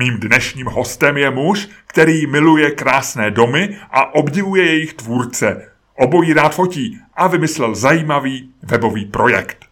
Mým 0.00 0.20
dnešním 0.20 0.66
hostem 0.66 1.16
je 1.16 1.30
muž, 1.30 1.68
který 1.86 2.26
miluje 2.26 2.70
krásné 2.70 3.30
domy 3.30 3.76
a 3.90 4.14
obdivuje 4.14 4.64
jejich 4.64 4.94
tvůrce. 4.94 5.72
Obojí 5.94 6.32
rád 6.32 6.54
fotí 6.54 6.98
a 7.14 7.26
vymyslel 7.26 7.74
zajímavý 7.74 8.50
webový 8.62 9.04
projekt. 9.04 9.67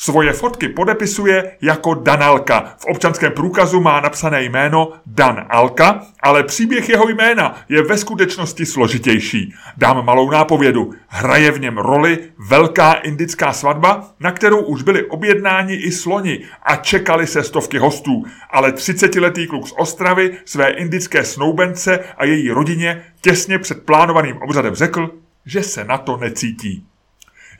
Svoje 0.00 0.32
fotky 0.32 0.68
podepisuje 0.68 1.56
jako 1.60 1.94
Danalka. 1.94 2.74
V 2.78 2.84
občanském 2.84 3.32
průkazu 3.32 3.80
má 3.80 4.00
napsané 4.00 4.42
jméno 4.42 4.92
Dan 5.06 5.46
Alka, 5.48 6.02
ale 6.22 6.42
příběh 6.42 6.88
jeho 6.88 7.08
jména 7.08 7.60
je 7.68 7.82
ve 7.82 7.98
skutečnosti 7.98 8.66
složitější. 8.66 9.54
Dám 9.76 10.04
malou 10.04 10.30
nápovědu. 10.30 10.94
Hraje 11.08 11.50
v 11.50 11.60
něm 11.60 11.78
roli 11.78 12.18
velká 12.48 12.92
indická 12.92 13.52
svatba, 13.52 14.10
na 14.20 14.32
kterou 14.32 14.60
už 14.60 14.82
byli 14.82 15.04
objednáni 15.04 15.74
i 15.74 15.92
sloni 15.92 16.44
a 16.62 16.76
čekali 16.76 17.26
se 17.26 17.42
stovky 17.42 17.78
hostů. 17.78 18.24
Ale 18.50 18.70
30-letý 18.70 19.46
kluk 19.46 19.68
z 19.68 19.72
Ostravy 19.76 20.38
své 20.44 20.70
indické 20.70 21.24
snoubence 21.24 22.04
a 22.16 22.24
její 22.24 22.50
rodině 22.50 23.04
těsně 23.20 23.58
před 23.58 23.86
plánovaným 23.86 24.36
obřadem 24.42 24.74
řekl, 24.74 25.10
že 25.46 25.62
se 25.62 25.84
na 25.84 25.98
to 25.98 26.16
necítí. 26.16 26.87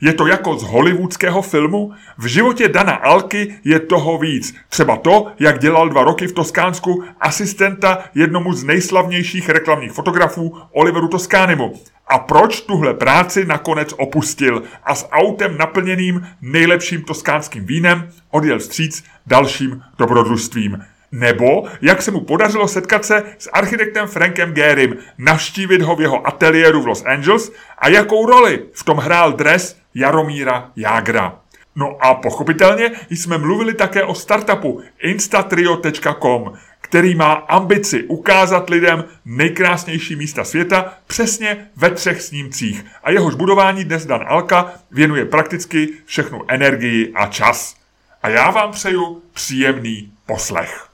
Je 0.01 0.13
to 0.13 0.27
jako 0.27 0.57
z 0.57 0.63
hollywoodského 0.63 1.41
filmu? 1.41 1.91
V 2.17 2.25
životě 2.25 2.69
Dana 2.69 2.93
Alky 2.93 3.55
je 3.63 3.79
toho 3.79 4.17
víc. 4.17 4.55
Třeba 4.69 4.95
to, 4.97 5.27
jak 5.39 5.59
dělal 5.59 5.89
dva 5.89 6.03
roky 6.03 6.27
v 6.27 6.31
Toskánsku 6.33 7.03
asistenta 7.19 8.03
jednomu 8.15 8.53
z 8.53 8.63
nejslavnějších 8.63 9.49
reklamních 9.49 9.91
fotografů 9.91 10.57
Oliveru 10.71 11.07
Toskánimu. 11.07 11.73
A 12.07 12.19
proč 12.19 12.61
tuhle 12.61 12.93
práci 12.93 13.45
nakonec 13.45 13.93
opustil 13.97 14.63
a 14.83 14.95
s 14.95 15.09
autem 15.11 15.57
naplněným 15.57 16.27
nejlepším 16.41 17.01
toskánským 17.01 17.65
vínem 17.65 18.09
odjel 18.31 18.59
vstříc 18.59 19.03
dalším 19.27 19.81
dobrodružstvím. 19.97 20.83
Nebo 21.11 21.67
jak 21.81 22.01
se 22.01 22.11
mu 22.11 22.21
podařilo 22.21 22.67
setkat 22.67 23.05
se 23.05 23.23
s 23.37 23.49
architektem 23.53 24.07
Frankem 24.07 24.53
Gerim, 24.53 24.97
navštívit 25.17 25.81
ho 25.81 25.95
v 25.95 26.01
jeho 26.01 26.27
ateliéru 26.27 26.81
v 26.81 26.87
Los 26.87 27.05
Angeles 27.05 27.51
a 27.77 27.89
jakou 27.89 28.25
roli 28.25 28.65
v 28.73 28.83
tom 28.83 28.97
hrál 28.97 29.33
dres 29.33 29.77
Jaromíra 29.95 30.71
Jágra. 30.75 31.39
No 31.75 31.97
a 31.99 32.13
pochopitelně 32.13 32.91
jsme 33.09 33.37
mluvili 33.37 33.73
také 33.73 34.03
o 34.03 34.15
startupu 34.15 34.81
instatrio.com, 35.03 36.53
který 36.81 37.15
má 37.15 37.33
ambici 37.33 38.03
ukázat 38.03 38.69
lidem 38.69 39.03
nejkrásnější 39.25 40.15
místa 40.15 40.43
světa 40.43 40.93
přesně 41.07 41.69
ve 41.75 41.89
třech 41.89 42.21
snímcích. 42.21 42.85
A 43.03 43.11
jehož 43.11 43.35
budování 43.35 43.83
dnes 43.83 44.05
Dan 44.05 44.25
Alka 44.27 44.73
věnuje 44.91 45.25
prakticky 45.25 45.89
všechnu 46.05 46.41
energii 46.47 47.11
a 47.15 47.27
čas. 47.27 47.75
A 48.23 48.29
já 48.29 48.51
vám 48.51 48.71
přeju 48.71 49.21
příjemný 49.33 50.11
poslech. 50.25 50.88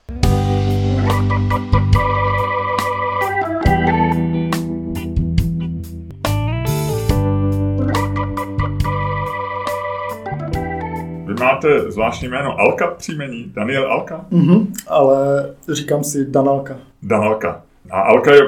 Máte 11.65 11.91
zvláštní 11.91 12.27
jméno 12.27 12.59
Alka 12.59 12.87
příjmení? 12.87 13.51
Daniel 13.55 13.91
Alka? 13.91 14.25
Mhm, 14.31 14.73
ale 14.87 15.49
říkám 15.69 16.03
si 16.03 16.25
Danalka. 16.25 16.77
Danalka. 17.03 17.61
A 17.91 18.01
Alka 18.01 18.33
je 18.33 18.41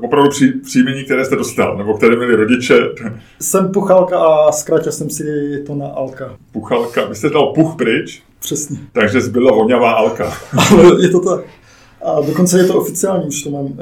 opravdu 0.00 0.30
pří, 0.30 0.52
příjmení, 0.52 1.04
které 1.04 1.24
jste 1.24 1.36
dostal, 1.36 1.78
nebo 1.78 1.94
které 1.94 2.16
měli 2.16 2.36
rodiče? 2.36 2.74
Jsem 3.40 3.72
Puchalka 3.72 4.18
a 4.18 4.52
zkrátil 4.52 4.92
jsem 4.92 5.10
si 5.10 5.24
to 5.66 5.74
na 5.74 5.86
Alka. 5.86 6.36
Puchalka. 6.52 7.04
Vy 7.04 7.14
jste 7.14 7.30
dal 7.30 7.46
puch 7.46 7.76
pryč? 7.76 8.22
Přesně. 8.40 8.78
Takže 8.92 9.20
zbyla 9.20 9.52
voňavá 9.52 9.92
Alka. 9.92 10.32
Ale 10.70 11.02
je 11.02 11.08
to 11.08 11.20
tak. 11.20 11.44
A 12.04 12.20
dokonce 12.20 12.58
je 12.58 12.64
to 12.64 12.80
oficiální, 12.80 13.26
už 13.26 13.42
to 13.42 13.50
mám 13.50 13.64
uh, 13.64 13.76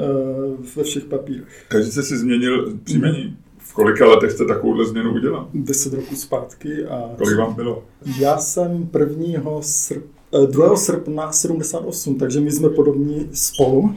ve 0.75 0.83
všech 0.83 1.03
papírech. 1.03 1.65
Takže 1.69 1.91
jste 1.91 2.03
si 2.03 2.17
změnil 2.17 2.73
příjmení? 2.83 3.23
Mm 3.23 3.43
kolika 3.73 4.05
letech 4.05 4.31
jste 4.31 4.45
takovouhle 4.45 4.85
změnu 4.85 5.13
udělal? 5.13 5.47
Deset 5.53 5.93
roků 5.93 6.15
zpátky. 6.15 6.85
A 6.85 7.09
Kolik 7.17 7.37
vám 7.37 7.53
bylo? 7.53 7.83
Já 8.19 8.37
jsem 8.37 8.89
1. 8.99 9.61
Srp, 9.61 10.03
2. 10.45 10.75
srpna 10.75 11.31
78, 11.31 12.15
takže 12.15 12.39
my 12.39 12.51
jsme 12.51 12.69
podobní 12.69 13.29
spolu. 13.33 13.95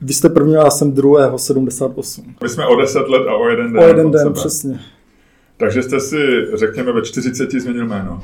Vy 0.00 0.14
jste 0.14 0.28
první, 0.28 0.52
já 0.52 0.70
jsem 0.70 0.92
2. 0.92 1.38
78. 1.38 2.34
My 2.42 2.48
jsme 2.48 2.66
o 2.66 2.76
10 2.76 2.98
let 3.08 3.28
a 3.28 3.34
o 3.34 3.48
jeden 3.48 3.72
den. 3.72 3.82
O 3.84 3.86
jeden 3.86 4.10
den, 4.10 4.22
sebe. 4.22 4.34
přesně. 4.34 4.80
Takže 5.56 5.82
jste 5.82 6.00
si, 6.00 6.16
řekněme, 6.54 6.92
ve 6.92 7.02
40 7.02 7.50
změnil 7.52 7.86
jméno. 7.86 8.22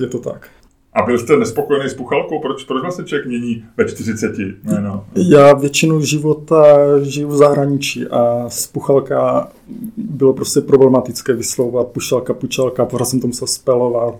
Je 0.00 0.06
to 0.06 0.18
tak. 0.18 0.48
A 0.94 1.02
byl 1.02 1.18
jste 1.18 1.36
nespokojený 1.36 1.90
s 1.90 1.94
Puchalkou? 1.94 2.40
Proč, 2.40 2.64
proč 2.64 2.82
vlastně 2.82 3.04
člověk 3.04 3.26
mění 3.26 3.64
ve 3.76 3.88
40? 3.88 4.32
No. 4.80 5.04
Já 5.14 5.52
většinu 5.52 6.00
života 6.00 6.64
žiju 7.02 7.28
v 7.28 7.36
zahraničí 7.36 8.06
a 8.06 8.44
z 8.48 8.66
Puchalka 8.66 9.48
bylo 9.96 10.32
prostě 10.32 10.60
problematické 10.60 11.32
vyslovovat 11.32 11.88
Pušalka, 11.88 12.34
Pučalka, 12.34 12.84
pořád 12.84 13.04
jsem 13.04 13.20
to 13.20 13.26
musel 13.26 13.48
spelovat 13.48 14.14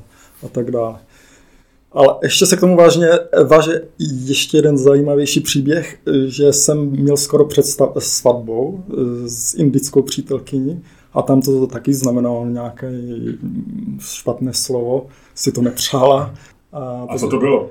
a 0.46 0.48
tak 0.48 0.70
dále. 0.70 0.94
Ale 1.92 2.14
ještě 2.22 2.46
se 2.46 2.56
k 2.56 2.60
tomu 2.60 2.76
vážně 2.76 3.08
váže 3.46 3.82
ještě 3.98 4.58
jeden 4.58 4.78
zajímavější 4.78 5.40
příběh, 5.40 5.98
že 6.26 6.52
jsem 6.52 6.90
měl 6.90 7.16
skoro 7.16 7.44
před 7.44 7.66
svatbou 7.98 8.84
s 9.26 9.54
indickou 9.54 10.02
přítelkyní 10.02 10.82
a 11.14 11.22
tam 11.22 11.40
to 11.40 11.66
taky 11.66 11.94
znamenalo 11.94 12.46
nějaké 12.46 12.92
špatné 14.00 14.52
slovo, 14.52 15.06
si 15.34 15.52
to 15.52 15.62
nepřála 15.62 16.34
a, 16.72 17.06
a 17.08 17.18
co 17.18 17.28
to 17.28 17.38
bylo? 17.38 17.70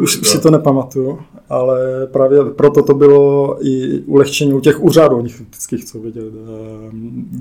Už 0.00 0.12
si 0.28 0.40
to 0.40 0.50
nepamatuju, 0.50 1.18
ale 1.48 2.06
právě 2.06 2.44
proto 2.44 2.82
to 2.82 2.94
bylo 2.94 3.56
i 3.66 4.00
ulehčení 4.00 4.54
u 4.54 4.60
těch 4.60 4.82
úřadů, 4.82 5.16
oni 5.16 5.28
vždycky 5.28 5.78
chcou 5.78 6.00
vědět, 6.00 6.24
eh, 6.24 6.90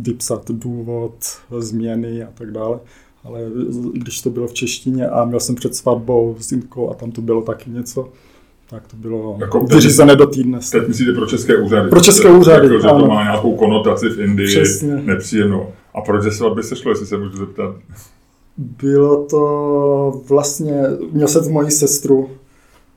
vypsat 0.01 0.51
důvod, 0.51 1.13
změny 1.59 2.23
a 2.23 2.27
tak 2.33 2.51
dále. 2.51 2.79
Ale 3.23 3.39
když 3.93 4.21
to 4.21 4.29
bylo 4.29 4.47
v 4.47 4.53
češtině 4.53 5.07
a 5.07 5.25
měl 5.25 5.39
jsem 5.39 5.55
před 5.55 5.75
svatbou 5.75 6.35
s 6.39 6.51
Inkou 6.51 6.89
a 6.89 6.93
tam 6.93 7.11
to 7.11 7.21
bylo 7.21 7.41
taky 7.41 7.69
něco, 7.69 8.09
tak 8.69 8.87
to 8.87 8.95
bylo 8.97 9.37
jako 9.39 9.59
vyřízené 9.59 10.15
do 10.15 10.27
týdne. 10.27 10.59
Teď 10.71 10.87
myslíte 10.87 11.13
pro 11.13 11.25
české 11.25 11.57
úřady? 11.57 11.89
Pro 11.89 11.99
české 12.01 12.29
úřady, 12.29 12.67
jako, 12.67 12.79
že 12.79 12.87
to 12.87 13.07
má 13.07 13.23
nějakou 13.23 13.55
konotaci 13.55 14.09
v 14.09 14.19
Indii 14.19 14.47
Přesně. 14.47 14.95
nepříjemnou. 14.95 15.67
A 15.93 16.01
proč 16.01 16.23
se 16.23 16.31
svatby 16.31 16.63
se 16.63 16.75
šlo, 16.75 16.91
jestli 16.91 17.05
se 17.05 17.17
můžu 17.17 17.37
zeptat? 17.37 17.75
Bylo 18.61 19.25
to 19.25 20.21
vlastně, 20.27 20.83
měl 21.11 21.27
jsem 21.27 21.53
moji 21.53 21.71
sestru 21.71 22.29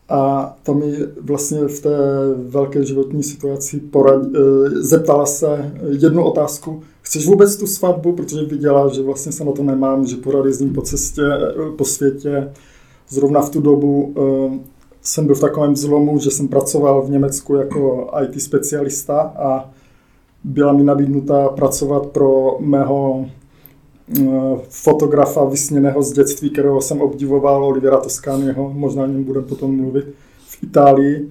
a 0.08 0.56
ta 0.62 0.72
mi 0.72 0.92
vlastně 1.20 1.69
v 1.69 1.80
té 1.80 1.98
velké 2.36 2.84
životní 2.84 3.22
situaci 3.22 3.80
porad, 3.80 4.22
eh, 4.22 4.70
zeptala 4.70 5.26
se 5.26 5.72
jednu 5.98 6.25
otázku, 6.25 6.82
chceš 7.02 7.26
vůbec 7.26 7.56
tu 7.56 7.66
svatbu, 7.66 8.12
protože 8.12 8.44
viděla, 8.44 8.88
že 8.88 9.02
vlastně 9.02 9.32
se 9.32 9.44
na 9.44 9.52
to 9.52 9.62
nemám, 9.62 10.06
že 10.06 10.16
porady 10.16 10.49
jezdím 10.49 10.72
po 10.72 10.82
cestě, 10.82 11.22
eh, 11.22 11.70
po 11.76 11.84
světě. 11.84 12.52
Zrovna 13.08 13.40
v 13.40 13.50
tu 13.50 13.60
dobu 13.60 14.14
eh, 14.17 14.58
jsem 15.02 15.26
byl 15.26 15.34
v 15.34 15.40
takovém 15.40 15.76
zlomu, 15.76 16.19
že 16.19 16.31
jsem 16.31 16.49
pracoval 16.49 17.02
v 17.02 17.10
Německu 17.10 17.55
jako 17.55 18.10
IT 18.22 18.40
specialista 18.40 19.20
a 19.20 19.70
byla 20.44 20.72
mi 20.72 20.84
nabídnuta 20.84 21.49
pracovat 21.49 22.06
pro 22.06 22.56
mého 22.60 23.26
fotografa 24.69 25.45
vysněného 25.45 26.03
z 26.03 26.12
dětství, 26.12 26.51
kterého 26.51 26.83
jsem 26.83 27.01
obdivoval, 27.01 27.65
Olivera 27.65 28.01
Toscaniho, 28.01 28.73
možná 28.73 29.03
o 29.03 29.06
něm 29.06 29.25
budeme 29.25 29.47
potom 29.47 29.77
mluvit, 29.77 30.06
v 30.49 30.62
Itálii. 30.62 31.31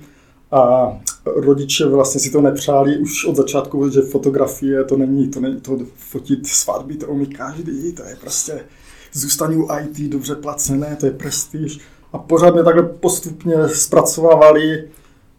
A 0.51 0.93
rodiče 1.25 1.85
vlastně 1.85 2.19
si 2.19 2.31
to 2.31 2.41
nepřáli 2.41 2.97
už 2.97 3.25
od 3.25 3.35
začátku, 3.35 3.89
že 3.89 4.01
fotografie 4.01 4.83
to 4.83 4.97
není, 4.97 5.27
to 5.27 5.39
není 5.39 5.61
to 5.61 5.77
fotit 5.95 6.47
svatby, 6.47 6.95
to 6.95 7.07
umí 7.07 7.25
každý, 7.25 7.93
to 7.93 8.03
je 8.03 8.15
prostě 8.21 8.65
zůstání 9.13 9.57
u 9.57 9.67
IT 9.81 10.11
dobře 10.11 10.35
placené, 10.35 10.95
to 10.99 11.05
je 11.05 11.11
prestiž. 11.11 11.79
A 12.13 12.17
pořád 12.17 12.53
mě 12.53 12.63
takhle 12.63 12.83
postupně 12.83 13.69
zpracovávali 13.69 14.89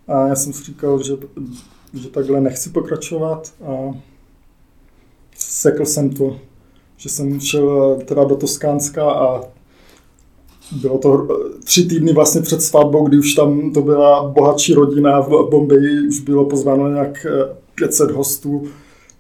a 0.09 0.27
já 0.27 0.35
jsem 0.37 0.53
si 0.53 0.65
říkal, 0.65 1.03
že, 1.03 1.13
že 1.95 2.09
takhle 2.09 2.41
nechci 2.41 2.71
pokračovat 2.71 3.53
a 3.65 3.99
sekl 5.37 5.85
jsem 5.85 6.11
to 6.11 6.41
že 6.97 7.09
jsem 7.09 7.41
šel 7.41 7.97
eh, 8.01 8.05
teda 8.05 8.25
do 8.25 8.37
Toskánska 8.37 9.11
a 9.13 9.41
bylo 10.83 10.99
to 10.99 11.29
eh, 11.31 11.63
tři 11.65 11.85
týdny 11.85 12.13
vlastně 12.13 12.41
před 12.41 12.63
svatbou, 12.63 13.09
kdy 13.09 13.19
už 13.19 13.35
tam 13.35 13.73
to 13.73 13.83
byla 13.83 14.29
bohatší 14.29 14.75
rodina 14.75 15.21
v 15.21 15.29
Bombeji, 15.51 16.09
už 16.09 16.21
bylo 16.21 16.45
pozváno 16.45 16.89
nějak 16.89 17.27
500 17.75 18.11
eh, 18.11 18.13
hostů, 18.13 18.63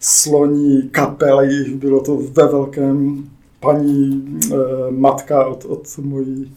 sloní 0.00 0.88
kapely, 0.90 1.64
bylo 1.74 2.00
to 2.00 2.16
ve 2.16 2.46
velkém 2.46 3.28
paní 3.60 4.38
matka 4.90 5.46
od, 5.46 5.64
od 5.64 5.98
mojí 5.98 6.52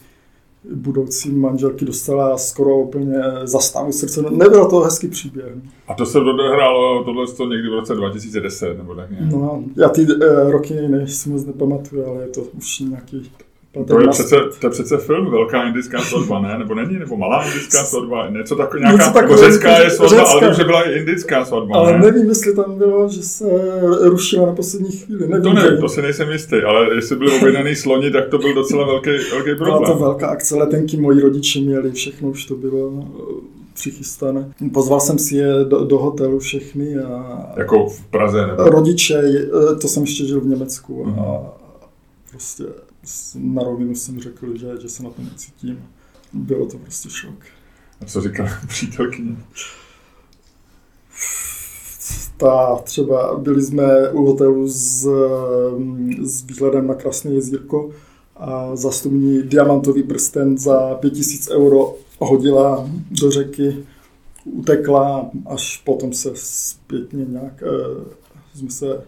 budoucí 0.75 1.31
manželky 1.31 1.85
dostala 1.85 2.37
skoro 2.37 2.77
úplně 2.77 3.17
zastávu 3.43 3.91
srdce. 3.91 4.21
Nebyl 4.21 4.69
to 4.69 4.79
hezký 4.79 5.07
příběh. 5.07 5.53
A 5.87 5.93
to 5.93 6.05
se 6.05 6.19
odehrálo 6.19 7.03
tohle 7.03 7.27
to 7.27 7.45
někdy 7.45 7.69
v 7.69 7.73
roce 7.73 7.95
2010 7.95 8.77
nebo 8.77 8.95
tak 8.95 9.11
nějak? 9.11 9.31
No, 9.31 9.63
já 9.75 9.89
ty 9.89 10.07
e, 10.21 10.51
roky 10.51 10.73
ne, 10.73 11.07
si 11.07 11.29
moc 11.29 11.45
nepamatuju, 11.45 12.05
ale 12.05 12.21
je 12.21 12.27
to 12.27 12.41
už 12.41 12.79
nějaký 12.79 13.31
to 13.87 14.01
je, 14.01 14.07
přece, 14.07 14.35
to 14.61 14.67
je 14.67 14.71
přece 14.71 14.97
film 14.97 15.31
Velká 15.31 15.67
indická 15.67 16.01
svatba, 16.01 16.39
ne? 16.39 16.57
Nebo 16.59 16.75
není? 16.75 16.99
Nebo 16.99 17.17
Malá 17.17 17.45
indická 17.45 17.83
svatba? 17.83 18.29
Něco 18.29 18.55
takového, 18.55 18.87
nějaká, 18.87 19.03
něco 19.03 19.19
takové, 19.19 19.51
řecká 19.51 19.77
je 19.77 19.89
svatba, 19.89 20.17
řecká. 20.17 20.45
ale 20.45 20.55
že 20.55 20.63
byla 20.63 20.83
i 20.83 20.97
indická 20.99 21.45
svatba, 21.45 21.75
Ale 21.75 21.91
ne? 21.91 21.99
nevím, 21.99 22.29
jestli 22.29 22.55
tam 22.55 22.77
bylo, 22.77 23.09
že 23.09 23.21
se 23.21 23.45
rušila 24.01 24.45
na 24.45 24.55
poslední 24.55 24.91
chvíli. 24.91 25.27
Nevím, 25.27 25.43
to 25.43 25.53
nevím, 25.53 25.81
to 25.81 25.89
si 25.89 26.01
nejsem 26.01 26.31
jistý, 26.31 26.55
ale 26.55 26.95
jestli 26.95 27.15
byli 27.15 27.39
objednaný 27.39 27.75
sloni, 27.75 28.11
tak 28.11 28.29
to 28.29 28.37
byl 28.37 28.53
docela 28.53 28.85
velký, 28.85 29.09
velký 29.09 29.55
problém. 29.55 29.83
Byla 29.83 29.93
to 29.93 29.99
velká 29.99 30.27
akce, 30.27 30.55
letenky 30.55 30.97
moji 30.97 31.21
rodiče 31.21 31.59
měli, 31.59 31.91
všechno 31.91 32.29
už 32.29 32.45
to 32.45 32.55
bylo 32.55 32.91
eh, 32.97 33.21
přichystané. 33.73 34.51
Pozval 34.73 34.99
jsem 34.99 35.19
si 35.19 35.35
je 35.35 35.53
do, 35.63 35.83
do 35.83 35.97
hotelu 35.97 36.39
všechny 36.39 36.97
a... 36.97 37.45
Jako 37.57 37.89
v 37.89 38.01
Praze, 38.01 38.47
nebo? 38.47 38.63
Rodiče, 38.63 39.15
eh, 39.17 39.75
to 39.75 39.87
jsem 39.87 40.03
ještě 40.03 40.25
žil 40.25 40.41
v 40.41 40.47
Německu 40.47 41.05
a 41.05 41.09
mhm. 41.09 41.47
prostě 42.31 42.63
na 43.35 43.63
rovinu 43.63 43.95
jsem 43.95 44.19
řekl, 44.19 44.57
že, 44.57 44.67
že 44.81 44.89
se 44.89 45.03
na 45.03 45.09
to 45.09 45.21
necítím. 45.21 45.85
Bylo 46.33 46.65
to 46.65 46.77
prostě 46.77 47.09
šok. 47.09 47.45
A 48.01 48.05
co 48.05 48.21
říkala 48.21 48.49
přítelkyně? 48.67 49.37
Ta 52.37 52.75
třeba, 52.75 53.37
byli 53.37 53.61
jsme 53.61 54.09
u 54.11 54.25
hotelu 54.25 54.67
s, 54.69 55.07
s 56.21 56.43
výhledem 56.45 56.87
na 56.87 56.93
krásné 56.93 57.31
jezírko 57.31 57.91
a 58.35 58.75
zastupní 58.75 59.43
diamantový 59.43 60.03
prsten 60.03 60.57
za 60.57 60.95
5000 60.95 61.49
euro 61.49 61.95
hodila 62.19 62.89
do 63.11 63.31
řeky, 63.31 63.85
utekla, 64.45 65.31
až 65.45 65.81
potom 65.85 66.13
se 66.13 66.31
zpětně 66.35 67.25
nějak 67.25 67.63
eh, 67.63 68.57
jsme 68.57 68.69
se 68.69 69.03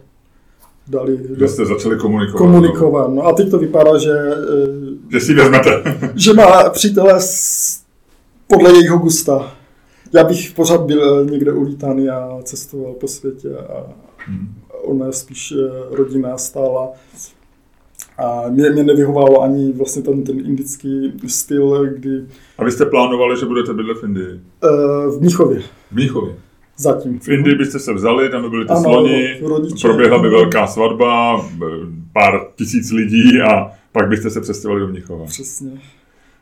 dali... 0.90 1.18
Že 1.38 1.48
jste 1.48 1.66
začali 1.66 1.96
komunikovat. 1.96 2.38
Komunikovat, 2.38 3.10
no 3.10 3.26
a 3.26 3.32
teď 3.32 3.50
to 3.50 3.58
vypadá, 3.58 3.98
že... 3.98 4.12
Eh, 4.12 4.90
že 5.12 5.20
si 5.20 5.34
vezmete. 5.34 5.70
že 6.14 6.32
má 6.32 6.70
přítele 6.70 7.20
s, 7.20 7.82
podle 8.46 8.72
jejího 8.72 8.98
gusta. 8.98 9.52
Já 10.14 10.24
bych 10.24 10.52
pořád 10.52 10.80
byl 10.80 11.24
někde 11.24 11.52
ulítaný 11.52 12.08
a 12.08 12.38
cestoval 12.42 12.92
po 12.92 13.08
světě 13.08 13.48
a 13.56 13.86
hmm. 14.16 14.54
ona 14.82 15.06
je 15.06 15.12
spíš 15.12 15.52
eh, 15.52 15.96
rodina 15.96 16.38
stála. 16.38 16.88
A 18.18 18.44
mě, 18.48 18.70
mě 18.70 18.84
nevyhovalo 18.84 19.42
ani 19.42 19.72
vlastně 19.72 20.02
ten, 20.02 20.24
ten 20.24 20.38
indický 20.38 21.12
styl, 21.26 21.86
kdy... 21.86 22.24
A 22.58 22.64
vy 22.64 22.72
jste 22.72 22.86
plánovali, 22.86 23.36
že 23.40 23.46
budete 23.46 23.74
bydlet 23.74 23.98
v 23.98 24.04
Indii? 24.04 24.40
Uh, 24.64 25.18
v 25.18 25.20
Míchově. 25.20 25.60
V 25.90 25.94
Míchově. 25.96 26.34
Zatím. 26.80 27.18
V 27.18 27.28
Indii 27.28 27.54
byste 27.54 27.78
se 27.78 27.92
vzali, 27.92 28.28
tam 28.28 28.42
by 28.42 28.50
byly 28.50 28.64
ty 28.64 28.70
ano, 28.70 28.82
sloni, 28.82 29.40
rodiče, 29.42 29.88
proběhla 29.88 30.18
by 30.18 30.28
velká 30.28 30.66
svatba, 30.66 31.40
pár 32.12 32.46
tisíc 32.56 32.90
lidí 32.92 33.40
a 33.40 33.70
pak 33.92 34.08
byste 34.08 34.30
se 34.30 34.40
přestěhovali 34.40 34.80
do 34.80 34.88
Mnichova. 34.88 35.24
Přesně. 35.24 35.70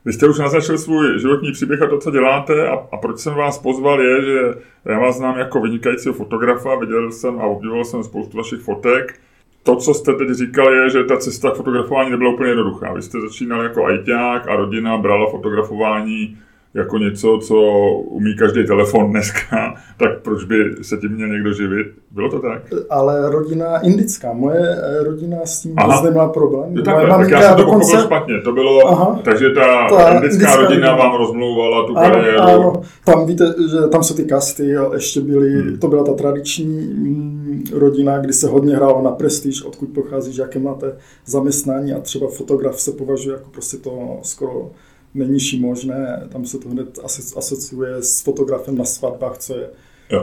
Vy 0.04 0.12
jste 0.12 0.28
už 0.28 0.38
naznačil 0.38 0.78
svůj 0.78 1.20
životní 1.20 1.52
příběh 1.52 1.82
a 1.82 1.86
to, 1.86 1.98
co 1.98 2.10
děláte 2.10 2.68
a, 2.68 2.72
a 2.92 2.96
proč 2.96 3.18
jsem 3.18 3.34
vás 3.34 3.58
pozval 3.58 4.00
je, 4.00 4.22
že 4.22 4.38
já 4.84 4.98
vás 4.98 5.16
znám 5.16 5.38
jako 5.38 5.60
vynikajícího 5.60 6.14
fotografa, 6.14 6.78
viděl 6.78 7.12
jsem 7.12 7.38
a 7.38 7.42
obdivoval 7.42 7.84
jsem 7.84 8.04
spoustu 8.04 8.36
vašich 8.36 8.60
fotek. 8.60 9.20
To, 9.62 9.76
co 9.76 9.94
jste 9.94 10.12
teď 10.12 10.28
říkal, 10.30 10.74
je, 10.74 10.90
že 10.90 11.04
ta 11.04 11.16
cesta 11.16 11.50
k 11.50 11.54
fotografování 11.54 12.10
nebyla 12.10 12.30
úplně 12.30 12.50
jednoduchá. 12.50 12.92
Vy 12.92 13.02
jste 13.02 13.20
začínal 13.20 13.62
jako 13.62 13.84
ajťák 13.84 14.48
a 14.48 14.56
rodina 14.56 14.98
brala 14.98 15.30
fotografování 15.30 16.38
jako 16.74 16.98
něco, 16.98 17.38
co 17.42 17.54
umí 17.92 18.36
každý 18.36 18.66
telefon 18.66 19.10
dneska, 19.10 19.74
tak 19.98 20.20
proč 20.22 20.44
by 20.44 20.56
se 20.82 20.96
tím 20.96 21.10
měl 21.12 21.28
někdo 21.28 21.52
živit? 21.52 21.86
Bylo 22.10 22.30
to 22.30 22.38
tak? 22.38 22.62
Ale 22.90 23.30
rodina 23.30 23.78
indická, 23.78 24.32
moje 24.32 24.60
eh, 24.60 25.04
rodina 25.04 25.36
s 25.44 25.60
tím 25.60 25.76
vůbec 25.82 26.02
neměla 26.02 26.28
problém. 26.28 26.76
Jo, 26.76 26.82
takhle, 26.82 27.08
tak 27.08 27.30
já 27.30 27.42
jsem 27.42 27.56
to 27.56 27.62
dokonce... 27.62 27.86
pochopil 27.86 28.06
špatně. 28.06 28.40
To 28.40 28.52
bylo, 28.52 28.88
Aha. 28.88 29.20
takže 29.24 29.50
ta, 29.50 29.88
ta 29.88 30.08
indická, 30.08 30.26
indická 30.26 30.56
rodina 30.56 30.96
vám 30.96 31.16
rozmlouvala 31.16 31.86
tu 31.86 31.98
ano, 31.98 32.10
kariéru. 32.10 32.40
Ano, 32.40 32.82
tam 33.04 33.26
víte, 33.26 33.54
že 33.70 33.88
tam 33.88 34.02
jsou 34.02 34.14
ty 34.14 34.24
kasty, 34.24 34.74
ještě 34.92 35.20
byly, 35.20 35.50
hmm. 35.50 35.78
to 35.78 35.88
byla 35.88 36.04
ta 36.04 36.12
tradiční 36.12 36.64
mm, 36.64 37.64
rodina, 37.72 38.18
kdy 38.18 38.32
se 38.32 38.48
hodně 38.48 38.76
hrálo 38.76 39.02
na 39.02 39.10
prestiž, 39.10 39.62
odkud 39.62 39.88
pocházíš, 39.88 40.36
jaké 40.36 40.58
máte 40.58 40.96
zaměstnání 41.26 41.92
a 41.92 42.00
třeba 42.00 42.28
fotograf 42.28 42.80
se 42.80 42.92
považuje 42.92 43.36
jako 43.36 43.50
prostě 43.50 43.76
to 43.76 44.18
skoro 44.22 44.70
nejnižší 45.14 45.60
možné, 45.60 46.28
tam 46.28 46.44
se 46.44 46.58
to 46.58 46.68
hned 46.68 46.98
asociuje 47.36 47.94
s 48.02 48.20
fotografem 48.20 48.76
na 48.78 48.84
svatbách, 48.84 49.38
co 49.38 49.54
je 49.54 49.68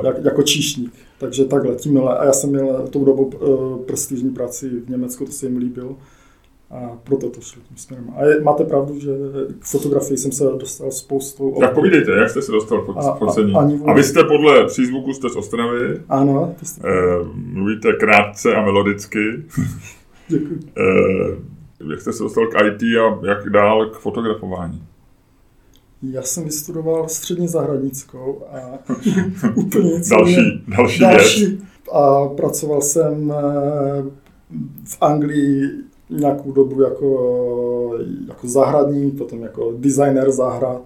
jak, 0.04 0.24
jako 0.24 0.44
číšník. 0.44 0.94
Takže 1.18 1.46
takhle, 1.46 1.76
tím 1.76 1.94
milé. 1.94 2.18
A 2.18 2.26
já 2.26 2.34
jsem 2.34 2.50
měl 2.50 2.88
tou 2.90 3.06
dobu 3.06 3.24
uh, 3.24 3.86
prestižní 3.86 4.30
práci 4.30 4.70
v 4.70 4.90
Německu, 4.90 5.26
to 5.26 5.32
se 5.32 5.46
jim 5.46 5.58
líbilo. 5.58 5.98
A 6.72 6.98
proto 7.04 7.30
to 7.30 7.42
šlo 7.42 7.62
tím 7.68 7.78
směrem. 7.78 8.14
A 8.16 8.26
je, 8.26 8.42
máte 8.42 8.64
pravdu, 8.64 9.00
že 9.00 9.10
k 9.60 9.66
fotografii 9.66 10.18
jsem 10.18 10.32
se 10.32 10.44
dostal 10.44 10.92
spoustu... 10.92 11.56
Tak 11.60 11.74
povídejte, 11.74 12.12
jak 12.12 12.30
jste 12.30 12.42
se 12.42 12.52
dostal 12.52 12.82
k 12.82 13.18
focení? 13.18 13.54
A, 13.54 13.60
a, 13.60 13.92
a 13.92 13.94
vy 13.94 14.04
jste 14.04 14.24
podle 14.24 14.66
přízvuku 14.66 15.14
jste 15.14 15.30
z 15.30 15.36
Ostravy. 15.36 16.02
Ano. 16.10 16.56
Jste... 16.64 16.90
Eh, 16.90 17.26
mluvíte 17.36 17.94
krátce 17.94 18.56
a 18.56 18.62
melodicky. 18.62 19.20
Děkuji. 20.28 20.60
eh, 20.78 21.55
jak 21.92 22.02
jste 22.02 22.14
se 22.14 22.24
dostal 22.24 22.48
k 22.48 22.56
IT 22.62 22.82
a 22.84 23.28
jak 23.28 23.50
dál 23.50 23.86
k 23.86 23.98
fotografování? 23.98 24.84
Já 26.02 26.22
jsem 26.22 26.44
vystudoval 26.44 27.08
střední 27.08 27.48
zahradnickou 27.48 28.42
a 28.52 28.80
úplně 29.56 29.92
nic. 29.92 30.10
další, 30.10 30.64
další, 30.68 31.00
další 31.00 31.60
A 31.92 32.28
pracoval 32.28 32.82
jsem 32.82 33.32
eh, 33.32 34.04
v 34.86 34.98
Anglii 35.02 35.70
nějakou 36.10 36.52
dobu 36.52 36.82
jako, 36.82 38.00
jako 38.28 38.48
zahradník, 38.48 39.18
potom 39.18 39.42
jako 39.42 39.74
designer 39.78 40.32
zahrad. 40.32 40.82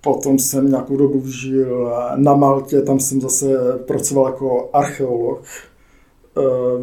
Potom 0.00 0.38
jsem 0.38 0.68
nějakou 0.68 0.96
dobu 0.96 1.22
žil 1.26 1.92
na 2.16 2.34
Maltě, 2.34 2.82
tam 2.82 3.00
jsem 3.00 3.20
zase 3.20 3.78
pracoval 3.86 4.26
jako 4.26 4.70
archeolog 4.72 5.42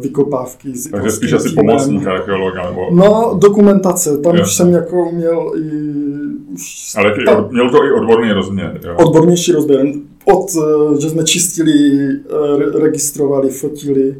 vykopávky. 0.00 0.76
S 0.76 0.90
Takže 0.90 1.10
spíš 1.10 1.32
asi 1.32 1.48
pomocník 1.54 2.06
archeologa, 2.06 2.70
nebo... 2.70 2.88
No, 2.90 3.38
dokumentace, 3.38 4.18
tam 4.18 4.40
už 4.40 4.54
jsem 4.54 4.72
jako 4.72 5.10
měl 5.12 5.52
i... 5.56 5.98
Už 6.54 6.94
Ale 6.96 7.14
ty, 7.14 7.24
tam, 7.24 7.48
měl 7.50 7.70
to 7.70 7.84
i 7.84 7.92
odborný 7.92 8.32
rozměr, 8.32 8.80
jo? 8.84 8.96
Odbornější 8.96 9.52
rozměr. 9.52 9.86
Od, 10.24 10.46
uh, 10.56 11.00
že 11.00 11.10
jsme 11.10 11.24
čistili, 11.24 11.72
uh, 12.08 12.82
registrovali, 12.82 13.48
fotili, 13.48 14.16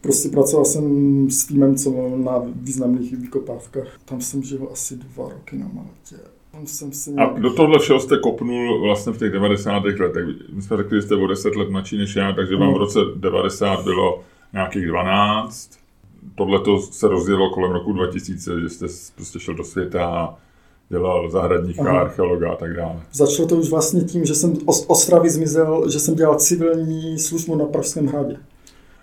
Prostě 0.00 0.28
pracoval 0.28 0.64
jsem 0.64 0.84
s 1.30 1.46
týmem, 1.46 1.76
co 1.76 2.10
na 2.16 2.42
významných 2.54 3.16
vykopávkách. 3.16 3.98
Tam 4.04 4.20
jsem 4.20 4.42
žil 4.42 4.68
asi 4.72 4.96
dva 4.96 5.28
roky 5.28 5.56
na 5.56 5.70
Maltě. 5.72 6.16
Tam 6.52 6.66
jsem 6.66 6.92
si 6.92 7.10
nějak... 7.10 7.36
A 7.36 7.38
do 7.38 7.52
tohle 7.52 7.78
všeho 7.78 8.00
jste 8.00 8.18
kopnul 8.18 8.80
vlastně 8.80 9.12
v 9.12 9.18
těch 9.18 9.32
90. 9.32 9.84
letech. 9.84 10.24
My 10.52 10.62
jsme 10.62 10.76
řekli, 10.76 10.98
že 10.98 11.02
jste 11.02 11.14
o 11.14 11.26
10 11.26 11.56
let 11.56 11.70
mladší 11.70 11.98
než 11.98 12.16
já, 12.16 12.32
takže 12.32 12.56
vám 12.56 12.74
v 12.74 12.76
roce 12.76 12.98
90 13.16 13.84
bylo 13.84 14.22
nějakých 14.52 14.86
12. 14.86 15.70
Tohle 16.34 16.60
to 16.60 16.78
se 16.78 17.08
rozjelo 17.08 17.50
kolem 17.50 17.72
roku 17.72 17.92
2000, 17.92 18.60
že 18.60 18.68
jste 18.68 18.86
prostě 19.14 19.40
šel 19.40 19.54
do 19.54 19.64
světa 19.64 20.06
a 20.06 20.34
dělal 20.88 21.30
zahradníka, 21.30 21.90
Aha. 21.90 22.00
archeologa 22.00 22.52
a 22.52 22.56
tak 22.56 22.76
dále. 22.76 23.00
Začalo 23.12 23.48
to 23.48 23.56
už 23.56 23.70
vlastně 23.70 24.00
tím, 24.00 24.24
že 24.24 24.34
jsem 24.34 24.56
z 24.56 24.84
Ostravy 24.86 25.30
zmizel, 25.30 25.90
že 25.90 26.00
jsem 26.00 26.14
dělal 26.14 26.34
civilní 26.34 27.18
službu 27.18 27.56
na 27.56 27.64
Pražském 27.64 28.06
hradě. 28.06 28.36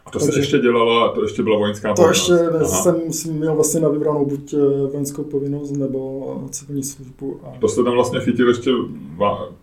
A 0.05 0.11
to 0.11 0.19
Takže, 0.19 0.33
se 0.33 0.39
ještě 0.39 0.59
dělala, 0.59 1.09
to 1.09 1.23
ještě 1.23 1.43
byla 1.43 1.57
vojenská 1.57 1.89
to 1.89 1.95
povinnost? 1.95 2.27
To 2.27 2.33
ještě 2.33 2.57
Aha. 2.57 2.67
jsem, 2.67 3.13
jsem 3.13 3.33
měl 3.33 3.55
vlastně 3.55 3.79
na 3.79 3.89
vybranou 3.89 4.25
buď 4.25 4.53
eh, 4.53 4.87
vojenskou 4.87 5.23
povinnost 5.23 5.71
nebo 5.71 6.41
civilní 6.51 6.83
službu. 6.83 7.39
A... 7.43 7.59
To 7.59 7.67
jste 7.67 7.83
tam 7.83 7.93
vlastně 7.93 8.19
chytil 8.19 8.47
ještě 8.47 8.71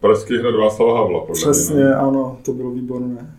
Pražský 0.00 0.38
hrad 0.38 0.54
Václava 0.54 0.98
Havla, 0.98 1.20
podle 1.20 1.34
Přesně, 1.34 1.74
mě, 1.74 1.94
ano, 1.94 2.38
to 2.42 2.52
bylo 2.52 2.70
výborné. 2.70 3.36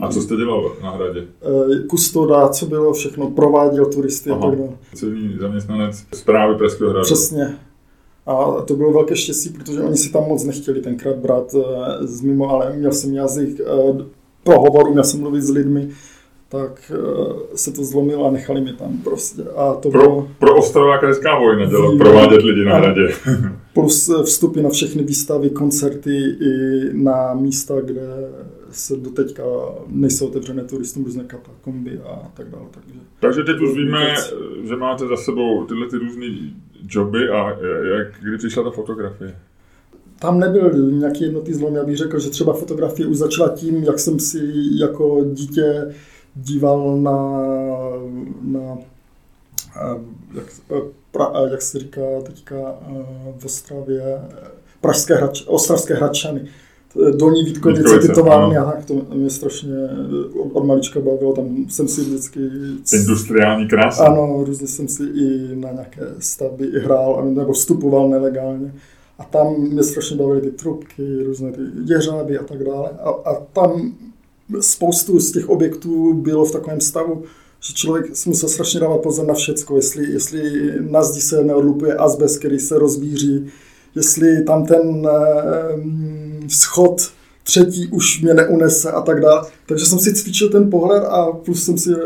A 0.00 0.08
co 0.08 0.22
jste 0.22 0.36
dělal 0.36 0.72
na 0.82 0.90
hradě? 0.90 1.24
Eh, 1.42 1.86
kustoda, 1.86 2.48
co 2.48 2.66
bylo 2.66 2.92
všechno, 2.92 3.30
prováděl 3.30 3.86
turisty 3.86 4.30
Aha. 4.30 4.40
a 4.40 4.50
tak 4.50 4.58
dále. 4.58 4.70
Civilní 4.94 5.36
zaměstnanec 5.40 6.04
zprávy 6.14 6.54
Pražského 6.54 6.90
hradu. 6.90 7.04
Přesně. 7.04 7.58
A 8.26 8.60
to 8.66 8.74
bylo 8.76 8.92
velké 8.92 9.16
štěstí, 9.16 9.48
protože 9.48 9.80
oni 9.80 9.96
si 9.96 10.12
tam 10.12 10.24
moc 10.28 10.44
nechtěli 10.44 10.80
tenkrát 10.80 11.16
brát 11.16 11.54
eh, 11.54 12.06
z 12.06 12.20
mimo, 12.20 12.50
ale 12.50 12.76
měl 12.76 12.92
jsem 12.92 13.14
jazyk 13.14 13.60
eh, 13.60 14.04
pohovoru, 14.44 14.92
měl 14.92 15.04
jsem 15.04 15.20
mluvit 15.20 15.42
s 15.42 15.50
lidmi, 15.50 15.88
tak 16.48 16.92
se 17.54 17.72
to 17.72 17.84
zlomilo 17.84 18.26
a 18.26 18.30
nechali 18.30 18.60
mě 18.60 18.72
tam 18.72 18.98
prostě. 19.04 19.42
A 19.56 19.74
to 19.74 19.90
pro, 19.90 20.00
bylo... 20.00 20.28
pro 20.38 20.56
Ostrováka 20.56 21.06
hezká 21.06 21.38
vojna 21.38 21.64
dělat, 21.64 21.98
provádět 21.98 22.42
lidi 22.42 22.64
na 22.64 22.76
hradě. 22.76 23.08
Plus 23.74 24.10
vstupy 24.24 24.62
na 24.62 24.70
všechny 24.70 25.02
výstavy, 25.02 25.50
koncerty 25.50 26.16
i 26.40 26.80
na 26.92 27.34
místa, 27.34 27.74
kde 27.80 28.02
se 28.72 28.96
doteďka 28.96 29.42
nejsou 29.86 30.26
otevřené 30.26 30.64
turistům 30.64 31.04
různé 31.04 31.24
katakomby 31.24 31.98
a 31.98 32.30
tak 32.34 32.50
dále. 32.50 32.64
Takže, 32.70 33.00
takže 33.20 33.42
teď 33.42 33.60
už 33.60 33.76
víme, 33.76 34.14
že 34.68 34.76
máte 34.76 35.06
za 35.06 35.16
sebou 35.16 35.64
tyhle 35.64 35.88
ty 35.88 35.96
různé 35.96 36.26
joby 36.88 37.28
a 37.28 37.50
jak, 37.98 38.08
kdy 38.22 38.38
přišla 38.38 38.62
ta 38.62 38.70
fotografie? 38.70 39.36
Tam 40.18 40.40
nebyl 40.40 40.90
nějaký 40.90 41.24
jednotý 41.24 41.52
zlom, 41.52 41.74
já 41.74 41.84
bych 41.84 41.96
řekl, 41.96 42.18
že 42.18 42.30
třeba 42.30 42.52
fotografie 42.52 43.06
už 43.06 43.16
začala 43.16 43.48
tím, 43.48 43.82
jak 43.82 43.98
jsem 43.98 44.18
si 44.18 44.40
jako 44.80 45.24
dítě 45.24 45.94
díval 46.34 46.96
na, 46.96 47.18
na 48.42 48.78
jak, 50.34 50.44
pra, 51.10 51.32
jak 51.50 51.62
se 51.62 51.78
říká 51.78 52.00
teďka 52.22 52.56
v 53.38 53.44
Ostravě, 53.44 54.02
pražské 54.80 55.14
hrač, 55.14 55.42
ostravské 55.46 55.94
hračany. 55.94 56.48
Dolní 57.16 57.44
Vítkovice, 57.44 57.98
ty 57.98 58.08
továrny, 58.08 58.56
a 58.56 58.64
tak 58.64 58.84
to 58.84 58.94
mě 59.14 59.30
strašně 59.30 59.74
od 60.52 60.64
malička 60.64 61.00
bavilo, 61.00 61.32
tam 61.32 61.66
jsem 61.68 61.88
si 61.88 62.00
vždycky... 62.00 62.40
Industriální 62.92 63.68
krása. 63.68 64.04
Ano, 64.04 64.44
různě 64.46 64.66
jsem 64.66 64.88
si 64.88 65.02
i 65.02 65.56
na 65.56 65.72
nějaké 65.72 66.02
stavby 66.18 66.66
i 66.66 66.78
hrál, 66.78 67.24
nebo 67.24 67.52
vstupoval 67.52 68.08
nelegálně. 68.08 68.74
A 69.18 69.24
tam 69.24 69.54
mě 69.58 69.82
strašně 69.82 70.16
bavily 70.16 70.40
ty 70.40 70.50
trubky, 70.50 71.22
různé 71.22 71.52
ty 71.52 71.60
jeřáby 71.84 72.38
a 72.38 72.42
tak 72.42 72.64
dále. 72.64 72.90
A, 72.90 73.10
a 73.10 73.34
tam 73.52 73.94
spoustu 74.60 75.20
z 75.20 75.32
těch 75.32 75.48
objektů 75.48 76.14
bylo 76.14 76.44
v 76.44 76.52
takovém 76.52 76.80
stavu, 76.80 77.22
že 77.60 77.74
člověk 77.74 78.16
si 78.16 78.28
musel 78.28 78.48
strašně 78.48 78.80
dávat 78.80 79.00
pozor 79.00 79.26
na 79.26 79.34
všecko, 79.34 79.76
jestli, 79.76 80.12
jestli 80.12 80.72
na 80.90 81.02
zdi 81.02 81.20
se 81.20 81.44
neodlupuje 81.44 81.94
azbest, 81.94 82.38
který 82.38 82.58
se 82.58 82.78
rozbíří, 82.78 83.46
jestli 83.94 84.44
tam 84.44 84.66
ten 84.66 85.08
eh, 85.10 85.76
schod 86.48 87.12
třetí 87.42 87.88
už 87.88 88.22
mě 88.22 88.34
neunese 88.34 88.92
a 88.92 89.00
tak 89.00 89.20
dále. 89.20 89.42
Takže 89.66 89.86
jsem 89.86 89.98
si 89.98 90.14
cvičil 90.14 90.48
ten 90.48 90.70
pohled 90.70 91.04
a 91.04 91.32
plus 91.32 91.64
jsem 91.64 91.78
si 91.78 91.90
eh, 91.92 91.98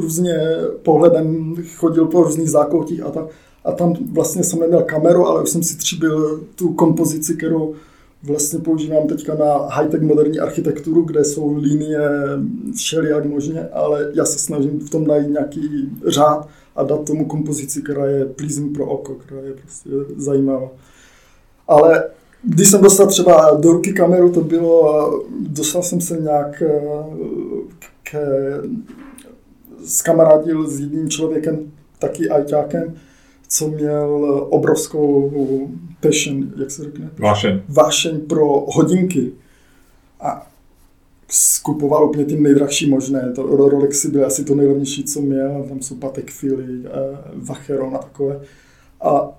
různě 0.00 0.38
pohledem 0.82 1.54
chodil 1.76 2.06
po 2.06 2.22
různých 2.22 2.50
zákoutích 2.50 3.02
a, 3.02 3.10
ta, 3.10 3.28
a 3.64 3.72
tam 3.72 3.94
vlastně 4.12 4.44
jsem 4.44 4.60
neměl 4.60 4.82
kameru, 4.82 5.26
ale 5.26 5.42
už 5.42 5.50
jsem 5.50 5.62
si 5.62 5.76
tříbil 5.76 6.44
tu 6.54 6.72
kompozici, 6.72 7.36
kterou 7.36 7.74
vlastně 8.22 8.58
používám 8.58 9.06
teďka 9.06 9.34
na 9.34 9.54
high-tech 9.68 10.00
moderní 10.00 10.38
architekturu, 10.40 11.02
kde 11.02 11.24
jsou 11.24 11.56
linie 11.56 12.00
všelijak 12.76 13.24
možně, 13.24 13.68
ale 13.72 14.10
já 14.14 14.24
se 14.24 14.38
snažím 14.38 14.80
v 14.80 14.90
tom 14.90 15.06
najít 15.06 15.28
nějaký 15.28 15.90
řád 16.06 16.48
a 16.76 16.84
dát 16.84 17.04
tomu 17.04 17.26
kompozici, 17.26 17.82
která 17.82 18.06
je 18.06 18.24
pleasing 18.24 18.76
pro 18.76 18.86
oko, 18.86 19.14
která 19.14 19.40
je 19.40 19.52
prostě 19.52 19.90
zajímavá. 20.16 20.68
Ale 21.68 22.04
když 22.44 22.68
jsem 22.68 22.82
dostal 22.82 23.06
třeba 23.06 23.50
do 23.60 23.72
ruky 23.72 23.92
kameru, 23.92 24.32
to 24.32 24.40
bylo, 24.40 25.10
dostal 25.48 25.82
jsem 25.82 26.00
se 26.00 26.16
nějak 26.16 26.62
eh, 26.62 26.92
k, 28.02 28.14
s 29.84 30.02
kamarádil 30.02 30.70
s 30.70 30.80
jedním 30.80 31.10
člověkem, 31.10 31.72
taky 31.98 32.28
ajťákem, 32.30 32.94
co 33.48 33.68
měl 33.68 34.46
obrovskou 34.50 35.30
passion, 36.00 36.52
jak 36.56 36.70
se 36.70 36.84
řekne? 36.84 37.10
Vášeň. 37.18 37.60
Vášeň 37.68 38.20
pro 38.20 38.64
hodinky. 38.68 39.32
A 40.20 40.50
skupoval 41.28 42.04
úplně 42.04 42.24
ty 42.24 42.40
nejdražší 42.40 42.90
možné. 42.90 43.32
To 43.34 43.42
Rolexy 43.42 44.10
byly 44.10 44.24
asi 44.24 44.44
to 44.44 44.54
nejlevnější, 44.54 45.04
co 45.04 45.20
měl. 45.20 45.64
Tam 45.68 45.82
jsou 45.82 45.94
Patek 45.94 46.30
Philly, 46.40 46.82
eh, 46.84 46.90
Vacheron 47.34 47.96
a 47.96 47.98
takové. 47.98 48.40
A 49.00 49.38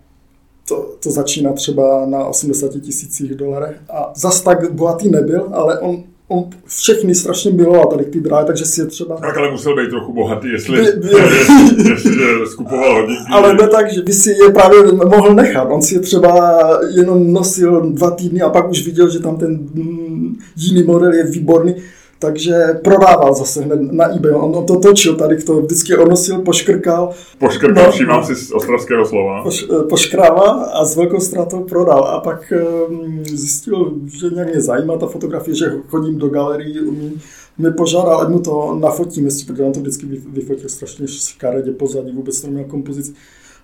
to, 0.67 0.95
to 1.03 1.11
začíná 1.11 1.53
třeba 1.53 2.05
na 2.05 2.25
80 2.25 2.71
tisících 2.81 3.35
dolarech. 3.35 3.77
A 3.89 4.11
zas 4.15 4.41
tak 4.41 4.71
bohatý 4.71 5.09
nebyl, 5.09 5.49
ale 5.53 5.79
on 5.79 6.03
on 6.27 6.49
všechny 6.65 7.15
strašně 7.15 7.51
miloval 7.51 7.85
tady 7.85 8.05
ty 8.05 8.19
dráhy, 8.19 8.45
takže 8.45 8.65
si 8.65 8.81
je 8.81 8.85
třeba... 8.85 9.15
Tak 9.15 9.37
ale 9.37 9.51
musel 9.51 9.75
být 9.75 9.89
trochu 9.89 10.13
bohatý, 10.13 10.49
jestli, 10.49 10.77
by, 10.77 10.91
by, 10.91 11.09
jestli 11.89 12.11
skupoval 12.45 13.01
hodinky. 13.01 13.23
Ale 13.31 13.53
ne 13.53 13.67
tak, 13.67 13.93
že 13.93 14.01
by 14.01 14.13
si 14.13 14.29
je 14.29 14.51
právě 14.53 14.83
mohl 14.91 15.33
nechat. 15.33 15.67
On 15.71 15.81
si 15.81 15.95
je 15.95 15.99
třeba 15.99 16.59
jenom 16.95 17.33
nosil 17.33 17.81
dva 17.81 18.11
týdny 18.11 18.41
a 18.41 18.49
pak 18.49 18.69
už 18.69 18.85
viděl, 18.85 19.09
že 19.09 19.19
tam 19.19 19.37
ten 19.37 19.51
mm, 19.51 20.37
jiný 20.57 20.83
model 20.83 21.13
je 21.13 21.23
výborný 21.23 21.75
takže 22.19 22.79
prodával 22.83 23.35
zase 23.35 23.61
hned 23.61 23.91
na 23.91 24.15
eBay. 24.15 24.31
On 24.31 24.65
to 24.65 24.79
točil 24.79 25.15
tady, 25.15 25.43
to 25.43 25.61
vždycky 25.61 25.97
onosil, 25.97 26.41
poškrkal. 26.41 27.09
Poškrkal, 27.39 27.85
no, 27.85 27.91
všímám 27.91 28.25
si 28.25 28.35
z 28.35 28.51
ostravského 28.51 29.05
slova. 29.05 29.43
Poš, 29.43 29.63
eh, 29.63 29.83
poškrával 29.83 30.69
a 30.73 30.85
s 30.85 30.95
velkou 30.95 31.19
ztrátou 31.19 31.63
prodal. 31.63 32.03
A 32.03 32.19
pak 32.19 32.53
um, 32.89 33.25
zjistil, 33.25 33.93
že 34.05 34.29
nějak 34.29 34.49
mě 34.49 34.61
zajímá 34.61 34.97
ta 34.97 35.07
fotografie, 35.07 35.55
že 35.55 35.73
chodím 35.87 36.17
do 36.17 36.29
galerii, 36.29 36.81
umí 36.81 37.21
mě 37.57 37.71
požádal, 37.71 38.21
ať 38.21 38.29
mu 38.29 38.39
to 38.39 38.77
nafotím, 38.79 39.25
jestli, 39.25 39.45
protože 39.45 39.63
on 39.63 39.73
to 39.73 39.79
vždycky 39.79 40.05
vyfotil 40.05 40.69
strašně 40.69 41.07
škaredě 41.07 41.71
pozadí, 41.71 42.11
vůbec 42.11 42.41
to 42.41 42.47
neměl 42.47 42.65
kompozici. 42.65 43.13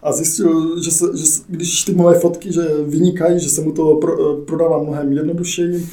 A 0.03 0.11
zjistil, 0.11 0.81
že, 0.83 0.91
se, 0.91 1.05
že 1.15 1.25
když 1.47 1.83
ty 1.83 1.93
moje 1.93 2.19
fotky 2.19 2.53
že 2.53 2.61
vynikají, 2.83 3.39
že 3.39 3.49
se 3.49 3.61
mu 3.61 3.71
to 3.71 3.95
pro, 3.95 4.13
eh, 4.13 4.45
prodává 4.45 4.83
mnohem 4.83 5.13
jednodušeji, 5.13 5.87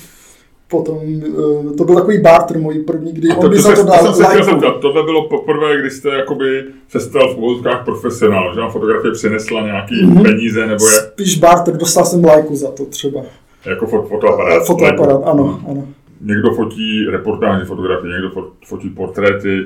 potom, 0.68 0.96
uh, 0.96 1.76
to 1.76 1.84
byl 1.84 1.94
takový 1.94 2.18
barter 2.20 2.58
můj 2.58 2.78
první, 2.78 3.12
kdy 3.12 3.28
on 3.28 3.50
by 3.50 3.58
za 3.58 3.74
to 3.74 3.82
dal 3.82 4.14
to 4.14 4.30
like. 4.30 4.80
Tohle 4.80 5.02
bylo 5.02 5.28
poprvé, 5.28 5.80
kdy 5.80 5.90
jste 5.90 6.08
jakoby 6.08 6.64
se 6.88 7.00
stal 7.00 7.34
v 7.34 7.38
úvodkách 7.38 7.84
profesionál, 7.84 8.54
že 8.54 8.60
vám 8.60 8.70
fotografie 8.70 9.12
přinesla 9.12 9.60
nějaký 9.60 9.94
mm-hmm. 9.94 10.22
peníze, 10.22 10.66
nebo 10.66 10.86
je... 10.86 10.92
Spíš 10.92 11.38
barter, 11.38 11.76
dostal 11.76 12.04
jsem 12.04 12.24
lajku 12.24 12.56
za 12.56 12.70
to 12.70 12.84
třeba. 12.84 13.20
Jako 13.66 13.86
fot, 13.86 14.08
fotoaparát. 14.08 14.66
Fotoaparát, 14.66 15.22
ano, 15.24 15.60
ano. 15.68 15.88
Někdo 16.20 16.54
fotí 16.54 17.06
reportážní 17.10 17.66
fotografie, 17.66 18.12
někdo 18.12 18.30
fotí 18.64 18.90
portréty. 18.90 19.64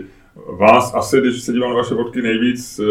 Vás 0.59 0.95
asi, 0.95 1.21
když 1.21 1.43
se 1.43 1.53
dívám 1.53 1.71
na 1.71 1.77
vaše 1.77 1.95
fotky, 1.95 2.23
nejvíc 2.23 2.81
eh, 2.81 2.85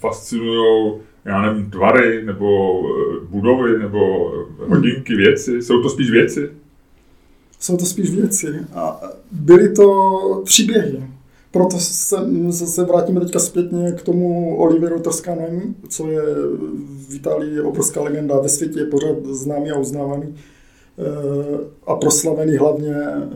fascinují 0.00 0.92
já 1.28 1.42
nevím, 1.42 1.70
tvary, 1.70 2.22
nebo 2.24 2.80
eh, 2.88 3.26
budovy, 3.28 3.78
nebo 3.78 4.32
hodinky, 4.68 5.14
věci. 5.14 5.62
Jsou 5.62 5.82
to 5.82 5.88
spíš 5.88 6.10
věci? 6.10 6.50
Jsou 7.58 7.76
to 7.76 7.84
spíš 7.84 8.10
věci. 8.10 8.46
A 8.74 9.00
byly 9.32 9.68
to 9.68 10.42
příběhy. 10.44 11.02
Proto 11.50 11.78
se, 11.78 12.16
se 12.50 12.84
vrátíme 12.84 13.20
teďka 13.20 13.38
zpětně 13.38 13.92
k 13.92 14.02
tomu 14.02 14.56
Oliveru 14.56 15.00
Toscanovi, 15.00 15.62
co 15.88 16.06
je 16.06 16.22
v 17.08 17.14
Itálii 17.14 17.60
obrovská 17.60 18.02
legenda, 18.02 18.40
ve 18.40 18.48
světě 18.48 18.80
je 18.80 18.86
pořád 18.86 19.16
známý 19.24 19.70
a 19.70 19.78
uznávaný 19.78 20.34
eh, 20.98 21.58
a 21.86 21.94
proslavený 21.94 22.56
hlavně 22.56 22.94
eh, 22.94 23.28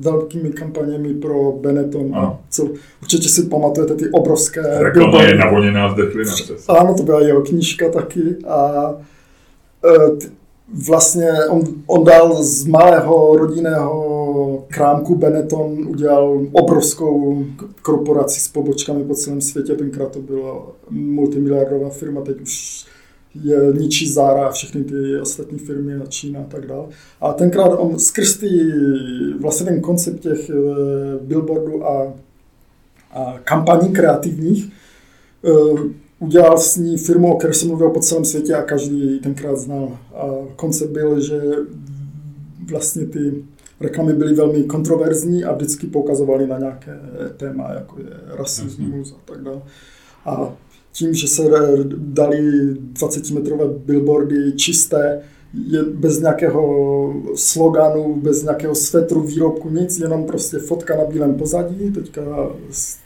velkými 0.00 0.50
kampaněmi 0.50 1.14
pro 1.14 1.52
Benetton. 1.52 2.14
A 2.14 2.38
co, 2.50 2.68
určitě 3.02 3.28
si 3.28 3.42
pamatujete 3.42 3.94
ty 3.94 4.10
obrovské... 4.10 4.82
Reklama 4.82 5.22
je 5.22 5.34
navoněná 5.34 5.92
zdechlina. 5.92 6.32
Ano, 6.68 6.94
to 6.94 7.02
byla 7.02 7.20
jeho 7.20 7.42
knížka 7.42 7.88
taky. 7.88 8.36
A 8.46 8.90
eh, 9.84 10.28
vlastně 10.74 11.32
on, 11.48 11.62
on 11.86 12.04
dal 12.04 12.42
z 12.42 12.66
malého 12.66 13.36
rodinného 13.36 14.64
krámku 14.68 15.14
Benetton, 15.14 15.88
udělal 15.88 16.46
obrovskou 16.52 17.44
korporaci 17.82 18.40
s 18.40 18.48
pobočkami 18.48 19.04
po 19.04 19.14
celém 19.14 19.40
světě. 19.40 19.74
Tenkrát 19.74 20.12
to 20.12 20.20
byla 20.20 20.66
multimiliardová 20.90 21.88
firma, 21.88 22.20
teď 22.20 22.40
už 22.40 22.84
je 23.44 23.58
ničí 23.78 24.08
Zara 24.08 24.46
a 24.46 24.52
všechny 24.52 24.84
ty 24.84 25.20
ostatní 25.20 25.58
firmy 25.58 25.94
a 25.94 26.06
Čína 26.06 26.40
a 26.40 26.44
tak 26.44 26.66
dále. 26.66 26.86
A 27.20 27.32
tenkrát 27.32 27.68
on 27.68 27.98
skrz 27.98 28.36
ty, 28.36 28.48
vlastně 29.40 29.66
ten 29.66 29.80
koncept 29.80 30.20
těch 30.20 30.50
eh, 30.50 30.54
billboardů 31.20 31.86
a, 31.86 32.12
a 33.12 33.38
kampaní 33.44 33.92
kreativních 33.92 34.72
eh, 35.44 36.07
udělal 36.18 36.58
s 36.58 36.76
ní 36.76 36.98
firmu, 36.98 37.34
o 37.34 37.38
které 37.38 37.54
jsem 37.54 37.68
mluvil 37.68 37.90
po 37.90 38.00
celém 38.00 38.24
světě 38.24 38.54
a 38.54 38.62
každý 38.62 39.00
ji 39.00 39.18
tenkrát 39.18 39.56
znal. 39.56 39.98
A 40.14 40.26
koncept 40.56 40.90
byl, 40.90 41.20
že 41.20 41.40
vlastně 42.70 43.06
ty 43.06 43.44
reklamy 43.80 44.12
byly 44.12 44.34
velmi 44.34 44.64
kontroverzní 44.64 45.44
a 45.44 45.54
vždycky 45.54 45.86
poukazovaly 45.86 46.46
na 46.46 46.58
nějaké 46.58 47.00
téma, 47.36 47.72
jako 47.74 48.00
je 48.00 48.36
rasismus 48.36 49.12
a 49.12 49.32
tak 49.32 49.42
dále. 49.42 49.62
A 50.24 50.56
tím, 50.92 51.14
že 51.14 51.28
se 51.28 51.42
dali 51.96 52.74
20-metrové 52.74 53.78
billboardy 53.78 54.52
čisté, 54.52 55.20
je 55.54 55.82
bez 55.82 56.20
nějakého 56.20 57.14
sloganu, 57.34 58.16
bez 58.22 58.42
nějakého 58.42 58.74
svetru, 58.74 59.20
výrobku, 59.20 59.70
nic, 59.70 59.98
jenom 59.98 60.24
prostě 60.24 60.58
fotka 60.58 60.96
na 60.96 61.04
bílém 61.04 61.34
pozadí. 61.34 61.90
Teďka 61.92 62.22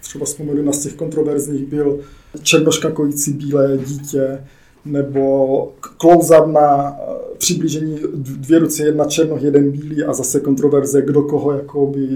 třeba 0.00 0.24
vzpomenu 0.24 0.62
na 0.62 0.72
z 0.72 0.78
těch 0.78 0.94
kontroverzních 0.94 1.66
byl 1.66 2.00
černoškakující 2.42 3.32
bílé 3.32 3.78
dítě, 3.78 4.38
nebo 4.84 5.72
close-up 5.98 6.46
na 6.46 6.96
eh, 7.00 7.36
přiblížení 7.38 7.98
dvě 8.14 8.58
ruce, 8.58 8.84
jedna 8.84 9.04
černo, 9.04 9.36
jeden 9.40 9.70
bílý 9.70 10.04
a 10.04 10.12
zase 10.12 10.40
kontroverze, 10.40 11.02
kdo 11.02 11.22
koho 11.22 11.52
jakoby 11.52 12.08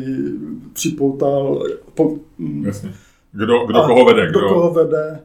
připoutal. 0.72 1.66
Po, 1.94 2.14
mm. 2.38 2.64
Jasně. 2.66 2.92
Kdo, 3.32 3.66
kdo 3.66 3.82
koho 3.82 4.04
vede? 4.04 4.26
Kdo, 4.30 4.38
kdo 4.38 4.48
koho 4.48 4.70
vede. 4.70 5.20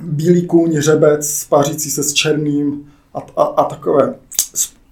Bílý 0.00 0.46
kůň, 0.46 0.80
řebec, 0.80 1.28
spářící 1.28 1.90
se 1.90 2.02
s 2.02 2.12
černým 2.12 2.86
a, 3.14 3.18
a, 3.36 3.42
a 3.42 3.64
takové 3.64 4.14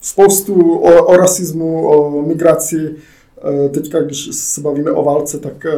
spoustu 0.01 0.79
o, 0.79 1.05
o 1.05 1.17
rasismu, 1.17 1.89
o 1.89 2.23
migraci. 2.23 2.95
Eh, 3.45 3.69
teďka, 3.69 4.01
když 4.01 4.29
se 4.33 4.61
bavíme 4.61 4.91
o 4.91 5.03
válce, 5.03 5.39
tak 5.39 5.67
eh, 5.67 5.73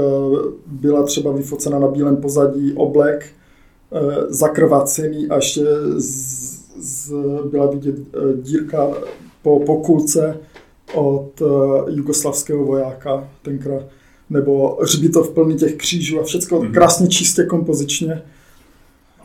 byla 0.67 1.03
třeba 1.03 1.33
vyfocena 1.33 1.79
na 1.79 1.89
bílém 1.89 2.17
pozadí 2.17 2.73
oblek, 2.73 3.27
zakrvácený 4.29 5.29
a 5.29 5.37
ještě 5.37 5.61
z, 5.97 6.61
z, 6.79 7.13
byla 7.51 7.67
vidět 7.67 7.95
dírka 8.43 8.89
po, 9.43 9.61
po 9.61 9.77
kulce 9.77 10.37
od 10.95 11.43
jugoslavského 11.89 12.65
vojáka 12.65 13.29
tenkrát, 13.43 13.83
nebo 14.31 14.79
hřbitov 14.83 15.31
plný 15.31 15.57
těch 15.57 15.75
křížů 15.75 16.21
a 16.21 16.23
všechno 16.23 16.59
mm-hmm. 16.59 16.73
krásně 16.73 17.09
čistě 17.09 17.45
kompozičně. 17.45 18.23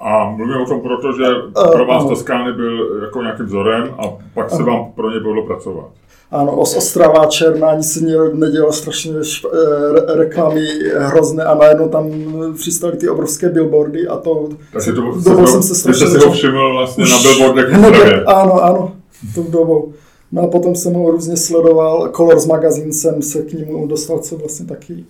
A 0.08 0.30
mluvím 0.30 0.62
o 0.62 0.66
tom 0.66 0.82
proto, 0.82 1.12
že 1.12 1.26
pro 1.72 1.86
vás 1.86 2.06
Toskány 2.06 2.54
byl 2.54 3.02
jako 3.04 3.22
nějakým 3.22 3.46
vzorem 3.46 3.96
a 3.98 4.04
pak 4.34 4.50
se 4.50 4.64
vám 4.64 4.92
pro 4.96 5.12
ně 5.12 5.20
bylo 5.20 5.46
pracovat. 5.46 5.86
Ano, 6.32 6.58
os 6.58 6.78
Ostrava 6.78 7.26
Černá, 7.26 7.68
ani 7.68 7.84
se 7.84 8.00
nedělo 8.34 8.72
strašně 8.72 9.12
šp, 9.24 9.46
re, 9.92 10.16
reklamy 10.16 10.62
hrozné 10.98 11.44
a 11.44 11.56
najednou 11.56 11.90
tam 11.90 12.12
přistali 12.54 12.98
ty 12.98 13.10
obrovské 13.10 13.50
billboardy 13.50 14.08
a 14.08 14.18
to... 14.18 14.50
Takže 14.74 14.94
to, 14.94 15.02
to 15.24 15.48
jsem 15.48 15.64
se 15.64 15.76
strašně... 15.76 16.08
Jste 16.08 16.20
si 16.20 16.26
ho 16.26 16.32
všiml 16.32 16.74
vlastně 16.74 17.06
na 17.06 17.18
billboardech 17.22 17.70
v 17.70 18.24
Ano, 18.28 18.64
ano, 18.64 18.96
tou 19.36 19.44
dobou. 19.44 19.94
No 20.32 20.42
a 20.42 20.48
potom 20.48 20.76
jsem 20.76 20.94
ho 20.94 21.12
různě 21.12 21.38
sledoval, 21.38 22.10
Colors 22.16 22.46
Magazine 22.46 22.94
jsem 22.94 23.22
se 23.22 23.42
k 23.42 23.54
němu 23.54 23.88
dostal, 23.88 24.20
co 24.20 24.38
vlastně 24.38 24.66
taky 24.66 25.06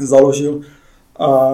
založil. 0.00 0.60
A 1.18 1.50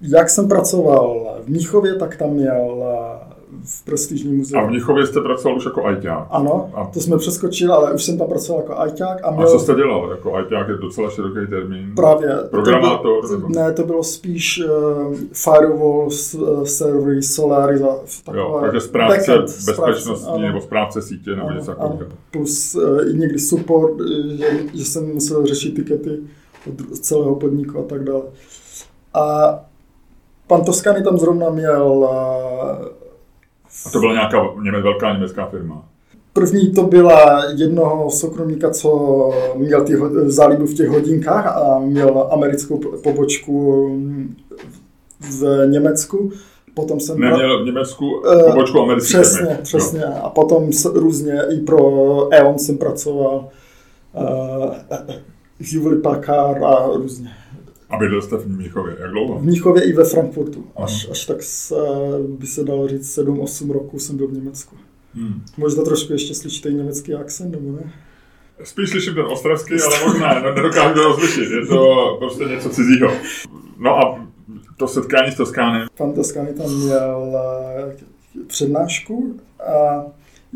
jak 0.00 0.30
jsem 0.30 0.48
pracoval 0.48 1.36
v 1.44 1.48
Míchově, 1.48 1.94
tak 1.94 2.16
tam 2.16 2.30
měl 2.30 2.84
v 3.64 3.84
prestižním 3.84 4.36
muzeu. 4.36 4.58
A 4.58 4.66
v 4.66 4.68
Mnichově 4.70 5.06
jste 5.06 5.20
pracoval 5.20 5.56
už 5.56 5.64
jako 5.64 5.84
ajťák? 5.84 6.26
Ano, 6.30 6.70
a... 6.74 6.84
to 6.84 7.00
jsme 7.00 7.18
přeskočili, 7.18 7.72
ale 7.72 7.92
už 7.92 8.04
jsem 8.04 8.18
tam 8.18 8.28
pracoval 8.28 8.62
jako 8.62 8.78
ajťák. 8.78 9.20
A, 9.22 9.30
měl... 9.30 9.46
a 9.46 9.50
co 9.50 9.58
jste 9.58 9.74
dělal? 9.74 10.10
Jako 10.10 10.34
ajťák 10.34 10.68
je 10.68 10.74
docela 10.74 11.10
široký 11.10 11.50
termín. 11.50 11.92
Právě. 11.96 12.36
Programátor? 12.50 13.28
To 13.28 13.38
bylo, 13.38 13.48
ne, 13.48 13.72
to 13.72 13.84
bylo 13.84 14.02
spíš 14.02 14.62
uh, 14.64 15.14
firewall, 15.32 16.08
uh, 16.34 16.64
servery, 16.64 17.20
takové. 18.24 18.38
Jo, 18.38 18.58
takže 18.62 18.80
správce 18.80 19.38
bezpečnostní 19.38 20.16
správce, 20.16 20.42
nebo 20.42 20.60
správce 20.60 21.02
sítě 21.02 21.36
nebo 21.36 21.50
něco 21.50 21.66
takového. 21.66 22.10
Plus 22.30 22.74
uh, 22.74 23.10
i 23.10 23.18
někdy 23.18 23.38
support, 23.38 23.92
že, 24.36 24.46
že 24.74 24.84
jsem 24.84 25.14
musel 25.14 25.46
řešit 25.46 25.74
tikety 25.74 26.18
od 26.70 26.98
celého 26.98 27.34
podniku 27.34 27.78
a 27.78 27.82
tak 27.82 28.04
dále. 28.04 28.22
A 29.14 29.58
pan 30.46 30.64
Toskany 30.64 31.02
tam 31.02 31.18
zrovna 31.18 31.50
měl 31.50 31.82
uh, 31.82 32.96
a 33.86 33.90
to 33.90 34.00
byla 34.00 34.12
nějaká 34.12 34.36
něme, 34.62 34.80
velká 34.82 35.12
německá 35.12 35.46
firma? 35.46 35.88
První 36.32 36.72
to 36.72 36.82
byla 36.82 37.44
jednoho 37.54 38.10
soukromníka, 38.10 38.70
co 38.70 39.30
měl 39.56 39.84
ty 39.84 39.92
záliby 40.26 40.64
v 40.64 40.74
těch 40.74 40.88
hodinkách 40.88 41.46
a 41.46 41.78
měl 41.78 42.28
americkou 42.30 42.80
pobočku 43.02 43.88
v 45.20 45.66
Německu. 45.66 46.30
Potom 46.74 47.00
jsem 47.00 47.20
Neměl 47.20 47.62
v 47.62 47.66
Německu 47.66 48.22
pobočku 48.50 48.80
americké 48.80 49.20
Přesně, 49.20 49.46
firmy. 49.46 49.58
přesně. 49.62 50.00
Jo. 50.00 50.12
A 50.22 50.30
potom 50.30 50.70
různě 50.94 51.42
i 51.50 51.60
pro 51.60 51.78
E.ON 52.34 52.58
jsem 52.58 52.78
pracoval. 52.78 53.48
Uh, 54.12 54.74
Hewlett 55.72 56.02
Packard 56.02 56.62
a 56.62 56.86
různě. 56.94 57.30
A 57.90 57.96
bydlel 57.96 58.22
jste 58.22 58.36
v 58.36 58.48
Mnichově, 58.48 58.96
jak 59.00 59.10
dlouho? 59.10 59.38
V 59.38 59.44
Mnichově 59.44 59.84
i 59.84 59.92
ve 59.92 60.04
Frankfurtu. 60.04 60.66
Až, 60.76 61.08
až 61.10 61.26
tak 61.26 61.42
se, 61.42 61.74
by 62.28 62.46
se 62.46 62.64
dalo 62.64 62.88
říct 62.88 63.18
7-8 63.18 63.70
roků 63.70 63.98
jsem 63.98 64.16
byl 64.16 64.28
v 64.28 64.32
Německu. 64.32 64.76
Hmm. 65.14 65.42
Možná 65.56 65.84
trošku 65.84 66.12
ještě 66.12 66.34
slyšíte 66.34 66.68
i 66.68 66.74
německý 66.74 67.14
akcent, 67.14 67.50
nebo 67.50 67.72
ne? 67.72 67.92
Spíš 68.64 68.90
slyším 68.90 69.14
ten 69.14 69.24
ostravský, 69.24 69.74
ale 69.74 70.06
možná 70.06 70.40
no, 70.40 70.54
nedokážu 70.54 70.94
to 70.94 71.08
rozlišit. 71.08 71.50
Je 71.50 71.66
to 71.66 72.16
prostě 72.18 72.44
něco 72.44 72.70
cizího. 72.70 73.10
No 73.78 73.90
a 73.90 74.26
to 74.76 74.88
setkání 74.88 75.32
s 75.32 75.36
Toskánem? 75.36 75.88
Pan 75.98 76.12
Toskány 76.12 76.52
tam 76.52 76.74
měl 76.74 77.32
eh, 77.36 78.44
přednášku 78.46 79.40
a 79.66 80.04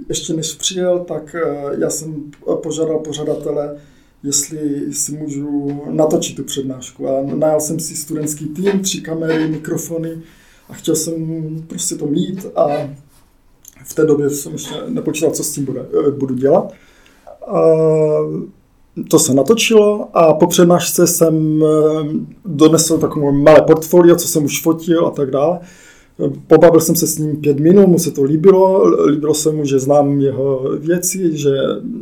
ještě 0.09 0.33
než 0.33 0.55
přijel, 0.55 0.99
tak 0.99 1.35
eh, 1.35 1.77
já 1.79 1.91
jsem 1.91 2.31
požádal 2.63 2.99
pořadatele, 2.99 3.77
jestli 4.23 4.93
si 4.95 5.13
můžu 5.13 5.83
natočit 5.91 6.37
tu 6.37 6.45
přednášku. 6.45 7.09
A 7.09 7.23
najal 7.35 7.61
jsem 7.61 7.81
si 7.81 7.97
studentský 7.97 8.47
tým, 8.47 8.81
tři 8.81 9.01
kamery, 9.01 9.49
mikrofony 9.49 10.23
a 10.69 10.75
chtěl 10.75 10.97
jsem 10.97 11.15
prostě 11.67 11.95
to 11.95 12.07
mít 12.07 12.47
a 12.57 12.69
v 13.85 13.95
té 13.95 14.05
době 14.05 14.31
jsem 14.31 14.53
ještě 14.53 14.75
nepočítal, 14.89 15.31
co 15.31 15.45
s 15.45 15.53
tím 15.53 15.65
bude, 15.65 15.81
eh, 15.81 16.11
budu 16.11 16.35
dělat. 16.35 16.73
A 17.47 17.61
to 19.09 19.19
se 19.19 19.35
natočilo 19.35 20.09
a 20.15 20.35
po 20.35 20.47
přednášce 20.47 21.07
jsem 21.07 21.63
eh, 21.63 21.69
donesl 22.45 22.99
takové 22.99 23.33
malé 23.33 23.63
portfolio, 23.63 24.17
co 24.17 24.29
jsem 24.29 24.45
už 24.45 24.63
fotil 24.63 25.07
a 25.07 25.11
tak 25.11 25.31
dále. 25.31 25.59
Pobavil 26.47 26.81
jsem 26.81 26.97
se 26.97 27.07
s 27.07 27.19
ním 27.19 27.37
pět 27.37 27.61
minut, 27.61 27.87
mu 27.87 27.99
se 27.99 28.11
to 28.11 28.23
líbilo, 28.23 28.89
líbilo 29.07 29.35
se 29.35 29.53
mu, 29.53 29.65
že 29.65 29.79
znám 29.79 30.21
jeho 30.21 30.71
věci, 30.79 31.37
že 31.37 31.51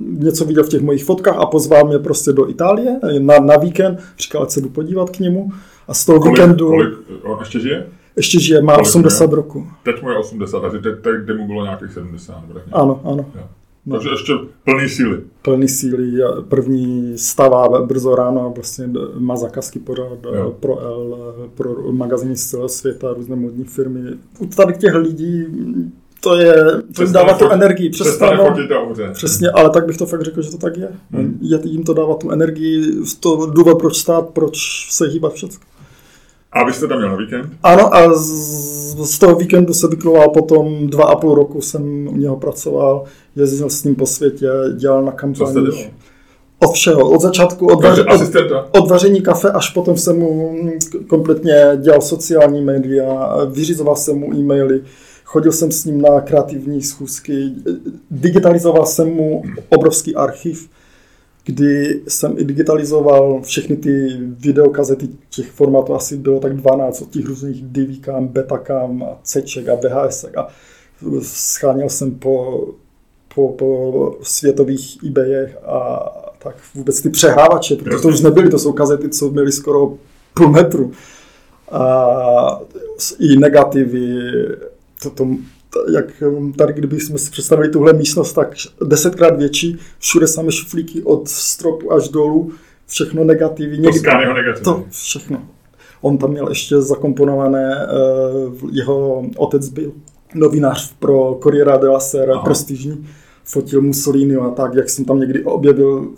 něco 0.09 0.45
viděl 0.45 0.65
v 0.65 0.69
těch 0.69 0.83
mojich 0.83 1.05
fotkách 1.05 1.37
a 1.39 1.47
pozval 1.47 1.85
mě 1.87 1.99
prostě 1.99 2.33
do 2.33 2.51
Itálie 2.51 3.01
na, 3.19 3.39
na 3.39 3.57
víkend, 3.57 3.99
říkal, 4.19 4.43
ať 4.43 4.51
se 4.51 4.61
jdu 4.61 4.69
podívat 4.69 5.11
k 5.11 5.19
němu 5.19 5.53
a 5.89 5.95
z 5.95 6.05
toho 6.05 6.21
kolik, 6.21 6.35
víkendu... 6.35 6.69
Kolik, 6.69 6.95
on 7.23 7.37
ještě 7.41 7.61
žije? 7.61 7.87
Ještě 8.17 8.41
žije, 8.41 8.63
má 8.63 8.73
kolik 8.73 8.87
80 8.87 9.33
roku. 9.33 9.67
Teď 9.83 10.03
mu 10.03 10.11
je 10.11 10.19
80, 10.19 10.61
takže 10.61 10.79
teď, 10.79 10.95
teď 11.27 11.37
mu 11.37 11.47
bylo 11.47 11.63
nějakých 11.63 11.93
70. 11.93 12.43
Ano, 12.73 13.01
ano. 13.05 13.27
Jo. 13.35 13.43
No. 13.89 13.97
Takže 13.97 14.11
ještě 14.11 14.33
plný 14.65 14.89
síly. 14.89 15.21
Plný 15.43 15.69
síly. 15.69 16.13
První 16.49 17.19
stavá 17.19 17.87
brzo 17.87 18.15
ráno 18.15 18.47
a 18.47 18.49
vlastně 18.49 18.91
má 19.19 19.37
zakazky 19.37 19.79
pořád 19.79 20.19
jo. 20.35 20.57
pro 20.61 20.79
L, 20.81 21.19
pro 21.55 21.93
magazíny 21.93 22.37
z 22.37 22.47
celého 22.47 22.69
světa, 22.69 23.13
různé 23.13 23.37
modní 23.37 23.65
firmy. 23.65 24.01
U 24.39 24.47
tady 24.47 24.75
těch 24.75 24.95
lidí 24.95 25.47
to 26.21 26.37
je, 26.37 26.55
to 26.97 27.03
jim 27.03 27.13
dává 27.13 27.35
tu 27.35 27.49
energii. 27.51 27.91
Přestane 27.91 28.39
Přesně, 29.13 29.51
ale 29.51 29.71
tak 29.71 29.87
bych 29.87 29.97
to 29.97 30.07
fakt 30.07 30.23
řekl, 30.23 30.43
že 30.43 30.51
to 30.51 30.59
tak 30.59 30.77
je. 30.77 30.89
Hmm. 31.11 31.39
Jim 31.65 31.85
to 31.85 31.95
dává 31.95 32.15
tu 32.15 32.31
energii, 32.31 32.83
to 33.21 33.47
důvod, 33.47 33.79
proč 33.79 33.97
stát, 33.97 34.29
proč 34.29 34.57
se 34.91 35.07
hýbat 35.07 35.33
všechno. 35.33 35.59
A 36.53 36.65
vy 36.65 36.73
jste 36.73 36.87
tam 36.89 36.99
měl 36.99 37.11
na 37.11 37.17
víkend? 37.17 37.47
Ano, 37.63 37.95
a 37.95 38.15
z, 38.15 39.15
z 39.15 39.19
toho 39.19 39.35
víkendu 39.35 39.75
se 39.75 39.89
vykloval 39.89 40.29
potom 40.29 40.87
dva 40.87 41.05
a 41.05 41.17
půl 41.17 41.35
roku 41.35 41.61
jsem 41.61 42.09
u 42.09 42.17
něho 42.17 42.37
pracoval, 42.37 43.05
jezdil 43.37 43.71
s 43.71 43.85
ním 43.85 43.95
po 43.95 44.07
světě, 44.07 44.51
dělal 44.77 45.05
na 45.05 45.13
kampaních. 45.13 45.91
Od 46.59 46.73
všeho, 46.73 47.11
od 47.11 47.21
začátku, 47.21 47.67
od, 47.67 47.83
vaři, 47.83 48.03
od, 48.03 48.81
od 48.81 48.91
vaření 48.91 49.21
kafe, 49.21 49.51
až 49.51 49.71
potom 49.71 49.97
jsem 49.97 50.19
mu 50.19 50.57
kompletně 51.07 51.73
dělal 51.77 52.01
sociální 52.01 52.63
média, 52.63 53.37
vyřizoval 53.51 53.97
jsem 53.97 54.19
mu 54.19 54.35
e-maily, 54.35 54.83
chodil 55.25 55.53
jsem 55.53 55.73
s 55.73 55.85
ním 55.85 56.03
na 56.03 56.21
kreativní 56.21 56.83
schůzky, 56.83 57.53
digitalizoval 58.11 58.87
jsem 58.87 59.09
mu 59.09 59.43
obrovský 59.69 60.17
archiv, 60.17 60.69
kdy 61.49 62.03
jsem 62.09 62.35
i 62.39 62.45
digitalizoval 62.45 63.43
všechny 63.43 63.77
ty 63.77 64.09
videokazety, 64.21 65.09
těch 65.31 65.51
formátů 65.51 65.95
asi 65.95 66.17
bylo 66.17 66.41
tak 66.41 66.57
12, 66.57 67.03
od 67.03 67.11
těch 67.11 67.27
různých 67.27 67.63
divíkám, 67.63 68.29
betakám, 68.29 69.03
a 69.03 69.19
Cček 69.23 69.69
a 69.69 69.75
VHS 69.75 70.25
a 70.37 70.49
scháněl 71.23 71.89
jsem 71.89 72.15
po, 72.15 72.67
po, 73.35 73.49
po 73.49 74.19
světových 74.23 74.99
eBayech 75.05 75.57
a 75.67 76.01
tak 76.39 76.57
vůbec 76.75 77.01
ty 77.01 77.11
přehrávače, 77.11 77.77
protože 77.77 78.03
to 78.03 78.09
už 78.09 78.21
nebyly, 78.21 78.51
to 78.51 78.59
jsou 78.59 78.73
kazety, 78.73 79.09
co 79.09 79.31
měly 79.31 79.53
skoro 79.53 79.95
půl 80.35 80.49
metru. 80.49 80.93
A 81.71 82.61
i 83.19 83.37
negativy, 83.37 84.19
to, 85.03 85.11
to, 85.11 85.29
jak 85.95 86.23
um, 86.23 86.53
tady, 86.53 86.73
kdybychom 86.73 87.19
si 87.19 87.31
představili 87.31 87.69
tuhle 87.69 87.93
místnost, 87.93 88.33
tak 88.33 88.55
desetkrát 88.87 89.39
větší, 89.39 89.79
všude 89.99 90.27
samé 90.27 90.53
šuflíky 90.53 91.03
od 91.03 91.29
stropu 91.29 91.93
až 91.93 92.09
dolů, 92.09 92.53
všechno 92.87 93.25
negativní. 93.25 93.85
To 93.85 93.91
negativní. 94.35 94.65
To 94.65 94.85
všechno. 94.91 95.49
On 96.01 96.19
tam 96.19 96.31
měl 96.31 96.49
ještě 96.49 96.81
zakomponované, 96.81 97.87
uh, 98.63 98.71
jeho 98.73 99.25
otec 99.37 99.69
byl 99.69 99.93
novinář 100.35 100.95
pro 100.99 101.39
Corriere 101.43 101.79
della 101.79 102.01
Sera, 102.01 102.39
prestižní, 102.39 103.07
fotil 103.45 103.83
Mussolini 103.83 104.37
a 104.37 104.51
tak, 104.51 104.75
jak 104.75 104.91
jsem 104.91 105.05
tam 105.05 105.21
někdy 105.21 105.45
objevil 105.45 106.09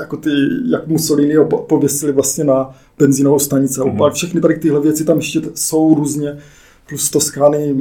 jako 0.00 0.16
ty, 0.16 0.30
jak 0.70 0.86
Mussolini 0.86 1.34
ho 1.34 1.44
pověsili 1.44 2.12
vlastně 2.12 2.44
na 2.44 2.74
benzínovou 2.98 3.38
stanici 3.38 3.80
mm-hmm. 3.80 4.10
všechny 4.10 4.40
tady 4.40 4.58
tyhle 4.58 4.80
věci 4.80 5.04
tam 5.04 5.16
ještě 5.16 5.40
jsou 5.54 5.94
různě, 5.94 6.38
plus 6.88 7.10
Toskány 7.10 7.74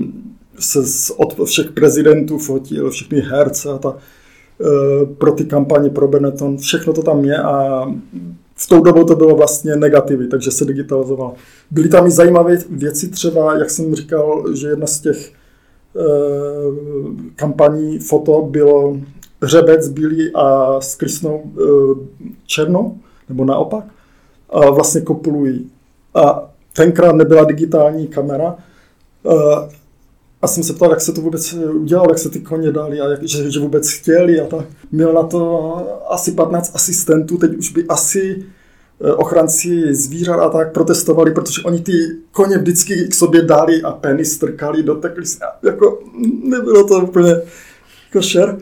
se 0.59 0.79
od 1.17 1.45
všech 1.45 1.71
prezidentů 1.71 2.37
fotil, 2.37 2.89
všechny 2.89 3.19
herce 3.19 3.69
a 3.69 3.77
ta, 3.77 3.97
e, 4.61 5.05
pro 5.05 5.31
ty 5.31 5.45
kampaně 5.45 5.89
pro 5.89 6.07
Benetton, 6.07 6.57
všechno 6.57 6.93
to 6.93 7.03
tam 7.03 7.25
je 7.25 7.37
a 7.37 7.85
v 8.55 8.67
tou 8.67 8.81
dobou 8.81 9.03
to 9.03 9.15
bylo 9.15 9.35
vlastně 9.35 9.75
negativy, 9.75 10.27
takže 10.27 10.51
se 10.51 10.65
digitalizoval. 10.65 11.33
Byly 11.71 11.89
tam 11.89 12.07
i 12.07 12.11
zajímavé 12.11 12.57
věci, 12.69 13.09
třeba, 13.09 13.57
jak 13.57 13.69
jsem 13.69 13.95
říkal, 13.95 14.55
že 14.55 14.67
jedna 14.67 14.87
z 14.87 14.99
těch 14.99 15.27
e, 15.27 15.33
kampaní 17.35 17.99
foto 17.99 18.41
bylo 18.41 18.97
hřebec 19.41 19.89
bílý 19.89 20.31
a 20.35 20.75
s 20.81 20.95
krysnou 20.95 21.43
e, 21.45 21.61
černou, 22.45 22.97
nebo 23.29 23.45
naopak, 23.45 23.85
a 24.49 24.69
vlastně 24.69 25.01
kopulují. 25.01 25.69
A 26.15 26.51
tenkrát 26.75 27.15
nebyla 27.15 27.43
digitální 27.43 28.07
kamera, 28.07 28.55
e, 29.25 29.80
a 30.41 30.47
jsem 30.47 30.63
se 30.63 30.73
ptal, 30.73 30.89
jak 30.89 31.01
se 31.01 31.11
to 31.11 31.21
vůbec 31.21 31.53
udělalo, 31.53 32.07
jak 32.09 32.19
se 32.19 32.29
ty 32.29 32.39
koně 32.39 32.71
dali 32.71 33.01
a 33.01 33.09
jak, 33.09 33.23
že, 33.23 33.51
že 33.51 33.59
vůbec 33.59 33.89
chtěli 33.89 34.39
a 34.41 34.45
tak. 34.45 34.65
Měl 34.91 35.13
na 35.13 35.23
to 35.23 35.75
asi 36.09 36.31
15 36.31 36.71
asistentů, 36.75 37.37
teď 37.37 37.57
už 37.57 37.71
by 37.71 37.85
asi 37.87 38.45
eh, 39.01 39.13
ochranci 39.13 39.95
zvířat 39.95 40.39
a 40.39 40.49
tak 40.49 40.73
protestovali, 40.73 41.31
protože 41.31 41.61
oni 41.61 41.79
ty 41.79 41.91
koně 42.31 42.57
vždycky 42.57 43.07
k 43.07 43.13
sobě 43.13 43.41
dali 43.41 43.81
a 43.81 43.91
penis 43.91 44.33
strkali, 44.33 44.83
dotekli 44.83 45.25
se. 45.25 45.39
Jako 45.63 45.99
nebylo 46.43 46.87
to 46.87 46.99
úplně 46.99 47.41
košer. 48.13 48.57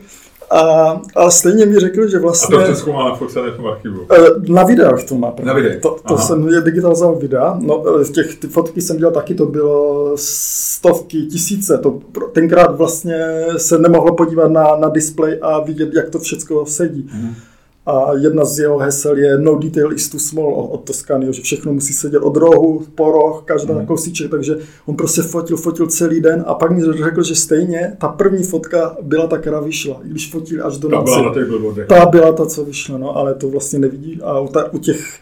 A, 0.50 1.00
ale 1.16 1.30
stejně 1.30 1.66
mi 1.66 1.78
řekl, 1.78 2.08
že 2.08 2.18
vlastně... 2.18 2.56
A 2.56 2.66
to 2.66 2.74
všechno 2.74 2.92
má 2.92 3.08
nafocené 3.08 3.50
v 3.50 3.68
archivu? 3.68 4.06
Eh, 4.12 4.52
na 4.52 4.64
videách 4.64 5.04
to 5.04 5.14
má. 5.14 5.34
Na 5.42 5.52
videách? 5.52 5.80
To, 5.80 5.96
to 6.08 6.18
jsem 6.18 6.48
je 6.48 6.60
digitalizoval 6.60 7.14
videa. 7.14 7.58
No, 7.60 7.84
eh, 8.00 8.04
těch 8.04 8.36
ty 8.38 8.48
fotky 8.48 8.80
jsem 8.80 8.96
dělal 8.96 9.14
taky, 9.14 9.34
to 9.34 9.46
bylo 9.46 10.12
stovky, 10.14 11.22
tisíce. 11.22 11.78
To 11.78 12.00
tenkrát 12.32 12.76
vlastně 12.76 13.46
se 13.56 13.78
nemohlo 13.78 14.14
podívat 14.14 14.48
na, 14.48 14.76
na 14.76 14.88
display 14.88 15.38
a 15.42 15.60
vidět, 15.60 15.94
jak 15.94 16.10
to 16.10 16.18
všechno 16.18 16.66
sedí. 16.66 17.10
Mm. 17.14 17.34
A 17.86 18.10
jedna 18.20 18.44
z 18.44 18.58
jeho 18.58 18.78
hesel 18.78 19.18
je 19.18 19.38
no 19.38 19.58
detail 19.58 19.92
is 19.92 20.08
too 20.08 20.20
small 20.20 20.54
od 20.54 20.84
Toscany, 20.84 21.32
že 21.32 21.42
všechno 21.42 21.72
musí 21.72 21.92
sedět 21.92 22.18
od 22.18 22.36
rohu 22.36 22.86
po 22.94 23.12
roh, 23.12 23.42
každá 23.44 23.74
mm. 23.74 23.86
kousíček, 23.86 24.30
takže 24.30 24.56
on 24.86 24.96
prostě 24.96 25.22
fotil, 25.22 25.56
fotil 25.56 25.86
celý 25.86 26.20
den 26.20 26.44
a 26.46 26.54
pak 26.54 26.70
mi 26.70 26.82
řekl, 26.92 27.22
že 27.22 27.34
stejně 27.34 27.96
ta 27.98 28.08
první 28.08 28.44
fotka 28.44 28.96
byla 29.02 29.26
ta, 29.26 29.38
která 29.38 29.60
vyšla, 29.60 30.00
i 30.04 30.08
když 30.08 30.30
fotil 30.30 30.66
až 30.66 30.78
do 30.78 30.88
ta 30.88 30.96
noci. 30.96 31.12
Byla 31.12 31.28
na 31.28 31.34
těch 31.34 31.86
ta 31.86 32.06
byla 32.06 32.32
ta, 32.32 32.46
co 32.46 32.64
vyšla, 32.64 32.98
no, 32.98 33.16
ale 33.16 33.34
to 33.34 33.48
vlastně 33.48 33.78
nevidí 33.78 34.20
a 34.22 34.40
u, 34.40 34.48
ta, 34.48 34.72
u 34.72 34.78
těch 34.78 35.20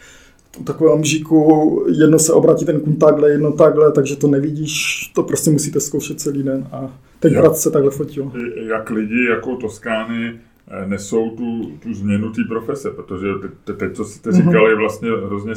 u 0.59 0.63
takového 0.63 0.97
mžíku 0.97 1.83
jedno 1.99 2.19
se 2.19 2.33
obratí 2.33 2.65
ten 2.65 2.79
kun 2.79 2.95
takhle, 2.95 3.29
jedno 3.29 3.51
takhle, 3.51 3.91
takže 3.91 4.15
to 4.15 4.27
nevidíš, 4.27 5.03
to 5.15 5.23
prostě 5.23 5.51
musíte 5.51 5.79
zkoušet 5.79 6.21
celý 6.21 6.43
den 6.43 6.67
a 6.71 6.93
tenkrát 7.19 7.57
se 7.57 7.71
takhle 7.71 7.91
fotil. 7.91 8.31
Jak 8.69 8.89
lidi 8.89 9.25
jako 9.29 9.55
Toskány 9.55 10.39
nesou 10.85 11.29
tu, 11.29 11.71
tu 11.83 11.93
změnu 11.93 12.31
té 12.31 12.41
profese, 12.47 12.91
protože 12.91 13.27
teď, 13.63 13.77
teď, 13.77 13.95
co 13.95 14.05
jste 14.05 14.29
mhm. 14.29 14.41
říkali, 14.41 14.71
je 14.71 14.75
vlastně 14.75 15.09
hrozně 15.09 15.55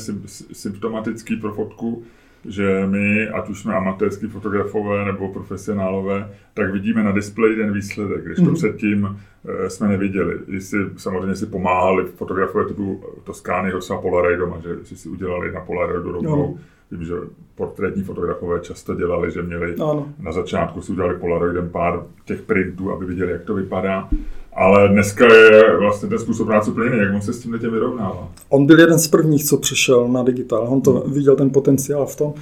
symptomatický 0.53 1.37
pro 1.37 1.53
fotku, 1.53 2.03
že 2.45 2.87
my, 2.87 3.29
ať 3.29 3.49
už 3.49 3.61
jsme 3.61 3.75
amatérský 3.75 4.27
fotografové 4.27 5.05
nebo 5.05 5.29
profesionálové, 5.29 6.31
tak 6.55 6.73
vidíme 6.73 7.03
na 7.03 7.13
displeji 7.13 7.57
ten 7.57 7.73
výsledek, 7.73 8.25
když 8.25 8.37
to 8.37 8.43
mm. 8.43 8.55
předtím 8.55 9.19
e, 9.49 9.71
jsme 9.71 9.89
neviděli. 9.89 10.39
Jestli 10.49 10.79
samozřejmě 10.97 11.37
si 11.37 11.47
pomáhali 11.47 12.05
fotografové 12.05 12.65
typu 12.65 13.05
Toskány, 13.25 13.73
třeba 13.81 14.01
Polaroidom, 14.01 14.55
že 14.63 14.85
si 14.85 14.97
si 14.97 15.09
udělali 15.09 15.53
na 15.53 15.61
Polaroidu 15.61 16.13
rovnou. 16.13 16.37
No. 16.37 16.59
Vím, 16.91 17.05
že 17.05 17.15
portrétní 17.55 18.03
fotografové 18.03 18.61
často 18.61 18.95
dělali, 18.95 19.31
že 19.31 19.43
měli 19.43 19.75
ano. 19.75 20.09
na 20.19 20.33
začátku 20.33 20.83
si 20.83 20.93
udělali 20.93 21.19
Polaroidem 21.19 21.69
pár 21.69 22.03
těch 22.25 22.43
printů, 22.43 22.93
aby 22.93 23.07
viděli, 23.07 23.33
jak 23.33 23.43
to 23.43 23.55
vypadá. 23.55 24.09
Ale 24.55 24.89
dneska 24.89 25.35
je 25.35 25.77
vlastně 25.77 26.09
ten 26.09 26.19
způsob 26.19 26.47
práce 26.47 26.71
úplně 26.71 26.91
jiný. 26.91 26.99
Jak 26.99 27.15
on 27.15 27.23
se 27.23 27.33
s 27.33 27.39
tím 27.39 27.59
těm 27.59 27.71
vyrovnává? 27.71 28.29
On 28.49 28.67
byl 28.67 28.81
jeden 28.81 28.99
z 28.99 29.09
prvních, 29.09 29.45
co 29.45 29.57
přišel 29.57 30.09
na 30.09 30.23
digitál. 30.23 30.67
On 30.69 30.81
to 30.81 30.93
hmm. 30.93 31.13
viděl 31.13 31.37
ten 31.37 31.51
potenciál 31.51 32.07
v 32.07 32.17
tom. 32.17 32.35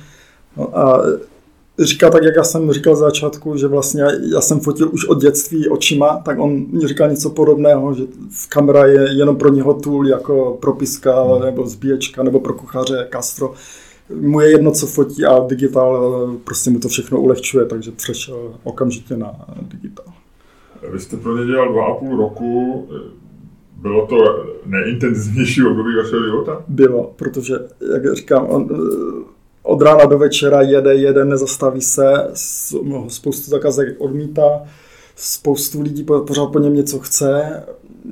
No 0.57 0.79
a 0.79 1.03
říká 1.79 2.11
tak, 2.11 2.23
jak 2.23 2.37
já 2.37 2.44
jsem 2.44 2.73
říkal 2.73 2.96
z 2.96 2.99
začátku, 2.99 3.57
že 3.57 3.66
vlastně 3.66 4.05
já 4.35 4.40
jsem 4.40 4.61
fotil 4.61 4.90
už 4.92 5.09
od 5.09 5.20
dětství 5.20 5.68
očima, 5.68 6.23
tak 6.25 6.38
on 6.38 6.66
mi 6.70 6.88
říkal 6.88 7.11
něco 7.11 7.31
podobného, 7.31 7.94
že 7.94 8.03
kamera 8.49 8.87
je 8.87 9.18
jenom 9.18 9.37
pro 9.37 9.49
něho 9.49 9.75
tool 9.75 10.09
jako 10.09 10.59
propiska 10.61 11.23
hmm. 11.23 11.42
nebo 11.42 11.66
zbíječka 11.66 12.23
nebo 12.23 12.40
pro 12.40 12.55
kuchaře 12.55 13.09
Castro. 13.12 13.53
Mu 14.20 14.40
je 14.40 14.51
jedno, 14.51 14.73
co 14.73 14.87
fotí 14.87 15.25
a 15.25 15.46
digitál 15.46 16.29
prostě 16.44 16.70
mu 16.70 16.79
to 16.79 16.88
všechno 16.88 17.20
ulehčuje, 17.20 17.66
takže 17.66 17.90
přešel 17.90 18.55
okamžitě 18.64 19.16
na 19.16 19.46
digitál. 19.61 20.19
Vy 20.88 21.00
jste 21.00 21.16
pro 21.16 21.38
ně 21.38 21.46
dělal 21.46 21.72
dva 21.72 21.86
a 21.86 21.94
půl 21.94 22.16
roku. 22.16 22.88
Bylo 23.76 24.06
to 24.06 24.46
nejintenzivnější 24.66 25.62
období 25.62 25.96
vašeho 25.96 26.24
života? 26.24 26.64
Bylo, 26.68 27.12
protože, 27.16 27.54
jak 27.92 28.16
říkám, 28.16 28.46
on, 28.46 28.68
od 29.62 29.82
rána 29.82 30.04
do 30.04 30.18
večera 30.18 30.62
jede, 30.62 30.94
jede, 30.94 31.24
nezastaví 31.24 31.80
se, 31.80 32.30
spoustu 33.08 33.50
zakazek 33.50 34.00
odmítá, 34.00 34.62
spoustu 35.16 35.82
lidí 35.82 36.04
pořád 36.04 36.46
po 36.46 36.58
něm 36.58 36.74
něco 36.74 36.98
chce, 36.98 37.62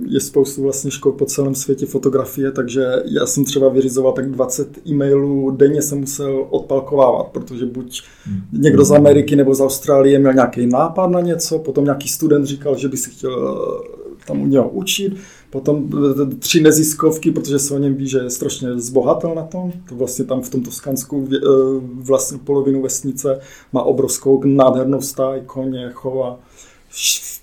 je 0.06 0.20
spoustu 0.20 0.62
vlastně 0.62 0.90
škol 0.90 1.12
po 1.12 1.24
celém 1.24 1.54
světě 1.54 1.86
fotografie, 1.86 2.52
takže 2.52 2.86
já 3.04 3.26
jsem 3.26 3.44
třeba 3.44 3.68
vyřizoval 3.68 4.12
tak 4.12 4.30
20 4.30 4.78
e-mailů 4.88 5.50
denně 5.50 5.82
jsem 5.82 6.00
musel 6.00 6.46
odpalkovávat, 6.50 7.26
protože 7.26 7.66
buď 7.66 8.02
hmm. 8.24 8.40
někdo 8.52 8.84
z 8.84 8.92
Ameriky 8.92 9.36
nebo 9.36 9.54
z 9.54 9.60
Austrálie 9.60 10.18
měl 10.18 10.32
nějaký 10.32 10.66
nápad 10.66 11.06
na 11.06 11.20
něco, 11.20 11.58
potom 11.58 11.84
nějaký 11.84 12.08
student 12.08 12.46
říkal, 12.46 12.76
že 12.76 12.88
by 12.88 12.96
si 12.96 13.10
chtěl 13.10 13.58
eh, 13.84 14.26
tam 14.26 14.42
u 14.42 14.46
něho 14.46 14.68
učit, 14.68 15.16
potom 15.50 15.90
tři 16.38 16.60
neziskovky, 16.60 17.30
protože 17.30 17.58
se 17.58 17.74
o 17.74 17.78
něm 17.78 17.94
ví, 17.94 18.08
že 18.08 18.18
je 18.18 18.30
strašně 18.30 18.78
zbohatel 18.78 19.34
na 19.34 19.42
tom. 19.42 19.72
To 19.88 19.94
vlastně 19.94 20.24
tam 20.24 20.42
v 20.42 20.50
tomto 20.50 20.70
Skansku 20.70 21.28
eh, 21.34 21.38
vlastně 21.80 22.38
polovinu 22.38 22.82
vesnice 22.82 23.40
má 23.72 23.82
obrovskou 23.82 24.42
nádhernou 24.44 25.00
stáj, 25.00 25.42
koně, 25.46 25.90
chova 25.92 26.38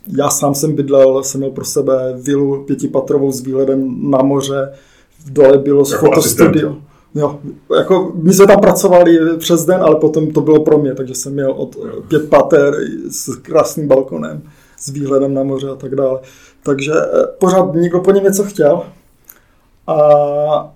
já 0.08 0.30
sám 0.30 0.56
jsem 0.56 0.76
bydlel, 0.76 1.24
jsem 1.24 1.40
měl 1.42 1.52
pro 1.52 1.66
sebe 1.66 2.14
vilu 2.18 2.64
pětipatrovou 2.64 3.32
s 3.32 3.42
výhledem 3.42 4.12
na 4.12 4.18
moře, 4.18 4.72
v 5.26 5.34
dole 5.34 5.58
bylo 5.58 5.84
jako 5.92 6.06
fotostudio. 6.06 6.76
Jo, 7.16 7.40
jako 7.78 8.12
my 8.16 8.34
jsme 8.34 8.48
tam 8.48 8.60
pracovali 8.60 9.20
přes 9.38 9.66
den, 9.66 9.82
ale 9.82 9.96
potom 9.96 10.32
to 10.32 10.42
bylo 10.42 10.64
pro 10.64 10.78
mě, 10.78 10.96
takže 10.96 11.16
jsem 11.16 11.34
měl 11.34 11.52
od 11.52 11.76
pět 12.08 12.30
pater 12.30 12.76
s 13.10 13.36
krásným 13.36 13.88
balkonem, 13.88 14.42
s 14.80 14.90
výhledem 14.90 15.34
na 15.34 15.44
moře 15.44 15.70
a 15.70 15.76
tak 15.76 15.96
dále. 15.96 16.20
Takže 16.64 16.92
eh, 16.92 17.28
pořád 17.40 17.74
někdo 17.74 18.00
po 18.00 18.12
něm 18.12 18.24
něco 18.24 18.44
chtěl. 18.44 18.84
A 19.88 20.75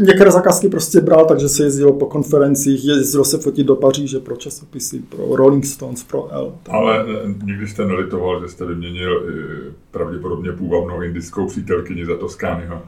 Některé 0.00 0.30
zakázky 0.30 0.68
prostě 0.68 1.00
bral, 1.00 1.24
takže 1.24 1.48
se 1.48 1.64
jezdilo 1.64 1.92
po 1.92 2.06
konferencích, 2.06 2.84
jezdilo 2.84 3.24
se 3.24 3.38
fotit 3.38 3.66
do 3.66 3.76
Paříže 3.76 4.20
pro 4.20 4.36
časopisy, 4.36 4.98
pro 5.08 5.36
Rolling 5.36 5.64
Stones, 5.64 6.04
pro 6.04 6.28
L. 6.30 6.54
Ale 6.70 7.04
eh, 7.08 7.34
nikdy 7.44 7.68
jste 7.68 7.84
nelitoval, 7.84 8.40
že 8.42 8.48
jste 8.48 8.64
vyměnil 8.66 9.22
eh, 9.28 9.72
pravděpodobně 9.90 10.52
půvabnou 10.52 11.02
indickou 11.02 11.46
přítelkyni 11.46 12.06
za 12.06 12.16
Toskányho. 12.16 12.82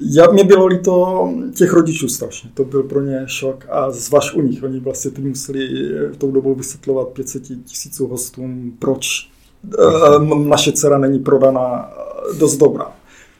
Já, 0.00 0.30
mě 0.30 0.44
bylo 0.44 0.66
líto 0.66 1.28
těch 1.54 1.72
rodičů 1.72 2.08
strašně, 2.08 2.50
to 2.54 2.64
byl 2.64 2.82
pro 2.82 3.00
ně 3.00 3.22
šok 3.26 3.66
a 3.70 3.90
zvlášť 3.90 4.36
u 4.36 4.42
nich, 4.42 4.62
oni 4.62 4.80
vlastně 4.80 5.10
ty 5.10 5.22
museli 5.22 5.68
v 5.68 6.12
eh, 6.14 6.16
tou 6.18 6.30
dobou 6.30 6.54
vysvětlovat 6.54 7.08
500 7.08 7.42
tisíců 7.64 8.06
hostům, 8.06 8.76
proč 8.78 9.30
naše 10.34 10.72
dcera 10.72 10.98
není 10.98 11.18
prodaná 11.18 11.90
dost 12.38 12.56
dobrá. 12.56 12.92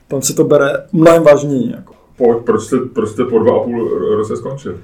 Tam 0.08 0.22
se 0.22 0.34
to 0.34 0.44
bere 0.44 0.86
mnohem 0.92 1.22
vážněji. 1.22 1.70
Jako 1.70 1.95
po, 2.16 2.34
proč, 2.34 2.62
jste, 2.62 2.76
proč 2.94 3.10
jste 3.10 3.24
po 3.24 3.38
dva 3.38 3.56
a 3.56 3.64
půl 3.64 3.88
roce 4.16 4.36
skončil? 4.36 4.78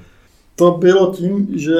To 0.55 0.71
bylo 0.71 1.13
tím, 1.13 1.47
že... 1.55 1.75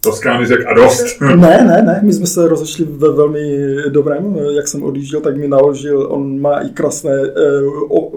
Toskány 0.00 0.46
řekl 0.46 0.62
a 0.68 0.74
dost. 0.74 1.20
ne, 1.20 1.36
ne, 1.36 1.82
ne, 1.82 2.00
my 2.02 2.12
jsme 2.12 2.26
se 2.26 2.48
rozešli 2.48 2.84
ve 2.84 3.12
velmi 3.12 3.76
dobrém, 3.88 4.36
jak 4.36 4.68
jsem 4.68 4.82
odjížděl, 4.82 5.20
tak 5.20 5.36
mi 5.36 5.48
naložil, 5.48 6.06
on 6.10 6.40
má 6.40 6.60
i 6.60 6.68
krásné, 6.68 7.12
eh, 7.12 7.64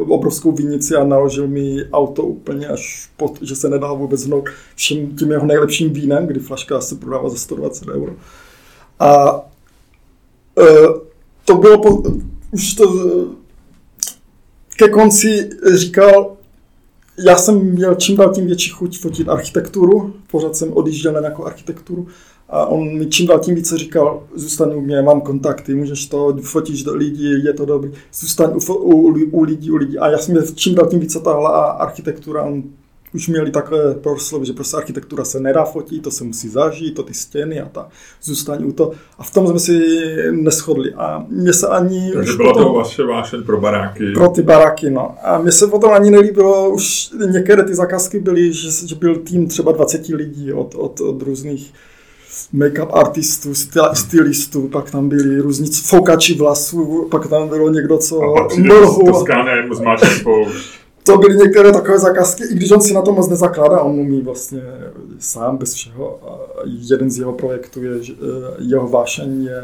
obrovskou 0.07 0.51
vinici 0.51 0.95
a 0.95 1.03
naložil 1.03 1.47
mi 1.47 1.77
auto 1.93 2.23
úplně 2.23 2.67
až 2.67 3.09
pod, 3.17 3.41
že 3.41 3.55
se 3.55 3.69
nedal 3.69 3.97
vůbec 3.97 4.25
hnout 4.25 4.49
všem 4.75 5.07
tím 5.07 5.31
jeho 5.31 5.45
nejlepším 5.45 5.93
vínem, 5.93 6.27
kdy 6.27 6.39
flaška 6.39 6.81
se 6.81 6.95
prodává 6.95 7.29
za 7.29 7.37
120 7.37 7.87
euro. 7.87 8.13
A 8.99 9.41
eh, 10.59 10.87
to 11.45 11.55
bylo, 11.55 11.81
po, 11.81 12.03
už 12.51 12.73
to 12.73 12.85
ke 14.77 14.89
konci 14.89 15.49
říkal, 15.73 16.37
já 17.25 17.37
jsem 17.37 17.59
měl 17.59 17.95
čím 17.95 18.17
dál 18.17 18.33
tím 18.33 18.45
větší 18.45 18.69
chuť 18.69 18.99
fotit 18.99 19.29
architekturu, 19.29 20.13
pořád 20.31 20.55
jsem 20.55 20.73
odjížděl 20.73 21.13
na 21.13 21.19
nějakou 21.19 21.45
architekturu 21.45 22.07
a 22.49 22.65
on 22.65 22.97
mi 22.97 23.05
čím 23.05 23.27
dál 23.27 23.39
tím 23.39 23.55
více 23.55 23.77
říkal, 23.77 24.23
zůstaň 24.35 24.75
u 24.75 24.81
mě, 24.81 25.01
mám 25.01 25.21
kontakty, 25.21 25.75
můžeš 25.75 26.05
to, 26.07 26.37
fotíš 26.41 26.83
do 26.83 26.95
lidí, 26.95 27.43
je 27.43 27.53
to 27.53 27.65
dobrý, 27.65 27.91
zůstaň 28.13 28.49
u, 28.69 28.73
u, 28.73 29.25
u 29.31 29.43
lidí, 29.43 29.71
u 29.71 29.75
lidí. 29.75 29.99
A 29.99 30.09
já 30.09 30.17
jsem 30.17 30.33
měl 30.33 30.45
čím 30.55 30.75
dál 30.75 30.87
tím 30.87 30.99
více 30.99 31.19
tahla 31.19 31.49
a 31.49 31.71
architektura, 31.71 32.43
on 32.43 32.63
už 33.13 33.27
měli 33.27 33.51
takové 33.51 33.93
proslovy, 33.93 34.45
že 34.45 34.53
prostě 34.53 34.77
architektura 34.77 35.25
se 35.25 35.39
nedá 35.39 35.65
fotit, 35.65 36.03
to 36.03 36.11
se 36.11 36.23
musí 36.23 36.49
zažít, 36.49 36.95
to 36.95 37.03
ty 37.03 37.13
stěny 37.13 37.61
a 37.61 37.69
ta 37.69 37.89
zůstání 38.23 38.65
u 38.65 38.71
to. 38.71 38.91
A 39.17 39.23
v 39.23 39.33
tom 39.33 39.47
jsme 39.47 39.59
si 39.59 39.79
neschodli. 40.31 40.93
A 40.93 41.25
mě 41.29 41.53
se 41.53 41.67
ani... 41.67 42.11
Takže 42.13 42.33
byla 42.33 42.53
potom, 42.53 42.67
to 42.67 42.73
vaše 42.73 43.03
vášeň 43.03 43.43
pro 43.43 43.61
baráky. 43.61 44.11
Pro 44.13 44.29
ty 44.29 44.41
baráky, 44.41 44.89
no. 44.89 45.15
A 45.23 45.37
mě 45.37 45.51
se 45.51 45.67
potom 45.67 45.91
ani 45.91 46.11
nelíbilo, 46.11 46.69
už 46.69 47.09
některé 47.31 47.63
ty 47.63 47.75
zakázky 47.75 48.19
byly, 48.19 48.53
že, 48.53 48.87
že 48.87 48.95
byl 48.95 49.15
tým 49.15 49.47
třeba 49.47 49.71
20 49.71 50.07
lidí 50.07 50.53
od, 50.53 50.75
od, 50.75 51.01
od 51.01 51.21
různých 51.21 51.73
make-up 52.53 52.89
artistů, 52.93 53.55
styl, 53.55 53.83
stylistů, 53.93 54.67
pak 54.67 54.91
tam 54.91 55.09
byli 55.09 55.39
různí 55.39 55.67
foukači 55.71 56.35
vlasů, 56.35 57.07
pak 57.11 57.27
tam 57.27 57.49
bylo 57.49 57.69
někdo, 57.69 57.97
co 57.97 58.21
A 58.21 58.33
pak 58.33 58.47
přijde 58.47 58.69
z 58.87 59.05
Toskány 59.05 59.51
a 59.51 59.73
zmáčí 59.75 60.23
to 61.11 61.17
byly 61.17 61.37
některé 61.37 61.71
takové 61.71 61.99
zakázky, 61.99 62.43
i 62.51 62.55
když 62.55 62.71
on 62.71 62.81
si 62.81 62.93
na 62.93 63.01
to 63.01 63.11
moc 63.11 63.29
nezakládá, 63.29 63.81
on 63.81 63.99
umí 63.99 64.21
vlastně 64.21 64.61
sám 65.19 65.57
bez 65.57 65.73
všeho. 65.73 66.19
A 66.27 66.39
jeden 66.65 67.11
z 67.11 67.17
jeho 67.17 67.33
projektů 67.33 67.83
je, 67.83 68.03
že 68.03 68.13
jeho 68.59 68.87
vášení 68.87 69.45
je 69.45 69.61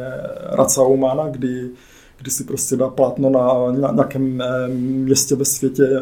Raca 0.52 0.82
Humana, 0.82 1.28
kdy, 1.30 1.70
kdy 2.22 2.32
si 2.32 2.44
prostě 2.44 2.76
dá 2.76 2.90
plátno 2.90 3.30
na, 3.30 3.72
na 3.82 3.92
nějakém 3.92 4.42
eh, 4.42 4.68
městě 4.78 5.36
ve 5.36 5.46
světě, 5.46 6.02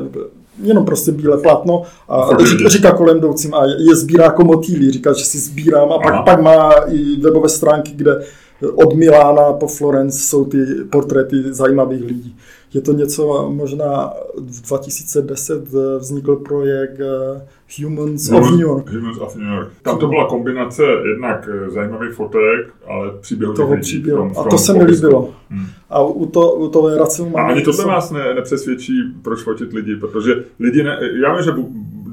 jenom 0.61 0.85
prostě 0.85 1.11
bílé 1.11 1.37
plátno 1.37 1.83
a 2.09 2.29
říká, 2.45 2.69
říká 2.69 2.91
kolem 2.91 3.17
jdoucím 3.17 3.53
a 3.53 3.65
je 3.65 3.95
sbírá 3.95 4.23
jako 4.23 4.43
motýlí, 4.43 4.91
říká, 4.91 5.13
že 5.13 5.25
si 5.25 5.39
sbírám 5.39 5.91
a 5.91 5.99
pak, 5.99 6.25
pak 6.25 6.41
má 6.41 6.71
i 6.71 7.15
webové 7.15 7.49
stránky, 7.49 7.91
kde 7.95 8.23
od 8.71 8.93
Milána 8.93 9.53
po 9.53 9.67
Florence 9.67 10.19
jsou 10.19 10.45
ty 10.45 10.57
portréty 10.89 11.53
zajímavých 11.53 12.03
lidí. 12.03 12.37
Je 12.73 12.81
to 12.81 12.93
něco, 12.93 13.51
možná 13.55 14.13
v 14.37 14.67
2010 14.67 15.63
vznikl 15.97 16.35
projekt 16.35 16.99
eh, 16.99 17.47
Humans, 17.83 18.31
of 18.31 18.51
New 18.51 18.59
York. 18.59 18.89
Humans 18.89 19.17
of 19.17 19.35
New 19.35 19.47
York. 19.47 19.71
Tam 19.81 19.97
to 19.97 20.07
byla 20.07 20.27
kombinace 20.27 20.83
jednak 21.09 21.49
eh, 21.51 21.69
zajímavých 21.69 22.13
fotek, 22.13 22.73
ale 22.87 23.11
příběhu 23.21 23.53
toho 23.53 23.77
příběhu. 23.77 24.31
A 24.39 24.43
to 24.43 24.57
se 24.57 24.73
mi 24.73 24.83
líbilo. 24.83 25.33
Hmm. 25.49 25.65
A 25.89 26.03
u, 26.03 26.25
to, 26.25 26.55
u 26.55 26.69
toho 26.69 26.89
je 26.89 26.97
racionální. 26.97 27.49
A 27.49 27.53
ani 27.53 27.61
tohle 27.61 27.85
vás 27.85 28.11
ne, 28.11 28.33
nepřesvědčí, 28.33 28.93
proč 29.21 29.41
fotit 29.41 29.73
lidi, 29.73 29.95
protože 29.95 30.43
lidi, 30.59 30.83
ne, 30.83 30.99
já 31.23 31.35
vím, 31.35 31.43
že 31.43 31.51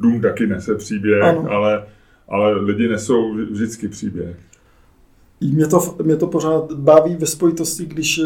dům 0.01 0.21
taky 0.21 0.47
nese 0.47 0.75
příběh, 0.75 1.25
ale, 1.49 1.85
ale 2.29 2.61
lidi 2.61 2.89
nesou 2.89 3.35
vždycky 3.35 3.89
příběh. 3.89 4.37
Mě 5.41 5.67
to, 5.67 5.95
mě 6.03 6.17
to 6.17 6.27
pořád 6.27 6.73
baví 6.73 7.17
ve 7.17 7.27
spojitosti, 7.27 7.87
když 7.87 8.21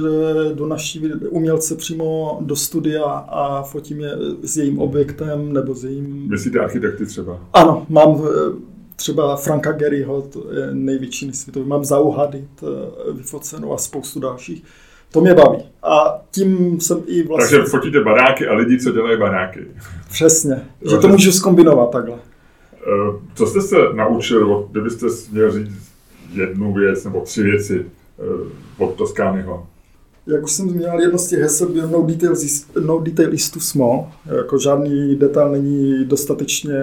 do 0.54 0.66
naší 0.66 1.12
umělce 1.12 1.76
přímo 1.76 2.38
do 2.40 2.56
studia 2.56 3.04
a 3.28 3.62
fotím 3.62 4.00
je 4.00 4.10
s 4.42 4.56
jejím 4.56 4.78
objektem 4.78 5.52
nebo 5.52 5.74
s 5.74 5.84
jejím... 5.84 6.28
Myslíte 6.30 6.58
architekty 6.58 7.06
třeba? 7.06 7.40
Ano, 7.52 7.86
mám 7.88 8.22
eh, 8.24 8.52
třeba 8.96 9.36
Franka 9.36 9.72
Garyho, 9.72 10.22
to 10.22 10.52
je 10.52 10.68
největší 10.74 11.32
světový, 11.32 11.68
mám 11.68 11.84
Zauhadit 11.84 12.64
vyfocenou 13.12 13.72
a 13.74 13.78
spoustu 13.78 14.20
dalších. 14.20 14.64
To 15.12 15.20
mě 15.20 15.34
baví. 15.34 15.58
A 15.82 16.22
tím 16.30 16.80
jsem 16.80 17.02
i 17.06 17.22
vlastně... 17.22 17.58
Takže 17.58 17.70
fotíte 17.70 18.00
baráky 18.04 18.46
a 18.46 18.54
lidi, 18.54 18.80
co 18.80 18.92
dělají 18.92 19.18
baráky. 19.18 19.66
Přesně. 20.10 20.64
Že 20.90 20.96
to 20.96 21.08
můžu 21.08 21.32
zkombinovat 21.32 21.90
takhle. 21.90 22.16
Eh, 22.16 23.18
co 23.34 23.46
jste 23.46 23.60
se 23.60 23.76
naučil, 23.94 24.68
kdybyste 24.70 25.06
měl 25.32 25.52
říct 25.52 25.83
jednu 26.34 26.72
věc 26.72 27.04
nebo 27.04 27.20
tři 27.20 27.42
věci 27.42 27.86
eh, 28.18 28.82
od 28.84 28.94
Toskányho? 28.94 29.66
Jak 30.26 30.44
už 30.44 30.52
jsem 30.52 30.70
zmínil, 30.70 31.00
jedno 31.00 31.18
z 31.18 31.26
těch 31.26 31.40
hesel 31.40 31.68
byl 31.68 31.88
no 31.88 32.02
detail, 32.02 32.32
is, 32.32 32.66
no 32.86 33.00
detail 33.00 33.34
is 33.34 33.50
too 33.50 33.62
small. 33.62 34.06
Jako 34.36 34.58
žádný 34.58 35.16
detail 35.16 35.52
není 35.52 36.04
dostatečně 36.04 36.74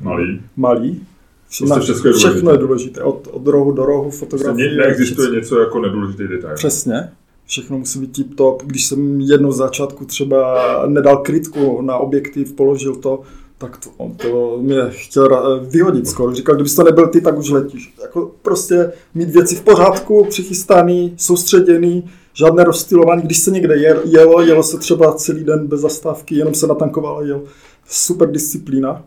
malý. 0.00 0.40
malý. 0.56 1.06
Všechno, 1.48 1.80
všechno, 1.80 2.10
je 2.10 2.14
všechno 2.16 2.50
je 2.50 2.58
důležité. 2.58 3.02
Od, 3.02 3.28
od 3.30 3.46
rohu 3.46 3.72
do 3.72 3.84
rohu 3.84 4.10
fotografie. 4.10 4.68
Prostě 4.68 4.76
neexistuje 4.76 5.30
něco 5.30 5.60
jako 5.60 5.80
nedůležitý 5.80 6.28
detail. 6.28 6.54
Přesně. 6.54 7.10
Všechno 7.46 7.78
musí 7.78 7.98
být 7.98 8.12
tip 8.12 8.34
top. 8.34 8.62
Když 8.62 8.84
jsem 8.84 9.20
jednou 9.20 9.52
z 9.52 9.56
začátku 9.56 10.04
třeba 10.04 10.82
nedal 10.86 11.16
krytku 11.16 11.82
na 11.82 11.96
objektiv, 11.96 12.52
položil 12.52 12.96
to, 12.96 13.20
tak 13.58 13.76
to, 13.76 13.90
on 13.96 14.14
to 14.14 14.58
mě 14.60 14.76
chtěl 14.88 15.60
vyhodit 15.70 16.08
skoro. 16.08 16.34
Říkal, 16.34 16.54
kdybys 16.54 16.74
to 16.74 16.82
nebyl 16.82 17.08
ty, 17.08 17.20
tak 17.20 17.38
už 17.38 17.50
letíš. 17.50 17.94
Jako 18.02 18.32
prostě 18.42 18.92
mít 19.14 19.30
věci 19.30 19.56
v 19.56 19.62
pořádku, 19.62 20.24
přichystaný, 20.24 21.14
soustředěný, 21.16 22.10
žádné 22.32 22.64
rozstylování. 22.64 23.22
Když 23.22 23.38
se 23.38 23.50
někde 23.50 23.76
jelo, 24.04 24.40
jelo 24.42 24.62
se 24.62 24.78
třeba 24.78 25.12
celý 25.12 25.44
den 25.44 25.66
bez 25.66 25.80
zastávky, 25.80 26.34
jenom 26.34 26.54
se 26.54 26.66
natankovalo, 26.66 27.24
jel. 27.24 27.42
Super 27.88 28.30
disciplína. 28.30 29.04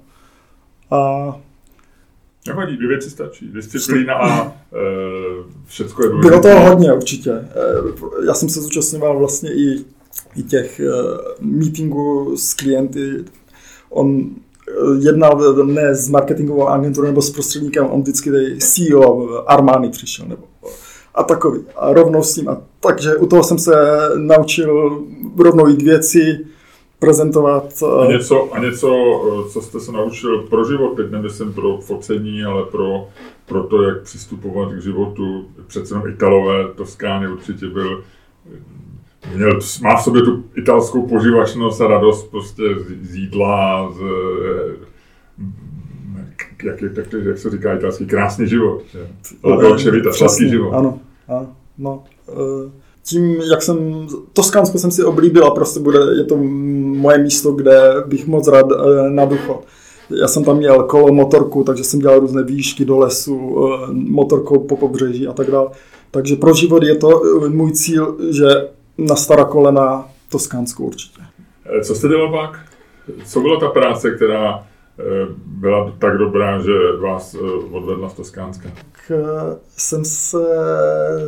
A 0.91 1.39
Nevadí, 2.47 2.77
dvě 2.77 2.87
věci 2.87 3.09
stačí. 3.09 3.47
Disciplína 3.47 4.13
a 4.13 4.47
e, 4.47 4.51
všechno 5.65 6.05
je 6.05 6.09
důležité. 6.09 6.29
Bylo 6.29 6.41
toho 6.41 6.69
hodně 6.69 6.93
určitě. 6.93 7.31
E, 7.31 7.45
já 8.27 8.33
jsem 8.33 8.49
se 8.49 8.61
zúčastňoval 8.61 9.19
vlastně 9.19 9.53
i, 9.53 9.85
i 10.35 10.43
těch 10.43 10.79
e, 10.79 10.85
meetingů 11.39 12.37
s 12.37 12.53
klienty, 12.53 13.25
on 13.97 14.21
eh, 14.21 14.71
jednal 14.99 15.63
ne 15.65 15.95
s 15.95 16.09
marketingovou 16.09 16.67
agenturou 16.67 17.07
nebo 17.07 17.21
s 17.21 17.29
prostředníkem, 17.29 17.85
on 17.85 18.01
vždycky 18.01 18.31
tady 18.31 18.57
CEO 18.57 19.29
Armani 19.49 19.89
přišel 19.89 20.25
nebo 20.27 20.43
a 21.15 21.23
takový. 21.23 21.59
A 21.75 21.93
rovnou 21.93 22.23
s 22.23 22.35
ním. 22.35 22.49
A 22.49 22.61
takže 22.79 23.15
u 23.15 23.27
toho 23.27 23.43
jsem 23.43 23.59
se 23.59 23.71
naučil 24.15 25.03
rovnou 25.37 25.67
jít 25.67 25.81
věci, 25.81 26.45
prezentovat. 26.99 27.73
A 27.83 28.05
eh, 28.05 28.07
něco, 28.07 28.53
a 28.53 28.59
něco, 28.59 28.89
eh, 28.91 29.49
co 29.49 29.61
jste 29.61 29.79
se 29.79 29.91
naučil 29.91 30.41
pro 30.41 30.65
život, 30.65 30.95
teď 30.95 31.11
nemyslím 31.11 31.53
pro 31.53 31.77
focení, 31.77 32.43
ale 32.43 32.65
pro, 32.65 33.07
pro 33.45 33.63
to, 33.63 33.83
jak 33.83 34.01
přistupovat 34.01 34.73
k 34.73 34.81
životu. 34.81 35.45
Přece 35.67 35.93
jenom 35.93 36.09
Italové, 36.09 36.73
Toskány 36.75 37.27
určitě 37.27 37.67
byl 37.67 38.03
měl, 39.35 39.59
má 39.81 39.95
v 39.95 40.03
sobě 40.03 40.21
tu 40.21 40.43
italskou 40.57 41.07
poživačnost 41.07 41.81
a 41.81 41.87
radost 41.87 42.31
prostě 42.31 42.63
z, 42.63 43.11
z 43.11 43.15
jídla, 43.15 43.91
z, 43.91 43.99
jak, 46.63 46.81
je, 46.81 46.89
tak, 46.89 47.05
jak 47.13 47.37
se 47.37 47.49
říká 47.49 47.73
italský, 47.73 48.05
krásný 48.05 48.47
život. 48.47 48.81
Ale 49.43 49.75
vita, 49.91 50.13
sladký 50.13 50.49
život. 50.49 50.71
Ano, 50.73 50.99
ano, 51.27 51.47
no. 51.77 52.03
E, 52.29 52.71
tím, 53.03 53.41
jak 53.51 53.61
jsem, 53.61 54.07
Toskánsko 54.33 54.77
jsem 54.77 54.91
si 54.91 55.03
oblíbil 55.03 55.45
a 55.45 55.51
prostě 55.51 55.79
bude, 55.79 55.99
je 56.17 56.23
to 56.23 56.37
moje 56.37 57.17
místo, 57.17 57.51
kde 57.51 57.79
bych 58.07 58.27
moc 58.27 58.47
rád 58.47 58.65
na 59.09 59.25
důchod. 59.25 59.63
Já 60.21 60.27
jsem 60.27 60.43
tam 60.43 60.57
měl 60.57 60.83
kolo, 60.83 61.13
motorku, 61.13 61.63
takže 61.63 61.83
jsem 61.83 61.99
dělal 61.99 62.19
různé 62.19 62.43
výšky 62.43 62.85
do 62.85 62.97
lesu, 62.97 63.65
motorkou 63.91 64.59
po 64.59 64.77
pobřeží 64.77 65.27
a 65.27 65.33
tak 65.33 65.51
dále. 65.51 65.67
Takže 66.11 66.35
pro 66.35 66.53
život 66.53 66.83
je 66.83 66.95
to 66.95 67.21
můj 67.47 67.71
cíl, 67.71 68.17
že 68.29 68.45
na 68.97 69.15
stará 69.15 69.45
kolena 69.45 70.09
Toskánsku 70.29 70.85
určitě. 70.85 71.21
Eh, 71.65 71.83
co 71.83 71.95
jste 71.95 72.07
dělal 72.07 72.31
pak? 72.31 72.59
Co 73.25 73.41
byla 73.41 73.59
ta 73.59 73.69
práce, 73.69 74.11
která 74.11 74.67
eh, 74.99 75.03
byla 75.45 75.93
tak 75.99 76.17
dobrá, 76.17 76.59
že 76.59 76.71
vás 77.01 77.35
eh, 77.35 77.39
odvedla 77.71 78.09
z 78.09 78.13
Toskánska? 78.13 78.69
Tak 78.75 79.11
jsem 79.77 80.05
se 80.05 80.37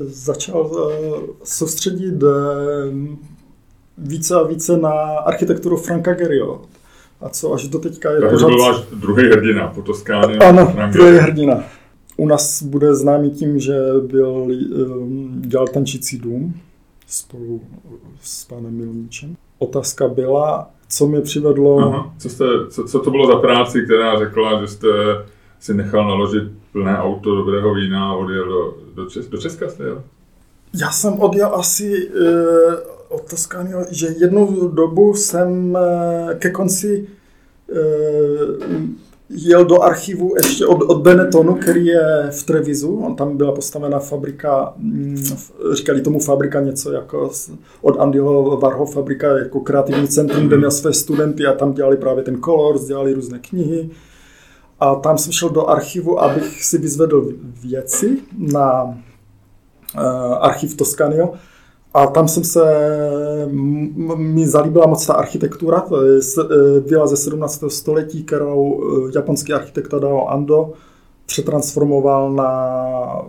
začal 0.05 0.91
soustředit 1.43 2.23
více 3.97 4.36
a 4.36 4.43
více 4.43 4.77
na 4.77 4.91
architekturu 5.25 5.77
Franka 5.77 6.13
Gerio. 6.13 6.62
A 7.21 7.29
co 7.29 7.53
až 7.53 7.67
do 7.67 7.79
teďka 7.79 8.12
je 8.12 8.21
Takže 8.21 8.32
pořád... 8.32 8.47
byl 8.47 8.58
váš 8.58 8.82
druhý 8.93 9.29
hrdina 9.29 9.67
po 9.67 9.82
Toskáně. 9.82 10.38
Ano, 10.38 10.75
druhý 10.91 11.17
hrdina. 11.17 11.63
U 12.17 12.27
nás 12.27 12.63
bude 12.63 12.95
známý 12.95 13.32
tím, 13.32 13.60
že 13.60 13.79
byl, 14.01 14.47
dělal 15.39 15.67
tančící 15.67 16.17
dům, 16.17 16.53
spolu 17.10 17.62
s 18.22 18.45
panem 18.45 18.78
Milníčem. 18.78 19.36
Otázka 19.60 20.08
byla, 20.08 20.69
co 20.89 21.08
mě 21.08 21.22
přivedlo... 21.22 21.80
Aha. 21.80 22.13
Co, 22.17 22.30
jste, 22.30 22.45
co, 22.69 22.84
co 22.84 23.00
to 23.00 23.12
bylo 23.12 23.28
za 23.28 23.36
práci, 23.36 23.82
která 23.86 24.19
řekla, 24.19 24.62
že 24.62 24.67
jste 24.67 24.88
si 25.60 25.74
nechal 25.74 26.08
naložit 26.08 26.43
plné 26.72 26.98
auto 26.98 27.36
dobrého 27.36 27.74
vína 27.74 28.10
a 28.10 28.13
odjel 28.13 28.45
do, 28.45 28.78
do, 28.95 29.06
Čes, 29.06 29.28
do 29.28 29.38
Česka 29.38 29.69
jste 29.69 29.84
jel? 29.84 30.04
Já 30.74 30.91
jsem 30.91 31.13
odjel 31.13 31.56
asi 31.56 32.08
e, 32.08 32.12
od 33.10 33.30
Toskány, 33.30 33.72
že 33.91 34.08
jednu 34.17 34.67
dobu 34.67 35.13
jsem 35.13 35.78
e, 35.78 36.36
ke 36.36 36.50
konci 36.50 37.08
e, 37.74 37.80
jel 39.29 39.65
do 39.65 39.81
archivu 39.81 40.33
ještě 40.37 40.65
od, 40.65 40.81
od 40.81 41.01
Benetonu, 41.01 41.55
který 41.55 41.85
je 41.85 42.27
v 42.31 42.43
Trevizu. 42.43 42.95
On 43.05 43.15
tam 43.15 43.37
byla 43.37 43.51
postavena 43.51 43.99
fabrika, 43.99 44.73
mm, 44.77 45.25
říkali 45.73 46.01
tomu 46.01 46.19
fabrika 46.19 46.61
něco 46.61 46.91
jako 46.91 47.31
od 47.81 47.99
Andyho 47.99 48.57
Varho 48.57 48.85
fabrika 48.85 49.37
jako 49.37 49.59
kreativní 49.59 50.07
centrum, 50.07 50.47
kde 50.47 50.57
měl 50.57 50.71
své 50.71 50.93
studenty 50.93 51.45
a 51.45 51.53
tam 51.53 51.73
dělali 51.73 51.97
právě 51.97 52.23
ten 52.23 52.39
kolor, 52.39 52.85
dělali 52.87 53.13
různé 53.13 53.39
knihy. 53.39 53.89
A 54.79 54.95
tam 54.95 55.17
jsem 55.17 55.31
šel 55.31 55.49
do 55.49 55.67
archivu, 55.67 56.21
abych 56.21 56.63
si 56.63 56.77
vyzvedl 56.77 57.29
věci 57.61 58.17
na 58.37 58.83
uh, 58.83 58.93
archiv 60.39 60.77
Toscanio. 60.77 61.33
A 61.93 62.08
tam 62.08 62.28
jsem 62.28 62.43
se, 62.43 62.62
mi 64.15 64.47
zalíbila 64.47 64.88
moc 64.88 65.06
ta 65.06 65.13
architektura, 65.13 65.86
je 66.06 66.19
byla 66.80 67.08
ze 67.08 67.17
17. 67.17 67.63
století, 67.67 68.23
kterou 68.23 68.84
e, 68.84 69.12
japonský 69.15 69.54
architekt 69.54 69.88
Tadao 69.88 70.28
Ando 70.28 70.73
přetransformoval 71.25 72.34
na 72.34 73.21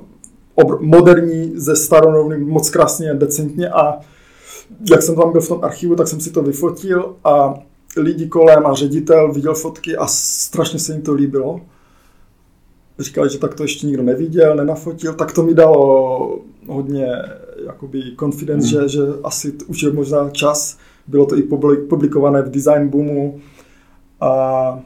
moderní 0.80 1.52
ze 1.54 1.76
staronovným, 1.76 2.48
moc 2.48 2.70
krásně, 2.70 3.14
decentně 3.14 3.68
a 3.68 4.00
jak 4.90 5.02
jsem 5.02 5.16
tam 5.16 5.32
byl 5.32 5.40
v 5.40 5.48
tom 5.48 5.64
archivu, 5.64 5.96
tak 5.96 6.08
jsem 6.08 6.20
si 6.20 6.30
to 6.30 6.42
vyfotil 6.42 7.14
a 7.24 7.54
lidi 7.96 8.28
kolem 8.28 8.66
a 8.66 8.74
ředitel 8.74 9.32
viděl 9.32 9.54
fotky 9.54 9.96
a 9.96 10.06
strašně 10.06 10.78
se 10.78 10.92
jim 10.92 11.02
to 11.02 11.12
líbilo 11.12 11.60
říkali, 13.02 13.30
že 13.30 13.38
tak 13.38 13.54
to 13.54 13.62
ještě 13.62 13.86
nikdo 13.86 14.02
neviděl, 14.02 14.56
nenafotil, 14.56 15.14
tak 15.14 15.32
to 15.32 15.42
mi 15.42 15.54
dalo 15.54 16.38
hodně 16.68 17.06
jakoby 17.66 18.02
confidence, 18.18 18.78
hmm. 18.78 18.88
že, 18.88 18.88
že 18.88 19.02
asi 19.24 19.52
už 19.66 19.82
je 19.82 19.92
možná 19.92 20.30
čas. 20.30 20.78
Bylo 21.06 21.26
to 21.26 21.38
i 21.38 21.42
publikované 21.88 22.42
v 22.42 22.50
Design 22.50 22.88
Boomu. 22.88 23.40
A 24.20 24.80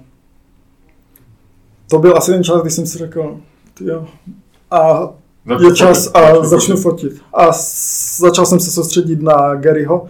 to 1.91 1.99
byl 1.99 2.17
asi 2.17 2.33
ten 2.33 2.45
čas, 2.45 2.61
kdy 2.63 2.71
jsem 2.71 2.87
si 2.87 2.99
řekl, 2.99 3.37
jo, 3.81 4.07
a 4.71 5.11
je 5.61 5.75
čas 5.75 6.11
a 6.15 6.45
začnu 6.45 6.77
fotit. 6.77 7.21
A 7.33 7.49
začal 8.19 8.47
jsem 8.47 8.61
se 8.61 8.71
soustředit 8.71 9.23
na 9.23 9.55
Garyho. 9.55 10.07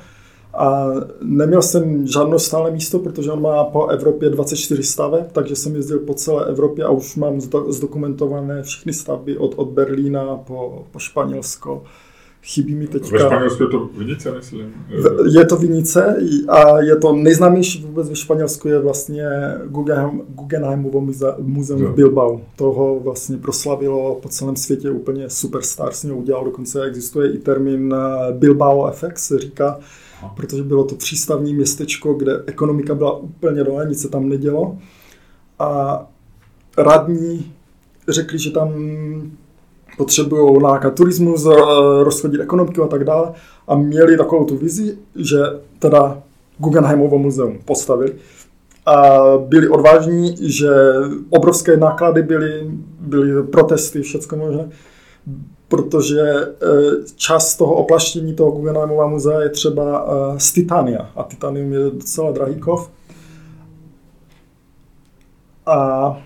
A 0.54 0.86
neměl 1.22 1.62
jsem 1.62 2.06
žádné 2.06 2.38
stále 2.38 2.70
místo, 2.70 2.98
protože 2.98 3.32
on 3.32 3.42
má 3.42 3.64
po 3.64 3.86
Evropě 3.86 4.30
24 4.30 4.82
staveb, 4.82 5.32
takže 5.32 5.56
jsem 5.56 5.76
jezdil 5.76 5.98
po 5.98 6.14
celé 6.14 6.46
Evropě 6.46 6.84
a 6.84 6.90
už 6.90 7.16
mám 7.16 7.40
zdokumentované 7.68 8.62
všechny 8.62 8.92
stavby 8.92 9.38
od, 9.38 9.54
od 9.56 9.68
Berlína 9.68 10.36
po, 10.36 10.86
po 10.90 10.98
Španělsko, 10.98 11.82
chybí 12.44 12.74
mi 12.74 12.86
teďka... 12.86 13.16
Ve 13.16 13.18
Španělsku 13.18 13.62
je 13.62 13.68
to 13.68 13.88
Vinice, 13.98 14.32
myslím. 14.32 14.74
Je 15.32 15.44
to 15.44 15.56
Vinice 15.56 16.16
a 16.48 16.80
je 16.80 16.96
to 16.96 17.12
nejznámější 17.12 17.82
vůbec 17.82 18.08
ve 18.08 18.16
Španělsku 18.16 18.68
je 18.68 18.78
vlastně 18.78 19.26
Guggenheim, 19.66 20.22
Guggenheimovo 20.28 21.06
muzeum 21.38 21.84
v 21.84 21.94
Bilbao. 21.94 22.40
Toho 22.56 23.00
vlastně 23.00 23.36
proslavilo 23.36 24.14
po 24.14 24.28
celém 24.28 24.56
světě 24.56 24.90
úplně 24.90 25.30
superstar, 25.30 25.92
s 25.92 26.04
něho 26.04 26.16
udělal, 26.16 26.44
dokonce 26.44 26.82
existuje 26.82 27.32
i 27.32 27.38
termín 27.38 27.94
eh, 27.94 28.32
Bilbao 28.32 28.86
Effect, 28.86 29.18
se 29.18 29.38
říká, 29.38 29.78
protože 30.36 30.62
bylo 30.62 30.84
to 30.84 30.94
přístavní 30.94 31.54
městečko, 31.54 32.14
kde 32.14 32.42
ekonomika 32.46 32.94
byla 32.94 33.18
úplně 33.18 33.64
dole, 33.64 33.86
nic 33.88 34.02
se 34.02 34.08
tam 34.08 34.28
nedělo. 34.28 34.78
A 35.58 36.00
radní 36.78 37.52
řekli, 38.08 38.38
že 38.38 38.50
tam 38.50 38.72
potřebují 39.96 40.62
nákat 40.62 40.94
turismus, 40.94 41.46
eh, 41.46 41.50
rozchodit 42.04 42.40
ekonomiku 42.40 42.82
a 42.82 42.86
tak 42.86 43.04
dále. 43.04 43.32
A 43.68 43.74
měli 43.76 44.16
takovou 44.16 44.44
tu 44.44 44.56
vizi, 44.56 44.98
že 45.16 45.38
teda 45.78 46.22
Guggenheimovo 46.58 47.18
muzeum 47.18 47.58
postavili. 47.64 48.14
A 48.86 49.20
byli 49.38 49.68
odvážní, 49.68 50.36
že 50.40 50.68
obrovské 51.30 51.76
náklady 51.76 52.22
byly, 52.22 52.70
byly 53.00 53.42
protesty, 53.42 54.02
všechno 54.02 54.38
možné, 54.38 54.68
protože 55.68 56.20
eh, 56.20 56.56
část 57.16 57.56
toho 57.56 57.74
oplaštění 57.74 58.34
toho 58.34 58.50
Guggenheimova 58.50 59.06
muzea 59.06 59.42
je 59.42 59.48
třeba 59.48 60.06
eh, 60.06 60.40
z 60.40 60.52
titania. 60.52 61.10
A 61.16 61.22
titanium 61.22 61.72
je 61.72 61.90
docela 61.90 62.30
drahý 62.30 62.54
kov. 62.54 62.90
A 65.66 66.18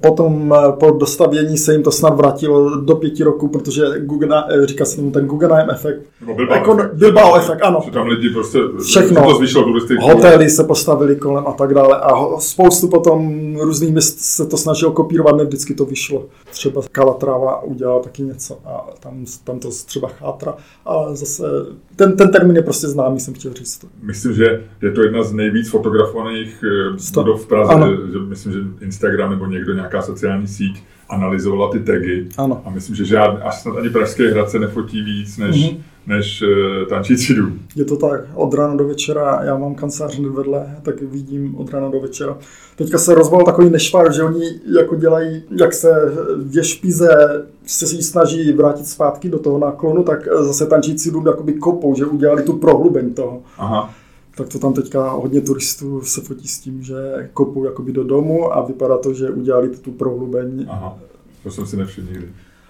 Potom 0.00 0.54
eh, 0.54 0.72
po 0.72 0.90
dostavění 0.90 1.58
se 1.58 1.72
jim 1.72 1.82
to 1.82 1.90
snad 1.90 2.16
vrátilo 2.16 2.80
do 2.80 2.94
pěti 2.94 3.24
roku, 3.24 3.48
protože 3.48 3.82
Guggenheim, 3.98 4.44
eh, 4.50 4.66
říká 4.66 4.84
se 4.84 4.96
tomu 4.96 5.10
ten 5.10 5.26
Guggenheim 5.26 5.70
efekt. 5.70 6.02
Bilbao, 6.36 6.56
jako, 6.56 6.78
efekt. 6.78 6.94
Bilbao 6.94 7.36
efekt, 7.36 7.60
ano. 7.62 7.80
Že 7.84 7.90
tam 7.90 8.06
lidi 8.06 8.30
prostě, 8.30 8.58
Všechno. 8.82 9.22
to 9.22 9.34
zvýšilo 9.34 9.64
turistiku. 9.64 10.02
Hotely 10.02 10.50
se 10.50 10.64
postavili 10.64 11.16
kolem 11.16 11.46
a 11.46 11.52
tak 11.52 11.74
dále. 11.74 12.00
A 12.00 12.40
spoustu 12.40 12.88
potom 12.88 13.56
různých 13.60 13.92
měst 13.92 14.20
se 14.20 14.46
to 14.46 14.56
snažilo 14.56 14.92
kopírovat, 14.92 15.36
ne 15.36 15.44
vždycky 15.44 15.74
to 15.74 15.84
vyšlo. 15.84 16.24
Třeba 16.50 16.82
Kalatráva 16.92 17.62
udělala 17.62 18.02
taky 18.02 18.22
něco 18.22 18.58
a 18.64 18.86
tam, 19.00 19.24
tam 19.44 19.58
to 19.58 19.68
třeba 19.86 20.08
chátra. 20.08 20.54
A 20.86 21.14
zase 21.14 21.44
ten, 21.96 22.16
ten 22.16 22.32
termín 22.32 22.56
je 22.56 22.62
prostě 22.62 22.88
známý, 22.88 23.20
jsem 23.20 23.34
chtěl 23.34 23.52
říct. 23.52 23.80
Myslím, 24.02 24.32
že 24.34 24.62
je 24.82 24.92
to 24.92 25.02
jedna 25.02 25.22
z 25.22 25.32
nejvíc 25.32 25.70
fotografovaných 25.70 26.64
eh, 26.64 26.96
budov 27.14 27.44
v 27.44 27.46
Praze. 27.46 27.74
Že 28.12 28.18
myslím, 28.18 28.52
že 28.52 28.58
Instagram 28.80 29.30
nebo 29.30 29.46
někdo 29.46 29.74
nějaká 29.78 30.02
sociální 30.02 30.46
síť 30.46 30.82
analyzovala 31.08 31.72
ty 31.72 31.80
tagy. 31.80 32.28
Ano. 32.36 32.62
A 32.64 32.70
myslím, 32.70 32.96
že 32.96 33.04
žádný, 33.04 33.40
až 33.40 33.62
snad 33.62 33.76
ani 33.76 33.90
Pražské 33.90 34.30
hradce 34.30 34.58
nefotí 34.58 35.02
víc 35.02 35.38
než, 35.38 35.56
mm-hmm. 35.56 35.78
než 36.06 36.42
uh, 36.42 36.88
tančící 36.88 37.34
dům. 37.34 37.58
Je 37.76 37.84
to 37.84 37.96
tak. 37.96 38.20
Od 38.34 38.54
rána 38.54 38.74
do 38.74 38.88
večera, 38.88 39.40
já 39.44 39.56
mám 39.56 39.74
kancelář 39.74 40.18
vedle, 40.18 40.76
tak 40.82 41.02
vidím 41.02 41.54
od 41.56 41.70
rána 41.70 41.88
do 41.88 42.00
večera. 42.00 42.38
Teďka 42.76 42.98
se 42.98 43.14
rozval 43.14 43.44
takový 43.44 43.70
nešvar, 43.70 44.12
že 44.12 44.22
oni 44.22 44.44
jako 44.78 44.94
dělají, 44.94 45.42
jak 45.60 45.74
se 45.74 45.92
v 46.36 46.62
špize 46.62 47.08
se 47.66 47.86
si 47.86 48.02
snaží 48.02 48.52
vrátit 48.52 48.86
zpátky 48.86 49.28
do 49.28 49.38
toho 49.38 49.58
náklonu, 49.58 50.02
tak 50.02 50.28
zase 50.40 50.66
tančící 50.66 51.10
dům 51.10 51.26
jakoby 51.26 51.52
kopou, 51.52 51.94
že 51.94 52.06
udělali 52.06 52.42
tu 52.42 52.52
prohlubeň 52.52 53.14
toho. 53.14 53.42
Aha 53.58 53.94
tak 54.38 54.48
to 54.48 54.58
tam 54.58 54.74
teďka 54.74 55.10
hodně 55.10 55.40
turistů 55.40 56.00
se 56.00 56.20
fotí 56.20 56.48
s 56.48 56.60
tím, 56.60 56.82
že 56.82 57.30
kopou 57.32 57.64
jakoby 57.64 57.92
do 57.92 58.04
domu 58.04 58.56
a 58.56 58.66
vypadá 58.66 58.98
to, 58.98 59.14
že 59.14 59.30
udělali 59.30 59.68
tu 59.68 59.92
prohlubeň. 59.92 60.66
Aha, 60.68 60.98
to 61.42 61.50
jsem 61.50 61.66
si 61.66 61.76
nevšiml 61.76 62.08
nikdy. 62.12 62.28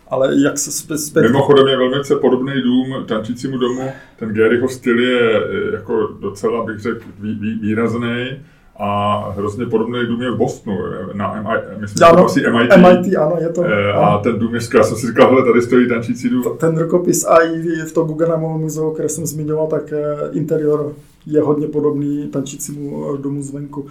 Ale 0.09 0.43
jak 0.43 0.59
se 0.59 0.99
zpět... 0.99 1.23
Mimochodem 1.23 1.69
je 1.69 1.77
velmi 1.77 1.97
podobný 2.21 2.53
dům 2.63 3.05
tančícímu 3.07 3.59
domu. 3.59 3.83
Ten 4.19 4.35
Garyho 4.35 4.69
styl 4.69 5.01
je 5.01 5.43
jako 5.73 6.07
docela, 6.21 6.65
bych 6.65 6.81
řekl, 6.81 7.05
vý, 7.19 7.59
výrazný 7.59 8.43
a 8.79 9.19
hrozně 9.37 9.67
podobný 9.67 10.07
dům 10.07 10.23
je 10.23 10.31
v 10.31 10.37
Bostonu, 10.37 10.79
na 11.15 11.43
MI, 11.43 11.81
myslím, 11.81 12.07
ano, 12.07 12.25
asi 12.25 12.41
MIT. 12.41 12.77
MIT, 12.77 13.17
ano, 13.17 13.37
je 13.41 13.49
to. 13.49 13.65
E, 13.65 13.93
a 13.93 14.07
ano. 14.07 14.19
ten 14.23 14.39
dům 14.39 14.55
je 14.55 14.61
já 14.75 14.83
jsem 14.83 14.97
si 14.97 15.07
říkal, 15.07 15.31
hele, 15.31 15.45
tady 15.45 15.63
stojí 15.63 15.89
tančící 15.89 16.29
dům. 16.29 16.45
Ten 16.59 16.79
rukopis 16.79 17.25
a 17.25 17.37
i 17.43 17.59
v 17.87 17.93
tom 17.93 18.09
Guggenheimovom 18.09 18.61
muzeu, 18.61 18.91
které 18.91 19.09
jsem 19.09 19.27
zmiňoval, 19.27 19.67
tak 19.67 19.93
eh, 19.93 20.17
interior 20.33 20.93
je 21.27 21.41
hodně 21.43 21.67
podobný 21.67 22.29
tančícímu 22.29 23.15
eh, 23.15 23.23
domu 23.23 23.43
zvenku. 23.43 23.87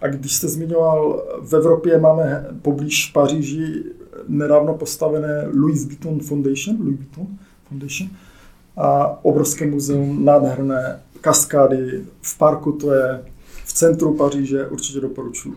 A 0.00 0.08
když 0.08 0.36
jste 0.36 0.48
zmiňoval, 0.48 1.22
v 1.40 1.52
Evropě 1.52 1.98
máme 1.98 2.46
poblíž 2.62 3.10
Paříži 3.14 3.84
nedávno 4.28 4.74
postavené 4.74 5.48
Louis 5.54 5.86
Vuitton 5.86 6.20
Foundation, 6.20 6.76
Louis 6.80 6.96
Vuitton 6.96 7.26
Foundation 7.68 8.10
a 8.76 9.18
obrovské 9.24 9.66
muzeum, 9.66 10.24
nádherné 10.24 11.00
kaskády, 11.20 12.00
v 12.22 12.38
parku 12.38 12.72
to 12.72 12.92
je, 12.92 13.20
v 13.38 13.39
centru 13.80 14.14
Paříže, 14.14 14.66
určitě 14.66 15.00
doporučuji. 15.00 15.56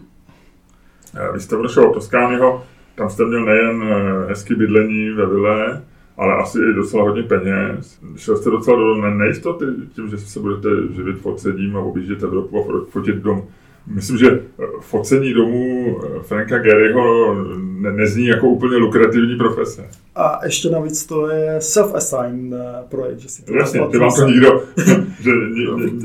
Vy 1.34 1.40
jste 1.40 1.58
prošel 1.58 1.94
Toskányho, 1.94 2.64
tam 2.96 3.10
jste 3.10 3.26
měl 3.26 3.46
nejen 3.46 3.84
eh, 3.84 4.28
hezký 4.30 4.56
bydlení 4.56 5.10
ve 5.10 5.26
vile, 5.26 5.84
ale 6.18 6.36
asi 6.36 6.60
i 6.60 6.74
docela 6.74 7.04
hodně 7.04 7.24
peněz. 7.24 8.00
Šel 8.16 8.38
jste 8.38 8.50
docela 8.50 8.78
do 8.78 8.96
nejistoty 9.10 9.66
tím, 9.96 10.10
že 10.10 10.18
se 10.18 10.40
budete 10.40 10.70
živit 10.96 11.20
focením 11.20 11.78
a 11.78 11.80
objíždět 11.80 12.24
Evropu 12.24 12.60
a 12.60 12.86
fotit 12.90 13.16
dom 13.16 13.44
Myslím, 13.88 14.18
že 14.18 14.28
eh, 14.30 14.66
focení 14.80 15.34
domů 15.34 15.98
eh, 16.04 16.20
Franka 16.24 16.58
Garyho 16.58 17.36
ne, 17.56 17.92
nezní 17.92 18.28
jako 18.28 18.48
úplně 18.48 18.78
lukrativní 18.78 19.36
profese. 19.36 19.90
A 20.16 20.46
ještě 20.46 20.70
navíc 20.70 21.06
to 21.06 21.28
je 21.28 21.58
self-assigned 21.60 22.54
eh, 22.54 22.84
projekt, 22.90 23.20
že 23.20 23.30
si 23.30 23.44
to 23.44 23.54
Jasně, 23.54 23.82
ty 23.92 23.98
vám 23.98 24.16
to 24.16 24.28
nikdo, 24.28 24.64
že 25.20 25.32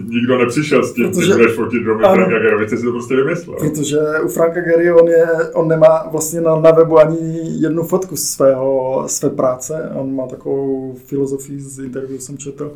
nikdo 0.05 0.39
nepřišel 0.39 0.85
s 0.85 0.93
tím, 0.93 1.13
že 1.13 1.33
budeš 1.33 1.53
fotit 1.53 1.83
domy 1.83 2.05
ano, 2.05 2.15
Franka 2.15 2.39
Gary, 2.39 2.67
ty 2.67 2.77
si 2.77 2.85
to 2.85 2.91
prostě 2.91 3.17
vymyslel. 3.17 3.57
Protože 3.59 3.99
u 4.25 4.29
Franka 4.29 4.61
Gary 4.61 4.93
on, 4.93 5.09
je, 5.09 5.27
on 5.55 5.69
nemá 5.69 6.09
vlastně 6.13 6.41
na, 6.41 6.61
na 6.61 6.71
webu 6.71 6.99
ani 6.99 7.19
jednu 7.63 7.83
fotku 7.83 8.17
svého, 8.17 9.05
své 9.07 9.31
práce, 9.31 9.91
on 9.95 10.15
má 10.15 10.27
takovou 10.27 10.97
filozofii 11.07 11.61
z 11.61 11.79
interview 11.79 12.21
jsem 12.21 12.39
četl, 12.39 12.73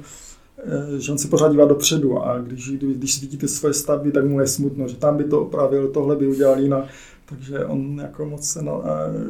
že 0.98 1.12
on 1.12 1.18
se 1.18 1.28
pořád 1.28 1.50
dívá 1.50 1.64
dopředu 1.64 2.22
a 2.22 2.38
když, 2.38 2.70
když 2.70 3.20
vidíte 3.20 3.48
svoje 3.48 3.74
stavby, 3.74 4.12
tak 4.12 4.24
mu 4.24 4.40
je 4.40 4.46
smutno, 4.46 4.88
že 4.88 4.96
tam 4.96 5.16
by 5.16 5.24
to 5.24 5.42
opravil, 5.42 5.88
tohle 5.88 6.16
by 6.16 6.26
udělal 6.26 6.60
jinak. 6.60 6.84
Takže 7.28 7.64
on 7.64 8.00
jako 8.02 8.26
moc 8.26 8.48
se, 8.48 8.62
no, 8.62 8.82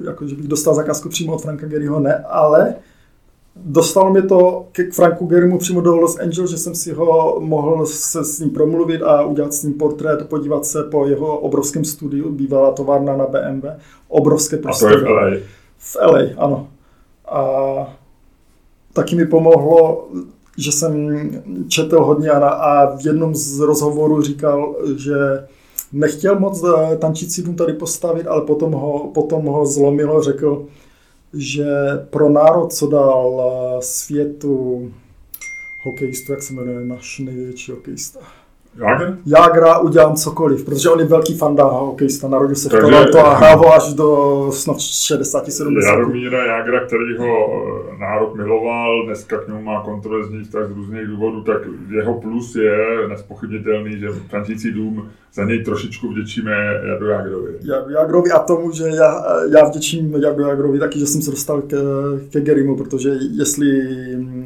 jako 0.07 0.27
že 0.27 0.37
bych 0.37 0.49
dostal 0.49 0.75
zakázku 0.75 1.09
přímo 1.09 1.35
od 1.35 1.43
Franka 1.43 1.67
Garyho, 1.67 2.01
ne, 2.01 2.25
ale 2.29 2.75
dostalo 3.57 4.11
mě 4.11 4.23
to 4.23 4.67
ke 4.73 4.91
Franku 4.91 5.27
Garymu 5.27 5.59
přímo 5.59 5.81
do 5.81 5.97
Los 5.97 6.19
Angeles, 6.19 6.51
že 6.51 6.59
jsem 6.59 6.75
si 6.75 6.93
ho 6.93 7.41
mohl 7.41 7.87
se 7.87 8.25
s 8.25 8.39
ním 8.39 8.51
promluvit 8.51 9.03
a 9.03 9.25
udělat 9.25 9.55
s 9.55 9.63
ním 9.63 9.75
portrét, 9.75 10.29
podívat 10.29 10.67
se 10.67 10.83
po 10.83 11.07
jeho 11.07 11.39
obrovském 11.39 11.85
studiu, 11.85 12.33
bývalá 12.33 12.73
továrna 12.73 13.17
na 13.17 13.27
BMW, 13.27 13.67
obrovské 14.09 14.57
prostory. 14.57 14.95
A 14.95 14.99
to 14.99 15.05
je 15.05 15.07
v 15.07 15.11
LA. 15.11 15.31
V 15.79 15.97
LA, 16.13 16.45
ano. 16.45 16.69
A 17.29 17.97
taky 18.93 19.17
mi 19.17 19.27
pomohlo 19.27 20.09
že 20.59 20.73
jsem 20.73 21.31
četl 21.69 22.05
hodně 22.05 22.31
a, 22.31 22.49
a 22.49 22.97
v 22.97 23.07
jednom 23.07 23.35
z 23.35 23.61
rozhovorů 23.61 24.23
říkal, 24.23 24.77
že 24.97 25.15
nechtěl 25.93 26.39
moc 26.39 26.65
eh, 26.65 26.97
tančící 26.97 27.43
dům 27.43 27.57
tady 27.57 27.73
postavit, 27.73 28.27
ale 28.27 28.43
potom 28.43 28.73
ho, 28.73 29.11
potom 29.15 29.45
ho 29.45 29.67
zlomilo, 29.67 30.23
řekl, 30.23 30.67
že 31.35 31.67
pro 32.11 32.29
národ, 32.29 32.73
co 32.73 32.87
dal 32.87 33.43
eh, 33.43 33.83
světu 33.83 34.91
hokejistu, 35.83 36.33
jak 36.33 36.43
se 36.43 36.53
jmenuje 36.55 36.85
náš 36.85 37.19
největší 37.19 37.73
hokejista? 37.73 38.21
Jágr? 38.79 39.19
Jágra 39.27 39.79
udělám 39.79 40.17
cokoliv, 40.17 40.65
protože 40.65 40.91
on 40.91 41.01
je 41.01 41.07
velký 41.07 41.35
fanda 41.35 41.65
hokejista, 41.65 42.29
narodil 42.29 42.57
se 42.57 42.69
v 42.69 42.73
Toronto 42.73 43.19
a 43.19 43.35
hrával 43.35 43.73
až 43.73 43.93
do 43.95 44.49
snad 44.53 44.77
60-70. 44.77 45.87
Jaromíra 45.87 46.45
Jágra, 46.45 46.87
který 46.87 47.17
ho 47.19 47.27
eh, 47.27 47.82
národ 48.03 48.35
miloval, 48.35 49.07
dneska 49.07 49.39
k 49.39 49.49
němu 49.49 49.63
má 49.63 49.83
kontroverzní 49.83 50.45
vztah 50.45 50.69
z 50.69 50.77
různých 50.77 51.07
důvodů, 51.07 51.43
tak 51.43 51.63
jeho 51.97 52.21
plus 52.21 52.55
je 52.55 53.09
nespochybnitelný, 53.09 53.99
že 53.99 54.09
Frantící 54.13 54.73
dům 54.73 55.11
za 55.35 55.45
něj 55.45 55.65
trošičku 55.65 56.09
vděčíme 56.09 56.53
Jadu 56.89 57.07
Jágrovi. 57.07 57.53
Jardu 57.63 57.91
Jagrovi 57.91 58.31
a 58.31 58.39
tomu, 58.39 58.73
že 58.73 58.85
já, 58.85 59.25
já 59.53 59.65
vděčím 59.65 60.15
Jardu 60.15 60.43
Jagrovi 60.43 60.79
taky, 60.79 60.99
že 60.99 61.07
jsem 61.07 61.23
se 61.23 61.31
dostal 61.31 61.63
ke, 61.63 61.77
ke 62.31 62.41
Gerimu, 62.41 62.77
protože 62.77 63.11
jestli 63.31 63.69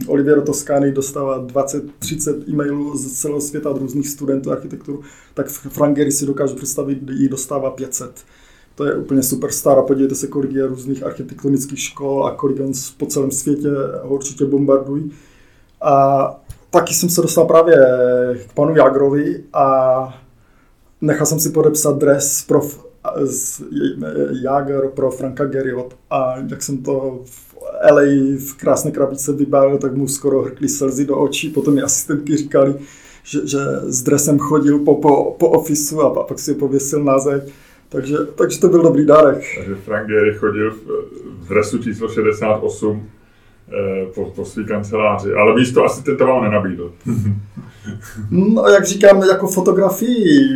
Oliviero 0.07 0.42
Toscani 0.42 0.92
dostává 0.92 1.46
20-30 1.46 2.48
e-mailů 2.48 2.96
z 2.96 3.12
celého 3.12 3.40
světa 3.40 3.70
od 3.70 3.80
různých 3.80 4.09
studentů 4.09 4.52
architekturu, 4.52 5.00
tak 5.34 5.48
Frank 5.48 5.96
Gehry 5.96 6.12
si 6.12 6.26
dokážu 6.26 6.57
představit, 6.57 6.98
jí 7.11 7.28
dostává 7.28 7.70
500. 7.70 8.24
To 8.77 8.85
je 8.85 8.95
úplně 8.95 9.22
superstar 9.22 9.79
a 9.79 9.83
podívejte 9.83 10.14
se, 10.14 10.27
kolik 10.27 10.53
je 10.53 10.66
různých 10.66 11.03
architektonických 11.03 11.81
škol 11.81 12.27
a 12.27 12.35
kolik 12.35 12.57
po 12.97 13.07
celém 13.07 13.31
světě 13.31 13.68
ho 14.03 14.14
určitě 14.14 14.45
bombardují. 14.45 15.12
A 15.83 16.27
taky 16.70 16.95
jsem 16.95 17.09
se 17.09 17.22
dostal 17.22 17.45
právě 17.45 17.77
k 18.49 18.53
panu 18.53 18.77
Jagrovi 18.77 19.45
a 19.53 20.18
nechal 21.01 21.27
jsem 21.27 21.41
si 21.41 21.51
podepsat 21.51 21.99
dres 21.99 22.45
pro 22.49 22.61
z 23.24 23.62
Jager 24.43 24.89
pro 24.95 25.11
Franka 25.11 25.45
Gehryho 25.45 25.89
a 26.11 26.35
jak 26.51 26.62
jsem 26.62 26.79
to 26.79 27.20
v 27.24 27.57
LA 27.91 28.37
v 28.39 28.55
krásné 28.57 28.91
krabičce 28.91 29.33
vybálil, 29.33 29.79
tak 29.79 29.95
mu 29.95 30.09
skoro 30.09 30.43
hrkly 30.43 30.68
slzy 30.68 31.05
do 31.05 31.18
očí. 31.18 31.51
Potom 31.51 31.74
mi 31.74 31.83
asistentky 31.83 32.37
říkali, 32.37 32.74
že, 33.24 33.47
že 33.47 33.59
s 33.83 34.03
dresem 34.03 34.39
chodil 34.39 34.79
po, 34.79 34.95
po, 34.95 35.37
po 35.39 35.49
ofisu 35.49 36.01
a 36.01 36.24
pak 36.24 36.39
si 36.39 36.53
ho 36.53 36.59
pověsil 36.59 37.05
na 37.05 37.18
zeď. 37.18 37.53
Takže, 37.89 38.16
takže 38.34 38.61
to 38.61 38.68
byl 38.68 38.82
dobrý 38.82 39.07
dárek. 39.07 39.43
Takže 39.57 39.74
Frank 39.74 40.09
Gehry 40.09 40.34
chodil 40.34 40.70
v, 40.70 40.76
v 41.45 41.49
dresu 41.49 41.78
číslo 41.78 42.09
68 42.09 43.09
eh, 43.68 44.07
po, 44.14 44.24
po 44.24 44.45
své 44.45 44.64
kanceláři, 44.64 45.32
ale 45.32 45.55
místo 45.55 45.84
asistenta 45.84 46.24
vám 46.24 46.43
nenabídl. 46.43 46.93
No, 48.30 48.68
jak 48.68 48.87
říkám, 48.87 49.22
jako 49.22 49.47
fotografii, 49.47 50.49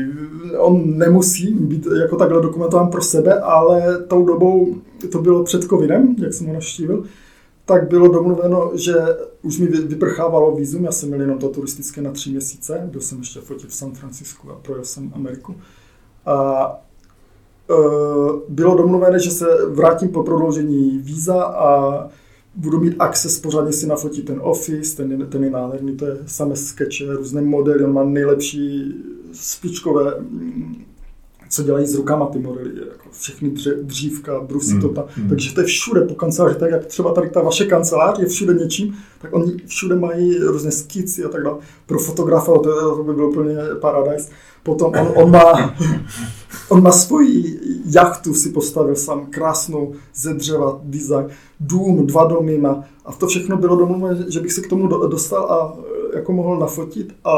on 0.58 0.98
nemusí 0.98 1.54
být 1.54 1.86
jako 2.00 2.16
takhle 2.16 2.42
dokumentován 2.42 2.88
pro 2.88 3.02
sebe, 3.02 3.40
ale 3.40 3.98
tou 3.98 4.24
dobou, 4.24 4.76
to 5.12 5.22
bylo 5.22 5.44
před 5.44 5.64
covidem, 5.64 6.16
jak 6.18 6.34
jsem 6.34 6.46
ho 6.46 6.52
navštívil, 6.52 7.04
tak 7.64 7.88
bylo 7.88 8.08
domluveno, 8.08 8.70
že 8.74 8.94
už 9.42 9.58
mi 9.58 9.66
vy- 9.66 9.86
vyprchávalo 9.86 10.56
vízum, 10.56 10.84
já 10.84 10.92
jsem 10.92 11.08
měl 11.08 11.20
jenom 11.20 11.38
to 11.38 11.48
turistické 11.48 12.02
na 12.02 12.10
tři 12.10 12.30
měsíce, 12.30 12.88
byl 12.92 13.00
jsem 13.00 13.18
ještě 13.18 13.40
fotit 13.40 13.70
v 13.70 13.74
San 13.74 13.92
Francisku 13.92 14.50
a 14.50 14.54
projel 14.54 14.84
jsem 14.84 15.12
Ameriku. 15.14 15.54
A 16.26 16.72
bylo 18.48 18.76
domluvené, 18.76 19.18
že 19.18 19.30
se 19.30 19.46
vrátím 19.68 20.08
po 20.08 20.22
prodloužení 20.22 20.98
víza 20.98 21.42
a 21.42 22.08
budu 22.54 22.80
mít 22.80 22.96
access 22.98 23.40
pořádně 23.40 23.72
si 23.72 23.86
nafotit 23.86 24.24
ten 24.24 24.40
office, 24.42 24.96
ten, 24.96 25.26
ten 25.26 25.44
je 25.44 25.50
nádherný, 25.50 25.96
to 25.96 26.06
je 26.06 26.18
samé 26.26 26.56
skeče, 26.56 27.12
různé 27.12 27.42
modely, 27.42 27.84
on 27.84 27.92
má 27.92 28.04
nejlepší 28.04 28.94
špičkové, 29.32 30.14
mm, 30.20 30.84
co 31.50 31.62
dělají 31.62 31.86
s 31.86 31.94
rukama 31.94 32.26
ty 32.26 32.38
modely, 32.38 32.70
jako 32.78 33.08
všechny 33.10 33.50
dře, 33.50 33.74
dřívka, 33.82 34.40
brusy 34.40 34.72
Hmm, 34.72 34.80
to 34.80 34.88
tam, 34.88 35.04
hmm. 35.08 35.28
takže 35.28 35.54
to 35.54 35.60
je 35.60 35.66
všude 35.66 36.00
po 36.00 36.14
kanceláři, 36.14 36.54
tak 36.54 36.70
jak 36.70 36.86
třeba 36.86 37.12
tady 37.12 37.30
ta 37.30 37.42
vaše 37.42 37.64
kancelář 37.64 38.18
je 38.18 38.26
všude 38.26 38.54
něčím, 38.54 38.96
tak 39.18 39.34
oni 39.34 39.56
všude 39.66 39.94
mají 39.94 40.38
různé 40.38 40.70
skici 40.70 41.24
a 41.24 41.28
tak 41.28 41.42
dále. 41.42 41.58
Pro 41.86 41.98
fotografa 41.98 42.52
to, 42.52 42.96
to 42.96 43.04
by 43.04 43.14
bylo 43.14 43.30
úplně 43.30 43.54
paradise. 43.80 44.30
Potom 44.62 44.92
on, 45.00 45.12
on 45.14 45.30
má 45.30 45.74
On 46.68 46.82
má 46.82 46.92
svoji 46.92 47.60
jachtu 47.84 48.34
si 48.34 48.50
postavil 48.50 48.96
sám, 48.96 49.26
krásnou 49.30 49.92
ze 50.14 50.34
dřeva, 50.34 50.80
design, 50.84 51.26
dům, 51.60 52.06
dva 52.06 52.24
domy 52.24 52.58
má. 52.58 52.84
A 53.04 53.12
to 53.12 53.26
všechno 53.26 53.56
bylo 53.56 53.76
domluvené, 53.76 54.24
že 54.28 54.40
bych 54.40 54.52
se 54.52 54.60
k 54.60 54.66
tomu 54.68 54.86
do- 54.86 55.06
dostal 55.06 55.44
a 55.52 55.76
jako 56.14 56.32
mohl 56.32 56.58
nafotit. 56.58 57.14
A 57.24 57.34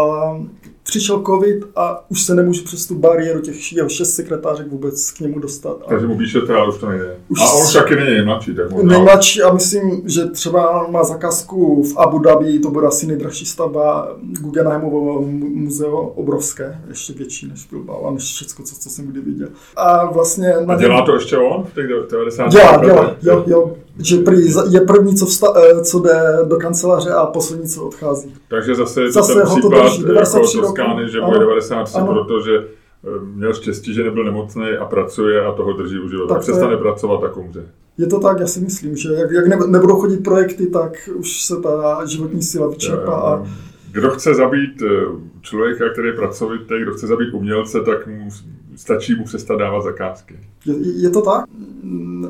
přišel 0.82 1.22
covid 1.26 1.64
a 1.76 2.04
už 2.10 2.22
se 2.22 2.34
nemůžu 2.34 2.64
přes 2.64 2.86
tu 2.86 2.94
bariéru 2.94 3.40
těch 3.40 3.72
jeho 3.72 3.88
šest 3.88 4.14
sekretářek 4.14 4.68
vůbec 4.70 5.10
k 5.10 5.20
němu 5.20 5.38
dostat. 5.38 5.76
A 5.86 5.88
Takže 5.88 6.06
mu 6.06 6.18
píšete, 6.18 6.54
ale 6.54 6.68
už 6.68 6.78
to 6.78 6.88
nejde. 6.88 7.16
Už 7.28 7.38
A 7.40 7.52
on 7.52 7.62
už 7.62 7.72
taky 7.72 7.96
není 7.96 8.10
nejmladší, 8.10 8.54
tak 8.54 8.70
možná. 8.70 8.88
Nejmladší 8.92 9.42
a 9.42 9.52
myslím, 9.52 10.02
že 10.04 10.24
třeba 10.24 10.86
má 10.90 11.04
zakázku 11.04 11.82
v 11.82 11.98
Abu 11.98 12.18
Dhabi, 12.18 12.58
to 12.58 12.70
bude 12.70 12.86
asi 12.86 13.06
nejdražší 13.06 13.46
stavba 13.46 14.16
Guggenheimovo 14.22 15.22
mu- 15.22 15.54
muzeo, 15.54 16.00
obrovské, 16.00 16.78
ještě 16.88 17.12
větší 17.12 17.48
než 17.48 17.66
Bilbao 17.70 18.06
a 18.06 18.10
než 18.10 18.22
všechno, 18.22 18.64
co, 18.64 18.74
co 18.74 18.90
jsem 18.90 19.06
kdy 19.06 19.20
viděl. 19.20 19.48
A 19.76 20.12
vlastně... 20.12 20.54
A 20.54 20.76
dělá 20.76 21.02
to 21.02 21.14
ještě 21.14 21.36
on 21.38 21.64
v 21.64 21.74
těch 21.74 21.86
90. 22.10 22.48
Dělá, 22.48 22.84
dělá, 22.84 23.16
jo, 23.22 23.44
jo. 23.46 23.72
Že 23.98 24.16
prý 24.16 24.52
je 24.70 24.80
první, 24.80 25.16
co, 25.16 25.26
vsta, 25.26 25.54
eh, 25.56 25.84
co 25.84 26.00
jde 26.00 26.38
do 26.44 26.56
kanceláře 26.56 27.10
a 27.10 27.26
poslední, 27.26 27.68
co 27.68 27.86
odchází. 27.86 28.34
Takže 28.48 28.74
zase 28.74 29.00
to 29.00 29.12
Zase 29.12 29.34
ten 29.34 29.46
ho 29.46 29.60
to 29.60 29.68
drží, 29.68 30.00
jako 30.00 30.12
93 30.12 30.56
roku. 30.58 30.71
Toskány, 30.76 31.08
že 31.08 31.20
bude 31.20 31.38
93, 31.38 31.98
Ano. 31.98 32.24
protože 32.24 32.56
eh, 32.58 33.08
měl 33.34 33.54
štěstí, 33.54 33.94
že 33.94 34.04
nebyl 34.04 34.24
nemocný 34.24 34.68
a 34.80 34.84
pracuje 34.84 35.44
a 35.44 35.52
toho 35.52 35.72
drží 35.72 35.98
u 35.98 36.08
života. 36.08 36.34
Tak 36.34 36.42
Přestane 36.42 36.72
je- 36.72 36.76
pracovat 36.76 37.24
a 37.24 37.36
umře. 37.36 37.66
Je 37.98 38.06
to 38.06 38.20
tak, 38.20 38.40
já 38.40 38.46
si 38.46 38.60
myslím, 38.60 38.96
že 38.96 39.08
jak, 39.12 39.30
jak 39.30 39.46
ne, 39.46 39.56
nebudou 39.66 39.96
chodit 40.00 40.16
projekty, 40.24 40.66
tak 40.66 40.92
už 41.14 41.42
se 41.42 41.60
ta 41.62 42.04
životní 42.06 42.42
síla 42.42 42.68
vyčerpá 42.68 43.14
a 43.14 43.46
Kdo 43.92 44.10
chce 44.10 44.34
zabít 44.34 44.82
eh, 44.82 44.88
člověka, 45.40 45.88
který 45.92 46.08
je 46.08 46.12
pracovitý, 46.14 46.74
kdo 46.82 46.92
chce 46.92 47.06
zabít 47.06 47.34
umělce, 47.34 47.80
tak 47.80 48.06
mu 48.06 48.28
stačí 48.76 49.14
mu 49.14 49.24
přestat 49.24 49.56
dávat 49.56 49.80
zakázky. 49.80 50.38
je, 50.66 51.02
je 51.02 51.10
to 51.10 51.22
tak? 51.22 51.44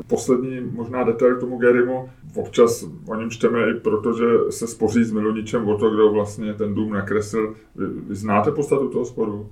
Poslední 0.07 0.59
možná 0.71 1.03
detail 1.03 1.35
k 1.35 1.39
tomu 1.39 1.57
Gerimu. 1.57 2.09
Občas 2.35 2.85
o 3.07 3.15
něm 3.15 3.29
čteme 3.29 3.71
i 3.71 3.73
proto, 3.73 4.13
že 4.13 4.25
se 4.49 4.67
spoří 4.67 5.03
s 5.03 5.11
Miloničem 5.11 5.67
o 5.67 5.77
to, 5.77 5.89
kdo 5.89 6.11
vlastně 6.11 6.53
ten 6.53 6.75
dům 6.75 6.93
nakreslil. 6.93 7.55
Vy, 7.75 7.85
vy 8.07 8.15
znáte 8.15 8.51
podstatu 8.51 8.87
toho 8.87 9.05
sporu? 9.05 9.49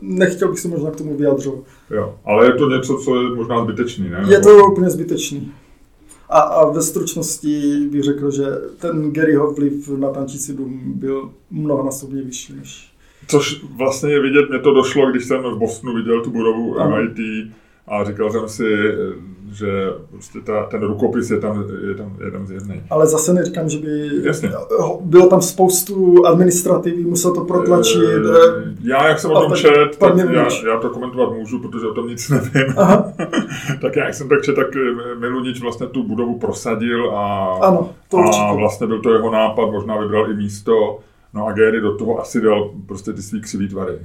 Nechtěl 0.00 0.48
bych 0.48 0.58
se 0.58 0.68
možná 0.68 0.90
k 0.90 0.96
tomu 0.96 1.16
vyjadřovat. 1.16 1.60
Jo. 1.90 2.14
Ale 2.24 2.46
je 2.46 2.52
to 2.52 2.68
něco, 2.68 2.96
co 2.96 3.22
je 3.22 3.34
možná 3.34 3.64
zbytečný, 3.64 4.10
ne? 4.10 4.24
Je 4.28 4.40
to 4.40 4.66
úplně 4.66 4.90
zbytečný. 4.90 5.52
A, 6.28 6.38
a 6.40 6.70
ve 6.70 6.82
stručnosti 6.82 7.88
bych 7.90 8.02
řekl, 8.02 8.30
že 8.30 8.44
ten 8.78 9.12
Garyho 9.12 9.52
vliv 9.52 9.88
na 9.88 10.10
tančící 10.10 10.52
dům 10.52 10.80
byl 10.84 11.30
mnohonásobně 11.50 12.22
vyšší 12.22 12.52
než... 12.52 12.89
Což 13.30 13.64
vlastně 13.76 14.10
je 14.12 14.20
vidět, 14.22 14.50
mě 14.50 14.58
to 14.58 14.74
došlo, 14.74 15.10
když 15.10 15.24
jsem 15.24 15.42
v 15.42 15.58
Bostonu 15.58 15.94
viděl 15.94 16.20
tu 16.20 16.30
budovu 16.30 16.78
Ano. 16.80 16.96
MIT 16.96 17.18
a 17.88 18.04
říkal 18.04 18.30
jsem 18.32 18.48
si, 18.48 18.76
že 19.52 19.66
prostě 20.10 20.38
ta, 20.40 20.62
ten 20.64 20.82
rukopis 20.82 21.30
je 21.30 21.40
tam, 21.40 21.64
je 21.88 21.94
tam, 21.94 22.16
je 22.24 22.30
tam 22.30 22.46
zjevný. 22.46 22.82
Ale 22.90 23.06
zase 23.06 23.32
neříkám, 23.34 23.68
že 23.68 23.78
by... 23.78 24.10
Jasně. 24.22 24.52
Bylo 25.00 25.26
tam 25.26 25.42
spoustu 25.42 26.26
administrativy, 26.26 27.04
musel 27.04 27.34
to 27.34 27.44
protlačit. 27.44 28.02
Eh, 28.02 28.74
Já, 28.82 29.08
jak 29.08 29.18
jsem 29.18 29.30
o 29.30 29.40
tom 29.40 29.52
čet, 29.56 29.96
tak 29.98 30.16
já, 30.16 30.48
já 30.68 30.78
to 30.80 30.88
komentovat 30.90 31.32
můžu, 31.32 31.58
protože 31.58 31.86
o 31.86 31.94
tom 31.94 32.08
nic 32.08 32.28
nevím. 32.30 32.74
Tak 33.80 33.96
já, 33.96 34.04
jak 34.04 34.14
jsem 34.14 34.28
tak 34.28 34.42
čet, 34.42 34.54
tak 34.54 34.66
eh, 34.76 35.14
Milunič 35.20 35.60
vlastně 35.60 35.86
tu 35.86 36.02
budovu 36.02 36.38
prosadil 36.38 37.10
a, 37.10 37.52
ano, 37.62 37.90
to 38.08 38.16
a 38.16 38.20
určitě. 38.20 38.44
vlastně 38.58 38.86
byl 38.86 39.00
to 39.00 39.12
jeho 39.12 39.30
nápad, 39.30 39.70
možná 39.70 39.96
vybral 40.00 40.30
i 40.30 40.34
místo. 40.34 40.98
No 41.34 41.46
a 41.46 41.52
Gary 41.52 41.80
do 41.80 41.94
toho 41.96 42.20
asi 42.20 42.40
dal 42.40 42.70
prostě 42.86 43.12
ty 43.12 43.22
svý 43.22 43.40
křivý 43.40 43.68
tvary. 43.68 43.92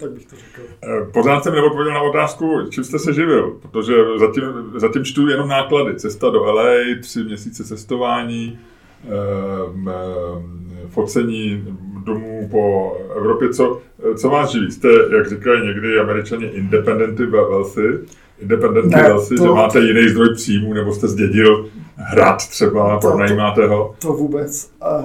Tak 0.00 0.10
bych 0.10 0.26
to 0.26 0.36
řekl. 0.36 0.68
Eh, 0.84 1.06
Pořád 1.12 1.44
jsem 1.44 1.52
neodpověděl 1.52 1.94
na 1.94 2.00
otázku, 2.02 2.50
čím 2.70 2.84
jste 2.84 2.98
se 2.98 3.12
živil, 3.12 3.56
protože 3.62 3.94
zatím, 4.18 4.44
zatím 4.74 5.04
čtu 5.04 5.28
jenom 5.28 5.48
náklady. 5.48 5.94
Cesta 5.96 6.30
do 6.30 6.44
LA, 6.44 6.64
tři 7.02 7.24
měsíce 7.24 7.64
cestování, 7.64 8.58
ehm, 9.04 9.88
ehm, 9.88 10.70
focení 10.88 11.64
domů 12.04 12.48
po 12.50 12.96
Evropě. 13.16 13.48
Co, 13.48 13.80
co 14.16 14.30
vás 14.30 14.50
živí? 14.52 14.70
Jste, 14.70 14.88
jak 15.16 15.28
říkají 15.28 15.66
někdy 15.66 15.98
američani, 15.98 16.44
independenty 16.46 17.26
wealthy? 17.26 17.98
Independently 18.38 18.90
Ne, 18.96 19.02
wealthy, 19.02 19.36
to- 19.36 19.42
že 19.42 19.48
máte 19.50 19.80
jiný 19.80 20.08
zdroj 20.08 20.34
příjmů, 20.34 20.74
nebo 20.74 20.92
jste 20.92 21.08
zdědil 21.08 21.68
hrad 21.96 22.36
třeba, 22.48 22.98
To- 22.98 23.08
pronajímáte 23.08 23.66
ho? 23.66 23.94
To 24.02 24.12
vůbec. 24.12 24.70
A 24.80 25.02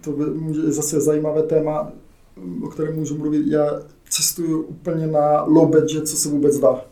to 0.00 0.10
může 0.34 0.72
zase 0.72 1.00
zajímavé 1.00 1.42
téma, 1.42 1.92
o 2.62 2.68
kterém 2.68 2.96
můžu 2.96 3.18
mluvit. 3.18 3.46
Já 3.46 3.80
cestuju 4.08 4.62
úplně 4.62 5.06
na 5.06 5.42
low 5.42 5.68
budget, 5.68 6.08
co 6.08 6.16
se 6.16 6.28
vůbec 6.28 6.58
dá. 6.58 6.84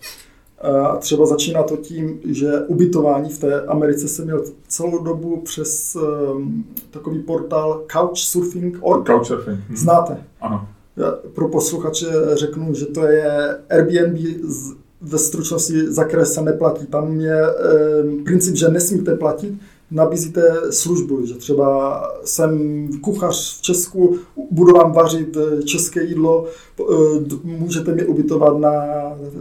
A 0.60 0.96
třeba 0.96 1.26
začíná 1.26 1.62
to 1.62 1.76
tím, 1.76 2.20
že 2.24 2.60
ubytování 2.66 3.30
v 3.30 3.38
té 3.38 3.62
Americe 3.62 4.08
jsem 4.08 4.24
měl 4.24 4.44
celou 4.68 5.04
dobu 5.04 5.40
přes 5.40 5.96
um, 5.96 6.64
takový 6.90 7.18
portál 7.18 7.84
Couchsurfing.org. 7.92 9.06
Couchsurfing. 9.06 9.58
Hm. 9.68 9.76
Znáte? 9.76 10.24
Ano. 10.40 10.68
Já 10.96 11.12
pro 11.34 11.48
posluchače 11.48 12.06
řeknu, 12.34 12.74
že 12.74 12.86
to 12.86 13.06
je 13.06 13.56
Airbnb 13.70 14.18
z, 14.42 14.74
ve 15.00 15.18
stručnosti, 15.18 15.92
za 15.92 16.04
které 16.04 16.26
se 16.26 16.42
neplatí. 16.42 16.86
Tam 16.86 17.20
je 17.20 17.42
e, 17.42 18.22
princip, 18.24 18.56
že 18.56 18.68
nesmíte 18.68 19.16
platit, 19.16 19.54
nabízíte 19.90 20.42
službu, 20.70 21.26
že 21.26 21.34
třeba 21.34 22.02
jsem 22.24 22.88
kuchař 23.00 23.58
v 23.58 23.62
Česku, 23.62 24.18
budu 24.50 24.72
vám 24.72 24.92
vařit 24.92 25.36
české 25.64 26.02
jídlo, 26.02 26.46
můžete 27.44 27.92
mě 27.92 28.04
ubytovat 28.04 28.58
na 28.58 28.72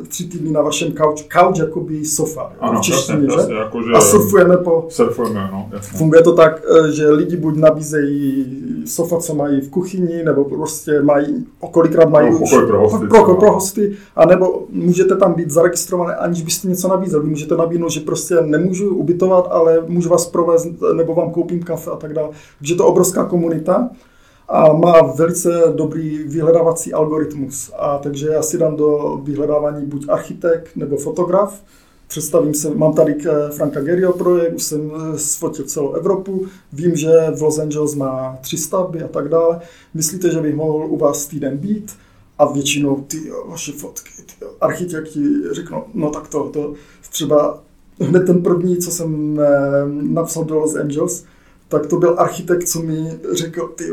tři 0.08 0.24
týdny 0.24 0.52
na 0.52 0.62
vašem 0.62 0.94
couch, 0.94 1.28
couch 1.34 1.60
jakoby 1.60 2.06
sofa, 2.06 2.54
ano, 2.60 2.80
v 2.80 2.82
češtině, 2.82 3.28
jasně, 3.28 3.54
že? 3.54 3.60
Jako, 3.60 3.84
že? 3.84 3.92
A 3.92 4.02
surfujeme 4.02 4.58
po... 4.58 4.86
Surfujeme, 4.90 5.50
no, 5.52 5.70
jasně. 5.74 5.98
Funguje 5.98 6.22
to 6.22 6.34
tak, 6.34 6.62
eh, 6.88 6.92
že 6.92 7.10
lidi 7.10 7.38
buď 7.38 7.56
nabízejí 7.56 8.46
sofa, 8.86 9.18
co 9.18 9.36
mají 9.36 9.62
v 9.62 9.70
kuchyni, 9.70 10.24
nebo 10.24 10.44
prostě 10.44 11.02
mají, 11.02 11.46
okolikrát 11.60 12.10
mají 12.10 12.32
no, 12.32 12.40
už 12.40 12.50
pro 12.68 12.80
hosty, 12.80 13.08
pro, 13.08 13.36
pro 13.36 13.54
hosty, 13.54 13.96
anebo 14.16 14.64
můžete 14.70 15.16
tam 15.16 15.34
být 15.34 15.52
zaregistrované, 15.52 16.16
aniž 16.16 16.42
byste 16.42 16.68
něco 16.68 16.88
nabízeli. 16.88 17.24
Vy 17.24 17.30
můžete 17.30 17.58
nabídnout, 17.58 17.90
že 17.90 18.00
prostě 18.00 18.36
nemůžu 18.42 18.96
ubytovat, 18.96 19.48
ale 19.52 19.84
můžu 19.88 20.10
vás 20.10 20.26
provést, 20.26 20.68
nebo 20.94 21.16
vám 21.16 21.32
koupím 21.32 21.64
kafe 21.64 21.92
a 21.92 21.96
tak 21.96 22.14
dále. 22.14 22.30
Takže 22.58 22.76
to 22.76 22.86
obrovská 22.86 23.26
komunita 23.26 23.90
a 24.48 24.74
má 24.74 25.02
velice 25.02 25.64
dobrý 25.76 26.24
vyhledávací 26.24 26.94
algoritmus. 26.94 27.72
A 27.80 27.98
takže 27.98 28.28
já 28.28 28.42
si 28.42 28.58
dám 28.58 28.76
do 28.76 29.20
vyhledávání 29.24 29.86
buď 29.86 30.06
architekt 30.10 30.76
nebo 30.76 30.98
fotograf, 30.98 31.62
Představím 32.08 32.54
se, 32.54 32.76
mám 32.76 32.94
tady 32.94 33.18
Franka 33.52 33.82
Gerio 33.82 34.14
projekt, 34.14 34.54
už 34.54 34.64
jsem 34.64 34.92
sfotil 35.16 35.66
celou 35.66 35.94
Evropu, 35.94 36.46
vím, 36.74 36.96
že 36.96 37.10
v 37.36 37.42
Los 37.42 37.60
Angeles 37.60 37.96
má 37.96 38.38
tři 38.42 38.58
stavby 38.58 39.04
a 39.04 39.08
tak 39.08 39.30
dále. 39.30 39.62
Myslíte, 39.94 40.32
že 40.32 40.42
bych 40.42 40.56
mohl 40.56 40.86
u 40.86 40.98
vás 40.98 41.26
týden 41.26 41.58
být? 41.58 41.96
A 42.40 42.52
většinou 42.52 42.96
ty 42.96 43.32
vaše 43.48 43.72
fotky, 43.72 44.10
ty 44.26 44.46
architekti 44.62 45.24
řeknou, 45.52 45.84
no 45.94 46.10
tak 46.10 46.28
to, 46.28 46.50
to 46.50 46.74
třeba 47.10 47.64
hned 48.00 48.26
ten 48.26 48.44
první, 48.44 48.78
co 48.78 48.92
jsem 48.92 49.40
eh, 49.40 49.48
napsal 49.88 50.44
do 50.44 50.60
Los 50.60 50.76
Angeles, 50.76 51.26
tak 51.68 51.86
to 51.86 51.98
byl 51.98 52.16
architekt, 52.18 52.68
co 52.68 52.82
mi 52.82 53.20
řekl, 53.32 53.68
ty 53.68 53.92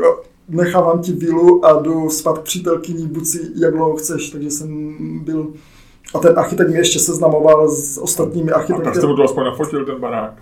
nechávám 0.49 0.99
ti 0.99 1.11
vilu 1.11 1.65
a 1.65 1.81
jdu 1.81 2.09
spát 2.09 2.37
k 2.37 2.41
přítelkyni, 2.41 3.07
buď 3.07 3.25
si 3.25 3.39
jak 3.55 3.73
dlouho 3.73 3.95
chceš, 3.95 4.29
takže 4.29 4.51
jsem 4.51 4.95
byl 5.23 5.53
a 6.15 6.19
ten 6.19 6.39
architekt 6.39 6.69
mě 6.69 6.77
ještě 6.77 6.99
seznamoval 6.99 7.69
s 7.69 7.97
ostatními 7.97 8.51
architekty. 8.51 8.81
A 8.81 8.85
tak 8.85 8.95
jste 8.95 9.07
mu 9.07 9.15
to 9.15 9.23
aspoň 9.23 9.45
nafotil, 9.45 9.85
ten 9.85 9.99
barák? 9.99 10.33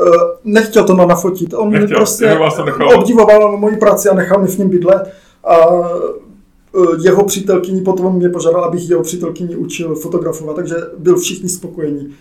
Uh, 0.00 0.14
nechtěl 0.44 0.84
to 0.84 0.94
nafotit. 0.94 1.54
On 1.54 1.70
nechtěl, 1.70 1.96
prostě 1.96 2.26
nechal. 2.64 3.00
obdivoval 3.00 3.56
moji 3.56 3.76
práci 3.76 4.08
a 4.08 4.14
nechal 4.14 4.38
mě 4.38 4.48
v 4.48 4.58
něm 4.58 4.68
bydlet. 4.68 5.12
A 5.44 5.68
uh, 5.68 7.04
jeho 7.04 7.24
přítelkyni 7.24 7.80
potom 7.80 8.16
mě 8.16 8.28
požádal, 8.28 8.64
abych 8.64 8.90
jeho 8.90 9.02
přítelkyni 9.02 9.56
učil 9.56 9.94
fotografovat, 9.94 10.56
takže 10.56 10.74
byl 10.98 11.16
všichni 11.16 11.48
spokojení, 11.48 12.14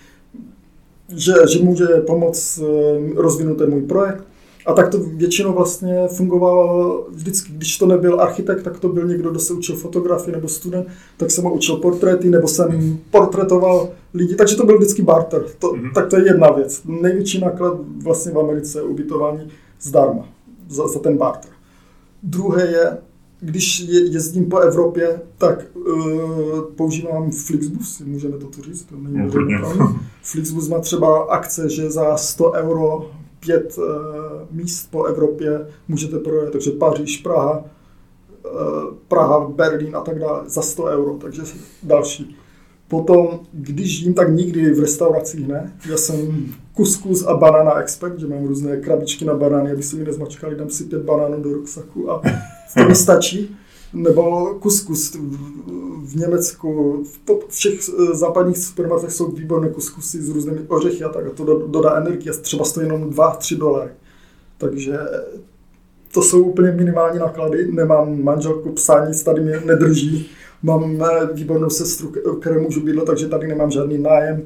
že, 1.16 1.34
že 1.54 1.64
může 1.64 1.88
pomoct 1.88 2.58
uh, 2.58 2.68
rozvinout 3.16 3.58
ten 3.58 3.70
můj 3.70 3.82
projekt. 3.82 4.24
A 4.66 4.74
tak 4.74 4.90
to 4.90 5.00
většinou 5.00 5.54
vlastně 5.54 6.08
fungovalo 6.08 7.08
vždycky. 7.10 7.54
Když 7.54 7.78
to 7.78 7.86
nebyl 7.86 8.22
architekt, 8.22 8.64
tak 8.64 8.80
to 8.80 8.90
byl 8.90 9.08
někdo, 9.08 9.32
kdo 9.32 9.40
se 9.40 9.54
učil 9.54 9.76
fotografii 9.76 10.36
nebo 10.36 10.48
student, 10.48 10.88
tak 11.18 11.32
jsem 11.32 11.44
ho 11.44 11.54
učil 11.54 11.76
portréty, 11.76 12.30
nebo 12.30 12.48
jsem 12.48 13.00
portretoval 13.12 13.90
lidi, 14.14 14.36
takže 14.36 14.56
to 14.56 14.66
byl 14.66 14.78
vždycky 14.78 15.02
barter. 15.02 15.44
To, 15.60 15.68
mm-hmm. 15.68 15.94
Tak 15.94 16.08
to 16.08 16.18
je 16.18 16.26
jedna 16.26 16.52
věc. 16.52 16.82
Největší 16.86 17.40
náklad 17.40 17.78
vlastně 18.04 18.32
v 18.32 18.40
Americe 18.40 18.80
je 18.80 18.84
ubytování 18.84 19.52
zdarma 19.82 20.30
za, 20.70 20.88
za 20.88 21.00
ten 21.00 21.18
barter. 21.18 21.52
Druhé 22.24 22.66
je, 22.66 22.98
když 23.40 23.80
je, 23.80 24.12
jezdím 24.12 24.46
po 24.46 24.60
Evropě, 24.60 25.22
tak 25.38 25.66
uh, 25.74 26.62
používám 26.76 27.32
Flixbus, 27.32 28.02
můžeme 28.06 28.38
to 28.38 28.48
tu 28.48 28.62
říct, 28.62 28.84
to 28.84 28.96
není 28.98 29.32
no, 29.62 29.96
Flixbus 30.22 30.68
má 30.68 30.80
třeba 30.80 31.24
akce, 31.24 31.70
že 31.70 31.92
za 31.92 32.18
100 32.18 32.52
euro 32.52 33.12
pět 33.46 33.78
uh, 33.78 33.86
míst 34.52 34.92
po 34.92 35.04
Evropě 35.04 35.68
můžete 35.88 36.20
projet, 36.20 36.52
takže 36.52 36.72
Paříž, 36.72 37.18
Praha, 37.18 37.58
uh, 37.60 38.94
Praha, 39.08 39.50
Berlín 39.50 39.96
a 39.96 40.02
tak 40.02 40.20
dále 40.20 40.42
za 40.46 40.62
100 40.62 40.84
euro, 40.84 41.18
takže 41.18 41.42
další. 41.84 42.38
Potom, 42.88 43.40
když 43.54 44.02
jím, 44.02 44.14
tak 44.14 44.34
nikdy 44.34 44.74
v 44.74 44.80
restauracích 44.80 45.48
ne. 45.48 45.74
Já 45.90 45.98
jsem 45.98 46.46
kuskus 46.74 47.26
a 47.26 47.38
banana 47.38 47.80
expert, 47.80 48.20
že 48.20 48.28
mám 48.28 48.46
různé 48.46 48.78
krabičky 48.78 49.26
na 49.26 49.34
banány, 49.34 49.72
aby 49.72 49.84
se 49.84 49.96
mi 49.96 50.04
nezmačkali, 50.04 50.56
dám 50.56 50.70
si 50.70 50.84
pět 50.84 51.02
banánů 51.02 51.42
do 51.42 51.54
ruksaku 51.54 52.12
a 52.12 52.22
to 52.78 52.88
mi 52.88 52.96
stačí 52.96 53.58
nebo 53.94 54.54
kuskus 54.60 55.16
v 56.06 56.16
Německu, 56.16 57.04
v 57.04 57.48
všech 57.48 57.80
eh, 57.90 58.16
západních 58.16 58.58
supermarketech 58.58 59.16
jsou 59.16 59.32
výborné 59.32 59.70
kuskusy 59.70 60.22
s 60.22 60.30
různými 60.30 60.60
ořechy 60.68 61.04
a 61.04 61.10
tak. 61.10 61.28
A 61.28 61.30
to 61.30 61.68
dodá 61.68 61.96
energie, 61.96 62.34
třeba 62.34 62.66
stojí 62.66 62.88
jenom 62.88 63.10
2-3 63.10 63.58
dolary. 63.58 63.92
Takže 64.58 65.00
to 66.14 66.22
jsou 66.22 66.44
úplně 66.44 66.72
minimální 66.72 67.20
náklady, 67.20 67.72
nemám 67.72 68.24
manželku, 68.24 68.72
psa, 68.72 69.06
nic 69.06 69.24
tady 69.24 69.42
mě 69.42 69.62
nedrží, 69.66 70.30
mám 70.64 71.04
eh, 71.04 71.34
výbornou 71.34 71.70
sestru, 71.70 72.14
které 72.40 72.60
můžu 72.60 72.82
bydlet, 72.82 73.06
takže 73.06 73.28
tady 73.28 73.48
nemám 73.48 73.72
žádný 73.72 73.98
nájem. 73.98 74.42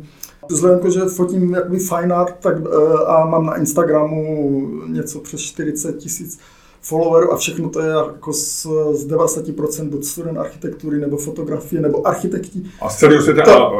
Vzhledem 0.49 0.79
k 0.79 0.91
že 0.91 1.01
fotím 1.01 1.53
jakoby 1.53 1.79
fine 1.79 2.15
art 2.15 2.35
tak, 2.39 2.55
eh, 2.57 3.05
a 3.05 3.25
mám 3.25 3.45
na 3.45 3.55
Instagramu 3.55 4.71
něco 4.87 5.19
přes 5.19 5.39
40 5.39 5.97
tisíc 5.97 6.39
followerů 6.86 7.33
a 7.33 7.38
všechno 7.38 7.69
to 7.69 7.81
je 7.81 7.89
jako 7.89 8.33
z, 8.33 8.67
z 8.91 9.07
90% 9.07 9.89
buď 9.89 10.03
student 10.03 10.38
architektury 10.38 10.99
nebo 10.99 11.17
fotografie 11.17 11.81
nebo 11.81 12.07
architekti. 12.07 12.61
A 12.81 12.89
z 12.89 12.97
celého 12.97 13.21
světa 13.21 13.43
to, 13.43 13.71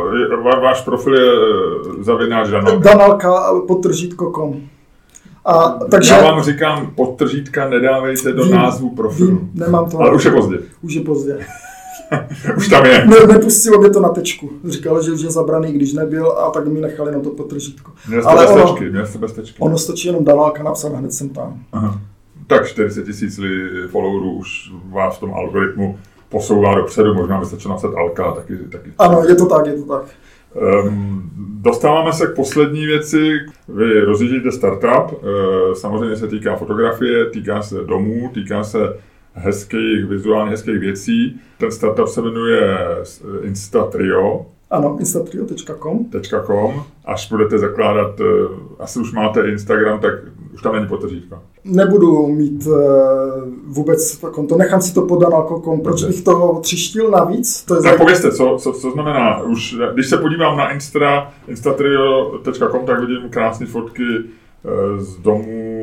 váš 0.62 0.82
profil 0.82 1.14
je 1.14 1.32
eh, 2.00 2.04
zavináč 2.04 2.50
Danalka. 2.50 2.90
Danalka 2.90 3.54
podtržítko.com. 3.68 4.62
A, 5.46 5.70
takže, 5.92 6.14
Já 6.14 6.24
vám 6.24 6.44
říkám, 6.44 6.92
podtržítka 6.96 7.70
nedávejte 7.70 8.32
do 8.32 8.44
vím, 8.44 8.56
názvu 8.56 8.90
profilu. 8.90 9.30
Vím, 9.30 9.52
nemám 9.54 9.90
to. 9.90 10.00
Ale 10.00 10.16
už 10.16 10.26
je 10.26 10.32
pozdě. 10.32 10.58
Už 10.82 10.94
je 10.94 11.02
pozdě. 11.02 11.46
už 12.58 12.68
tam 12.68 12.86
je. 12.86 13.06
Ne, 13.06 13.34
nepustilo 13.34 13.80
mě 13.80 13.90
to 13.90 14.00
na 14.00 14.10
tečku. 14.10 14.50
Říkal, 14.68 15.04
že 15.04 15.12
už 15.12 15.22
je 15.22 15.32
zabraný, 15.32 15.74
když 15.74 15.94
nebyl, 15.94 16.32
a 16.32 16.52
tak 16.52 16.68
mi 16.68 16.82
nechali 16.82 17.12
na 17.12 17.20
to 17.20 17.30
podtržítko. 17.30 17.92
Měl 18.08 18.22
jste 18.22 18.32
Ale 18.32 18.48
ono, 18.48 18.78
měl 18.92 19.08
jste 19.08 19.18
bez 19.18 19.32
tečky. 19.32 19.60
Ono 19.60 19.78
stačí 19.78 20.08
jenom 20.08 20.26
Danalka 20.26 20.64
napsat 20.64 20.94
hned 20.94 21.14
jsem 21.14 21.30
tam. 21.30 21.60
Aha 21.72 22.00
tak 22.48 22.68
40 22.68 23.04
tisíc 23.04 23.40
followerů 23.88 24.32
už 24.32 24.72
vás 24.90 25.18
v 25.18 25.20
tom 25.20 25.34
algoritmu 25.34 26.00
posouvá 26.30 26.76
dopředu, 26.76 27.14
možná 27.14 27.40
by 27.40 27.46
stačilo 27.46 27.74
napsat 27.74 27.94
Alka 27.96 28.32
taky, 28.32 28.58
taky. 28.58 28.94
Ano, 28.98 29.24
je 29.28 29.36
to 29.36 29.46
tak, 29.46 29.66
je 29.66 29.74
to 29.74 29.86
tak. 29.86 30.06
Um, 30.86 31.32
dostáváme 31.62 32.14
se 32.14 32.28
k 32.28 32.36
poslední 32.36 32.86
věci. 32.86 33.40
Vy 33.68 34.02
rozjíždíte 34.02 34.52
startup, 34.52 35.12
uh, 35.12 35.74
samozřejmě 35.74 36.16
se 36.16 36.28
týká 36.28 36.56
fotografie, 36.56 37.30
týká 37.30 37.62
se 37.62 37.76
domů, 37.76 38.30
týká 38.34 38.64
se 38.64 38.98
hezkých, 39.34 40.06
vizuálně 40.06 40.52
hezkých 40.52 40.80
věcí. 40.80 41.42
Ten 41.58 41.72
startup 41.72 42.08
se 42.08 42.22
jmenuje 42.22 42.78
Insta 43.42 43.84
Trio. 43.84 44.46
Ano, 44.72 44.98
instatrio.com. 45.00 46.06
.com. 46.46 46.84
Až 47.06 47.30
budete 47.30 47.58
zakládat, 47.58 48.20
uh, 48.20 48.26
asi 48.80 49.00
už 49.00 49.14
máte 49.14 49.50
Instagram, 49.50 50.00
tak 50.00 50.14
už 50.54 50.62
tam 50.62 50.76
není 50.76 50.88
potržítko. 50.88 51.40
Nebudu 51.64 52.28
mít 52.28 52.68
uh, 52.68 52.76
vůbec 53.68 54.18
konto, 54.18 54.58
nechám 54.58 54.82
si 54.82 54.94
to 54.94 55.02
podat 55.02 55.30
na 55.30 55.42
kokom. 55.42 55.82
Proč 55.82 56.02
Dobře. 56.02 56.08
bych 56.08 56.24
toho 56.24 56.60
třištil 56.60 57.12
navíc? 57.12 57.64
To 57.64 57.76
je 57.76 57.82
tak 57.82 57.98
povězte, 57.98 58.32
co, 58.32 58.58
co, 58.60 58.74
co, 58.74 58.92
znamená, 58.92 59.42
už, 59.42 59.76
když 59.94 60.08
se 60.08 60.18
podívám 60.18 60.58
na 60.58 60.72
Insta, 60.72 61.32
instatrio.com, 61.48 62.86
tak 62.86 63.00
vidím 63.00 63.30
krásné 63.30 63.66
fotky 63.66 64.04
uh, 64.04 65.00
z 65.00 65.18
domů, 65.18 65.76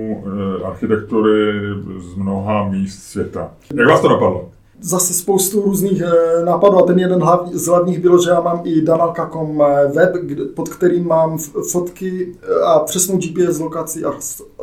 architektury 0.65 1.53
z 1.99 2.15
mnoha 2.15 2.69
míst 2.69 3.03
světa. 3.03 3.51
Jak 3.75 3.89
vás 3.89 4.01
to 4.01 4.09
napadlo? 4.09 4.51
Zase 4.83 5.15
spoustu 5.15 5.63
různých 5.63 6.03
eh, 6.03 6.45
nápadů 6.45 6.79
a 6.79 6.87
ten 6.87 6.99
jeden 6.99 7.23
z 7.53 7.67
hlavních 7.67 7.99
bylo, 7.99 8.23
že 8.23 8.31
já 8.31 8.41
mám 8.41 8.61
i 8.65 8.83
danalka.com 8.83 9.63
eh, 9.63 9.87
web, 9.87 10.15
pod 10.55 10.69
kterým 10.69 11.07
mám 11.07 11.39
fotky 11.71 12.37
eh, 12.43 12.61
a 12.65 12.79
přesnou 12.79 13.19
GPS 13.19 13.59
lokaci 13.59 14.05
a 14.05 14.13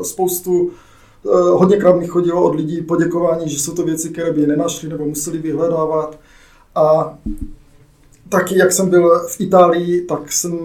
spoustu 0.03 0.71
hodněkrát 1.53 1.95
mi 1.95 2.07
chodilo 2.07 2.43
od 2.43 2.55
lidí 2.55 2.81
poděkování, 2.81 3.49
že 3.49 3.59
jsou 3.59 3.73
to 3.73 3.83
věci, 3.83 4.09
které 4.09 4.33
by 4.33 4.47
nenašli 4.47 4.89
nebo 4.89 5.05
museli 5.05 5.37
vyhledávat. 5.37 6.19
A 6.75 7.17
taky, 8.29 8.57
jak 8.57 8.71
jsem 8.71 8.89
byl 8.89 9.19
v 9.27 9.41
Itálii, 9.41 10.01
tak 10.01 10.31
jsem 10.31 10.59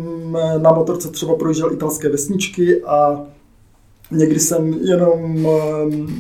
na 0.59 0.73
motorce 0.73 1.09
třeba 1.09 1.35
projížděl 1.35 1.73
italské 1.73 2.09
vesničky 2.09 2.85
a 2.85 3.27
někdy 4.11 4.41
jsem 4.41 4.73
jenom 4.73 5.49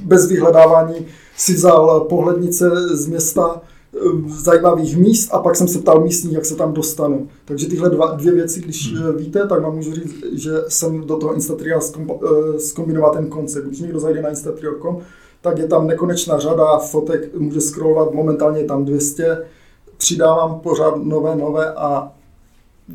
bez 0.05 0.26
vyhledávání 0.26 1.07
si 1.37 1.55
vzal 1.55 2.01
pohlednice 2.01 2.70
z 2.97 3.07
města 3.07 3.61
zajímavých 4.26 4.97
míst 4.97 5.35
a 5.35 5.39
pak 5.39 5.57
jsem 5.57 5.68
se 5.68 5.78
ptal 5.78 6.01
místních, 6.01 6.32
jak 6.32 6.45
se 6.45 6.57
tam 6.57 6.72
dostanu. 6.72 7.28
Takže 7.45 7.68
tyhle 7.68 7.91
dva, 7.91 8.07
dvě 8.07 8.32
věci, 8.32 8.61
když 8.61 8.93
hmm. 8.93 9.09
Eh, 9.09 9.12
víte, 9.12 9.47
tak 9.47 9.62
vám 9.62 9.74
můžu 9.74 9.95
říct, 9.95 10.24
že 10.32 10.51
jsem 10.68 11.07
do 11.07 11.16
toho 11.16 11.35
Instatria 11.35 11.80
zkombinoval 12.59 13.11
eh, 13.14 13.18
ten 13.18 13.26
koncept. 13.26 13.64
Když 13.66 13.80
někdo 13.80 14.01
zajde 14.01 14.22
na 14.22 14.28
Instatria.com, 14.28 14.99
tak 15.41 15.59
je 15.59 15.66
tam 15.66 15.87
nekonečná 15.87 16.39
řada 16.39 16.78
fotek, 16.78 17.35
může 17.39 17.61
scrollovat, 17.61 18.14
momentálně 18.14 18.61
je 18.61 18.66
tam 18.66 18.85
200, 18.85 19.45
přidávám 19.97 20.61
pořád 20.61 20.97
nové, 20.97 21.37
nové 21.37 21.72
a 21.74 22.12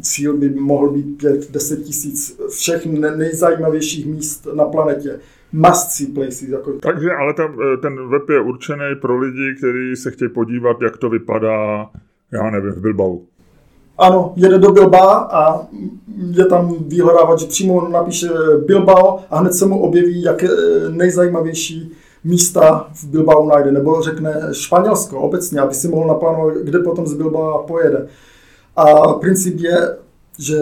cíl 0.02 0.38
by 0.38 0.50
mohl 0.50 0.90
být 0.90 1.24
5-10 1.24 1.84
tisíc 1.84 2.40
všech 2.50 2.86
nejzajímavějších 3.16 4.06
míst 4.06 4.48
na 4.54 4.66
planetě. 4.66 5.20
Must 5.54 5.92
see 5.92 6.08
places. 6.08 6.42
Jako. 6.42 6.74
Takže 6.74 7.12
ale 7.12 7.34
ten, 7.34 7.56
ten 7.82 8.10
web 8.10 8.30
je 8.30 8.40
určený 8.40 8.96
pro 9.02 9.18
lidi, 9.18 9.56
kteří 9.58 9.96
se 9.96 10.12
chtějí 10.12 10.30
podívat, 10.30 10.82
jak 10.82 10.98
to 10.98 11.10
vypadá, 11.10 11.90
já 12.34 12.50
nevím, 12.50 12.72
v 12.72 12.82
Bilbao. 12.82 13.20
Ano, 13.98 14.34
jede 14.36 14.58
do 14.58 14.72
Bilba 14.72 15.14
a 15.14 15.68
je 16.32 16.46
tam 16.46 16.76
vyhledávat, 16.88 17.40
že 17.40 17.46
přímo 17.46 17.88
napíše 17.90 18.28
Bilbao 18.66 19.20
a 19.30 19.40
hned 19.40 19.54
se 19.54 19.66
mu 19.66 19.82
objeví, 19.82 20.22
jak 20.22 20.44
nejzajímavější 20.90 21.92
místa 22.24 22.90
v 22.94 23.08
Bilbao 23.08 23.50
najde, 23.50 23.72
nebo 23.72 24.02
řekne 24.02 24.42
Španělsko 24.52 25.20
obecně, 25.20 25.60
aby 25.60 25.74
si 25.74 25.88
mohl 25.88 26.08
naplánovat, 26.08 26.54
kde 26.56 26.80
potom 26.80 27.08
z 27.08 27.14
Bilbao 27.14 27.64
pojede. 27.68 28.08
A 28.80 29.14
princip 29.14 29.60
je, 29.60 29.98
že 30.40 30.58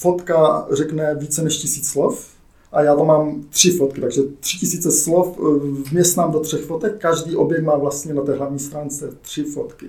fotka 0.00 0.66
řekne 0.70 1.14
více 1.14 1.42
než 1.42 1.56
tisíc 1.56 1.88
slov 1.88 2.26
a 2.72 2.82
já 2.82 2.96
tam 2.96 3.06
mám 3.06 3.42
tři 3.50 3.70
fotky, 3.70 4.00
takže 4.00 4.22
tři 4.40 4.58
tisíce 4.58 4.90
slov 4.90 5.38
eh, 5.38 5.42
vměstnám 5.90 6.32
do 6.32 6.40
třech 6.40 6.60
fotek, 6.60 6.98
každý 6.98 7.36
objekt 7.36 7.64
má 7.64 7.76
vlastně 7.76 8.14
na 8.14 8.22
té 8.22 8.34
hlavní 8.34 8.58
stránce 8.58 9.08
tři 9.22 9.44
fotky. 9.44 9.86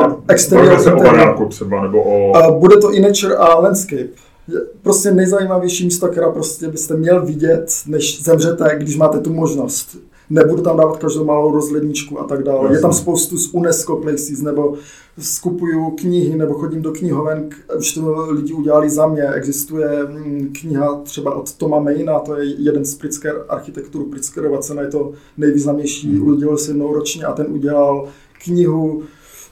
A 0.00 0.16
exterior, 0.28 0.80
se 0.80 0.92
o 0.92 0.96
baráku 0.96 1.46
třeba, 1.46 1.82
nebo 1.82 2.02
o... 2.02 2.36
A 2.36 2.50
bude 2.50 2.76
to 2.76 2.92
i 2.92 3.00
nature 3.00 3.36
a 3.36 3.58
landscape. 3.58 4.08
Je 4.48 4.60
prostě 4.82 5.10
nejzajímavější 5.10 5.84
místo, 5.84 6.08
která 6.08 6.30
prostě 6.30 6.68
byste 6.68 6.96
měl 6.96 7.26
vidět, 7.26 7.66
než 7.86 8.22
zemřete, 8.22 8.76
když 8.78 8.96
máte 8.96 9.18
tu 9.20 9.32
možnost 9.32 9.96
nebudu 10.30 10.62
tam 10.62 10.76
dávat 10.76 10.96
každou 10.96 11.24
malou 11.24 11.52
rozhledničku 11.52 12.20
a 12.20 12.24
tak 12.24 12.42
dále. 12.42 12.72
Je 12.72 12.80
tam 12.80 12.92
spoustu 12.92 13.38
z 13.38 13.54
UNESCO 13.54 13.96
places, 13.96 14.40
nebo 14.40 14.74
skupuju 15.18 15.90
knihy, 15.90 16.36
nebo 16.36 16.54
chodím 16.54 16.82
do 16.82 16.92
knihoven, 16.92 17.48
už 17.78 17.92
to 17.92 18.26
lidi 18.30 18.52
udělali 18.52 18.90
za 18.90 19.06
mě. 19.06 19.28
Existuje 19.28 20.06
mm, 20.06 20.52
kniha 20.60 21.00
třeba 21.02 21.34
od 21.34 21.54
Toma 21.54 21.80
Maina, 21.80 22.18
to 22.18 22.36
je 22.36 22.44
jeden 22.44 22.84
z 22.84 22.94
Pritzker 22.94 23.44
architekturu, 23.48 24.04
Pritzkerova 24.04 24.58
cena 24.58 24.82
je 24.82 24.88
to 24.88 25.12
nejvýznamnější, 25.36 26.08
mm. 26.08 26.28
udělal 26.28 26.58
se 26.58 26.70
jednou 26.70 26.94
ročně 26.94 27.24
a 27.24 27.32
ten 27.32 27.46
udělal 27.50 28.08
knihu 28.44 29.02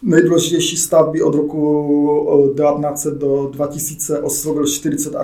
nejdůležitější 0.02 0.76
stavby 0.76 1.22
od 1.22 1.34
roku 1.34 2.52
1900 2.54 3.14
do 3.14 3.48
2000 3.52 4.20
oslovil 4.20 4.66
40 4.66 5.14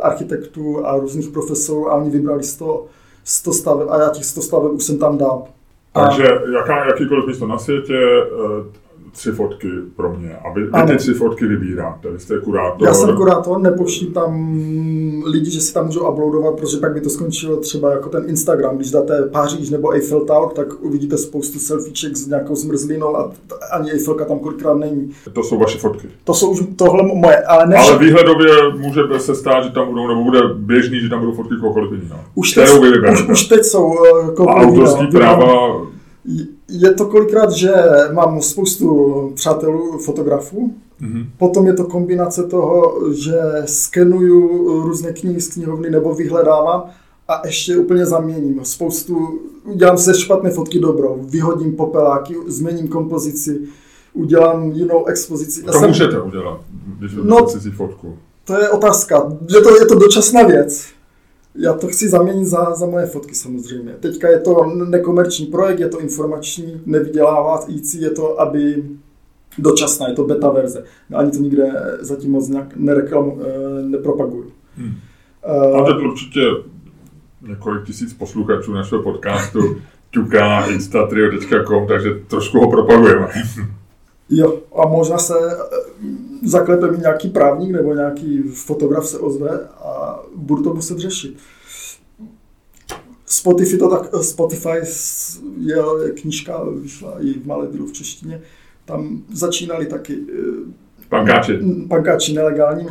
architektů 0.00 0.86
a 0.86 0.98
různých 0.98 1.28
profesorů 1.28 1.90
a 1.90 1.94
oni 1.94 2.10
vybrali 2.10 2.42
z 2.42 2.56
toho 2.56 2.86
100 3.24 3.52
staveb 3.52 3.88
a 3.90 3.98
já 3.98 4.08
těch 4.08 4.24
100 4.24 4.42
staveb 4.42 4.72
už 4.72 4.84
jsem 4.84 4.98
tam 4.98 5.18
dal. 5.18 5.44
Takže 5.92 6.28
jaká, 6.54 6.86
jakýkoliv 6.86 7.26
místo 7.26 7.46
na 7.46 7.58
světě, 7.58 7.98
eh, 8.22 8.83
tři 9.14 9.30
fotky 9.30 9.68
pro 9.96 10.16
mě. 10.16 10.36
A 10.44 10.52
vy, 10.52 10.62
vy 10.64 10.92
ty 10.92 10.96
tři 10.96 11.14
fotky 11.14 11.46
vybíráte, 11.46 12.10
vy 12.10 12.18
jste 12.18 12.40
kurátor. 12.40 12.88
Já 12.88 12.94
jsem 12.94 13.16
kurátor, 13.16 13.60
nepouštím 13.60 14.12
tam 14.12 14.58
lidi, 15.24 15.50
že 15.50 15.60
si 15.60 15.74
tam 15.74 15.86
můžou 15.86 16.10
uploadovat, 16.10 16.54
protože 16.54 16.76
pak 16.76 16.94
by 16.94 17.00
to 17.00 17.10
skončilo 17.10 17.56
třeba 17.56 17.90
jako 17.90 18.08
ten 18.08 18.24
Instagram. 18.26 18.76
Když 18.76 18.90
dáte 18.90 19.22
Paříž 19.22 19.70
nebo 19.70 19.94
Eiffel 19.94 20.20
Tower, 20.20 20.48
tak 20.48 20.82
uvidíte 20.82 21.18
spoustu 21.18 21.58
selfieček 21.58 22.16
s 22.16 22.26
nějakou 22.26 22.54
zmrzlinou 22.54 23.16
a 23.16 23.32
ani 23.72 23.92
Eiffelka 23.92 24.24
tam 24.24 24.38
kolikrát 24.38 24.74
není. 24.74 25.10
To 25.32 25.42
jsou 25.42 25.58
vaše 25.58 25.78
fotky? 25.78 26.08
To 26.24 26.34
jsou 26.34 26.50
už 26.50 26.62
tohle 26.76 27.02
moje, 27.02 27.36
ale 27.36 27.66
ne 27.66 27.76
Ale 27.76 27.98
výhledově 27.98 28.52
může 28.78 29.00
se 29.18 29.34
stát, 29.34 29.64
že 29.64 29.70
tam 29.70 29.88
budou, 29.88 30.08
nebo 30.08 30.24
bude 30.24 30.40
běžný, 30.54 31.00
že 31.00 31.08
tam 31.08 31.20
budou 31.20 31.32
fotky 31.32 31.54
kohokoliv 31.60 31.92
jiného. 32.02 32.20
Už, 32.34 32.52
teď, 32.52 32.68
už, 33.12 33.28
už 33.28 33.44
teď 33.44 33.64
jsou 33.64 33.86
uh, 33.86 34.50
A 34.50 34.54
autorský 34.54 35.06
práva 35.06 35.80
je 36.68 36.94
to 36.94 37.06
kolikrát, 37.06 37.50
že 37.50 37.74
mám 38.12 38.42
spoustu 38.42 39.32
přátelů, 39.34 39.98
fotografů, 39.98 40.74
mm-hmm. 41.02 41.26
potom 41.38 41.66
je 41.66 41.72
to 41.72 41.84
kombinace 41.84 42.42
toho, 42.42 43.00
že 43.12 43.40
skenuju 43.64 44.82
různé 44.82 45.12
knihy 45.12 45.40
z 45.40 45.48
knihovny 45.48 45.90
nebo 45.90 46.14
vyhledávám 46.14 46.84
a 47.28 47.46
ještě 47.46 47.76
úplně 47.76 48.06
zaměním. 48.06 48.60
Spoustu, 48.62 49.40
udělám 49.64 49.98
se 49.98 50.14
špatné 50.14 50.50
fotky 50.50 50.78
dobro, 50.78 51.16
vyhodím 51.20 51.76
popeláky, 51.76 52.34
změním 52.46 52.88
kompozici, 52.88 53.60
udělám 54.12 54.72
jinou 54.72 55.04
expozici. 55.06 55.62
To 55.62 55.72
jsem... 55.72 55.88
můžete 55.88 56.20
udělat, 56.20 56.60
když 56.98 57.12
no, 57.22 57.48
si 57.48 57.70
fotku. 57.70 58.16
To 58.44 58.60
je 58.60 58.68
otázka. 58.68 59.38
Je 59.54 59.60
to, 59.60 59.76
je 59.76 59.86
to 59.86 59.94
dočasná 59.94 60.42
věc. 60.42 60.93
Já 61.58 61.74
to 61.74 61.86
chci 61.86 62.08
zaměnit 62.08 62.46
za, 62.46 62.74
za 62.74 62.86
moje 62.86 63.06
fotky 63.06 63.34
samozřejmě. 63.34 63.92
Teďka 64.00 64.28
je 64.28 64.40
to 64.40 64.64
nekomerční 64.74 65.46
projekt, 65.46 65.80
je 65.80 65.88
to 65.88 66.00
informační, 66.00 66.80
nevydělávající, 66.86 68.02
je 68.02 68.10
to, 68.10 68.40
aby 68.40 68.84
dočasná, 69.58 70.08
je 70.08 70.14
to 70.14 70.24
beta 70.24 70.50
verze. 70.50 70.84
Ani 71.14 71.30
to 71.30 71.38
nikde 71.38 71.72
zatím 72.00 72.30
moc 72.30 72.48
nějak 72.48 72.76
nereklamu, 72.76 73.38
eh, 73.42 73.82
nepropaguju. 73.82 74.52
Hmm. 74.76 74.94
Uh, 75.72 75.80
Máte 75.80 75.92
určitě 75.92 76.40
několik 77.48 77.84
tisíc 77.84 78.14
posluchačů 78.14 78.72
našeho 78.72 79.02
podcastu, 79.02 79.58
ťuká 80.10 80.66
instatrio.com, 80.66 81.86
takže 81.86 82.10
trošku 82.26 82.58
ho 82.60 82.70
propagujeme. 82.70 83.28
Jo, 84.30 84.58
a 84.74 84.88
možná 84.88 85.18
se 85.18 85.34
zaklepe 86.44 86.90
mi 86.90 86.98
nějaký 86.98 87.28
právník 87.28 87.70
nebo 87.70 87.94
nějaký 87.94 88.42
fotograf 88.42 89.08
se 89.08 89.18
ozve 89.18 89.60
a 89.78 90.20
budu 90.36 90.62
to 90.62 90.74
muset 90.74 90.98
řešit. 90.98 91.36
Spotify, 93.26 93.78
to 93.78 93.88
tak, 93.88 94.22
Spotify 94.22 94.78
je 95.58 95.82
knížka, 96.14 96.64
vyšla 96.82 97.16
i 97.20 97.32
v 97.32 97.46
malé 97.46 97.66
v 97.66 97.92
češtině, 97.92 98.42
tam 98.84 99.22
začínali 99.32 99.86
taky 99.86 100.18
eh, 100.32 100.72
pankáči. 101.08 101.58
pankáči 101.88 102.32
nelegální, 102.32 102.86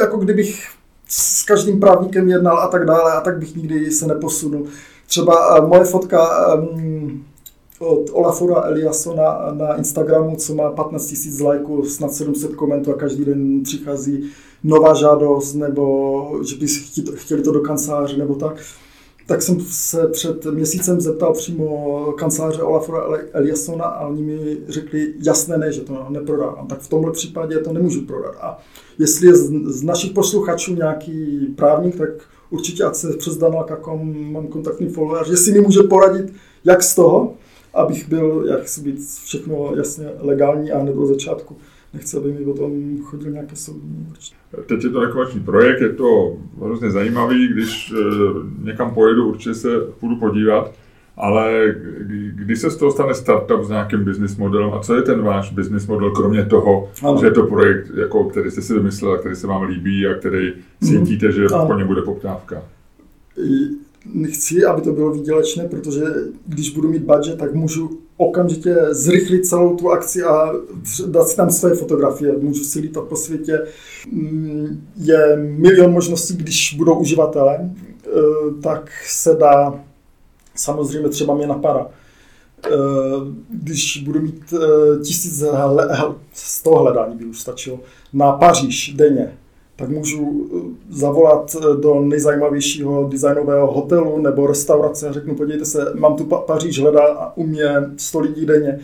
jako 0.00 0.16
kdybych 0.16 0.68
s 1.08 1.42
každým 1.42 1.80
právníkem 1.80 2.28
jednal 2.28 2.58
a 2.58 2.68
tak 2.68 2.86
dále 2.86 3.12
a 3.12 3.20
tak 3.20 3.38
bych 3.38 3.56
nikdy 3.56 3.90
se 3.90 4.06
neposunul. 4.06 4.66
Třeba 5.06 5.58
eh, 5.58 5.60
moje 5.60 5.84
fotka 5.84 6.54
um, 6.54 7.24
od 7.80 8.10
Olafora 8.12 8.62
Eliasona 8.62 9.52
na 9.52 9.74
Instagramu, 9.74 10.36
co 10.36 10.54
má 10.54 10.70
15 10.70 11.14
000 11.38 11.50
lajků, 11.50 11.84
snad 11.84 12.12
700 12.12 12.54
komentů 12.54 12.90
a 12.90 12.94
každý 12.94 13.24
den 13.24 13.62
přichází 13.62 14.30
nová 14.64 14.94
žádost, 14.94 15.54
nebo 15.54 16.40
že 16.48 16.56
by 16.56 16.66
chtěli 17.14 17.42
to 17.42 17.52
do 17.52 17.60
kanceláře, 17.60 18.16
nebo 18.16 18.34
tak. 18.34 18.56
Tak 19.26 19.42
jsem 19.42 19.60
se 19.60 20.08
před 20.08 20.44
měsícem 20.44 21.00
zeptal 21.00 21.34
přímo 21.34 22.14
kanceláře 22.18 22.62
Olafora 22.62 23.18
Eliasona 23.32 23.84
a 23.84 24.06
oni 24.06 24.22
mi 24.22 24.58
řekli 24.68 25.14
jasné 25.22 25.58
ne, 25.58 25.72
že 25.72 25.80
to 25.80 26.06
neprodávám. 26.08 26.66
Tak 26.66 26.80
v 26.80 26.88
tomhle 26.88 27.12
případě 27.12 27.58
to 27.58 27.72
nemůžu 27.72 28.06
prodat. 28.06 28.34
A 28.40 28.58
jestli 28.98 29.26
je 29.26 29.34
z 29.64 29.82
našich 29.82 30.12
posluchačů 30.12 30.74
nějaký 30.74 31.46
právník, 31.56 31.96
tak 31.96 32.08
určitě 32.50 32.84
ať 32.84 32.94
se 32.94 33.16
přes 33.16 33.36
Danal.com 33.36 34.32
mám 34.32 34.46
kontaktní 34.46 34.88
follower, 34.88 35.26
že 35.26 35.36
si 35.36 35.52
mi 35.52 35.60
může 35.60 35.82
poradit, 35.82 36.32
jak 36.64 36.82
z 36.82 36.94
toho, 36.94 37.34
abych 37.74 38.08
byl, 38.08 38.44
jak 38.50 38.62
chci 38.62 38.80
být 38.80 38.98
všechno 39.24 39.72
jasně 39.76 40.06
legální 40.18 40.72
a 40.72 40.78
hned 40.78 40.96
od 40.96 41.06
začátku. 41.06 41.56
Nechci, 41.94 42.16
aby 42.16 42.32
mi 42.32 42.44
o 42.44 42.54
tom 42.54 42.98
chodil 43.02 43.30
nějaké 43.32 43.56
soudní 43.56 44.06
určitě. 44.10 44.36
Teď 44.66 44.84
je 44.84 44.90
to 44.90 45.00
takový 45.00 45.40
projekt, 45.40 45.80
je 45.80 45.92
to 45.92 46.36
hrozně 46.62 46.90
zajímavý, 46.90 47.48
když 47.48 47.92
eh, 47.92 48.04
někam 48.62 48.94
pojedu, 48.94 49.28
určitě 49.28 49.54
se 49.54 49.80
půjdu 49.80 50.16
podívat, 50.16 50.72
ale 51.16 51.74
když 52.34 52.60
se 52.60 52.70
z 52.70 52.76
toho 52.76 52.90
stane 52.90 53.14
startup 53.14 53.64
s 53.64 53.68
nějakým 53.68 54.04
business 54.04 54.36
modelem, 54.36 54.74
a 54.74 54.78
co 54.78 54.94
je 54.94 55.02
ten 55.02 55.22
váš 55.22 55.52
business 55.52 55.86
model, 55.86 56.10
kromě 56.10 56.44
toho, 56.44 56.88
ano. 57.02 57.20
že 57.20 57.26
je 57.26 57.30
to 57.30 57.46
projekt, 57.46 57.90
jako, 57.96 58.24
který 58.24 58.50
jste 58.50 58.62
si 58.62 58.74
vymyslel, 58.74 59.18
který 59.18 59.36
se 59.36 59.46
vám 59.46 59.62
líbí 59.62 60.06
a 60.06 60.14
který 60.14 60.52
cítíte, 60.84 61.26
mm. 61.26 61.32
že 61.32 61.46
ano. 61.46 61.66
po 61.66 61.74
něm 61.74 61.86
bude 61.86 62.02
poptávka? 62.02 62.62
Nechci, 64.04 64.64
aby 64.64 64.82
to 64.82 64.92
bylo 64.92 65.12
výdělečné, 65.12 65.68
protože 65.68 66.02
když 66.46 66.70
budu 66.70 66.88
mít 66.88 67.02
budget, 67.02 67.38
tak 67.38 67.54
můžu 67.54 68.00
okamžitě 68.16 68.76
zrychlit 68.90 69.46
celou 69.46 69.76
tu 69.76 69.90
akci 69.90 70.22
a 70.22 70.52
dát 71.06 71.28
si 71.28 71.36
tam 71.36 71.50
své 71.50 71.74
fotografie. 71.74 72.32
Můžu 72.38 72.64
si 72.64 72.80
lítat 72.80 73.04
po 73.04 73.16
světě. 73.16 73.60
Mm, 74.12 74.86
je 74.96 75.36
milion 75.36 75.92
možností, 75.92 76.36
když 76.36 76.74
budou 76.74 76.98
uživatelé, 76.98 77.70
eh, 78.06 78.10
tak 78.62 78.90
se 79.06 79.34
dá 79.34 79.84
samozřejmě 80.54 81.08
třeba 81.08 81.34
mě 81.34 81.46
napadá. 81.46 81.86
Eh, 82.66 82.70
když 83.50 84.02
budu 84.02 84.20
mít 84.20 84.54
eh, 84.54 85.04
tisíc 85.04 85.44
z 86.34 86.62
toho 86.62 86.82
hledání 86.82 87.16
by 87.16 87.24
už 87.24 87.40
stačilo, 87.40 87.80
na 88.12 88.32
Paříž 88.32 88.94
denně, 88.96 89.32
tak 89.80 89.88
můžu 89.88 90.50
eh, 90.56 90.60
zavolat 90.90 91.56
eh, 91.56 91.76
do 91.80 92.00
nejzajímavějšího 92.00 93.08
designového 93.08 93.72
hotelu 93.72 94.18
nebo 94.22 94.46
restaurace 94.46 95.08
a 95.08 95.12
řeknu, 95.12 95.34
podívejte 95.34 95.64
se, 95.64 95.92
mám 95.94 96.16
tu 96.16 96.24
Paříž 96.24 96.80
hledá 96.80 97.06
a 97.06 97.36
u 97.36 97.46
mě 97.46 97.68
100 97.96 98.20
lidí 98.20 98.46
denně. 98.46 98.78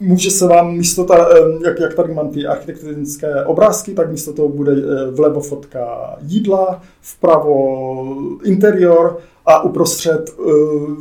Může 0.00 0.30
se 0.30 0.46
vám 0.46 0.76
místo, 0.76 1.04
ta, 1.04 1.28
eh, 1.30 1.40
jak, 1.64 1.80
jak 1.80 1.94
tady 1.94 2.14
mám 2.14 2.28
ty 2.28 2.46
architektonické 2.46 3.44
obrázky, 3.44 3.94
tak 3.94 4.10
místo 4.10 4.32
toho 4.32 4.48
bude 4.48 4.72
vlevo 5.10 5.40
fotka 5.40 6.16
jídla, 6.22 6.82
vpravo 7.00 8.16
interior 8.44 9.18
a 9.46 9.62
uprostřed 9.62 10.30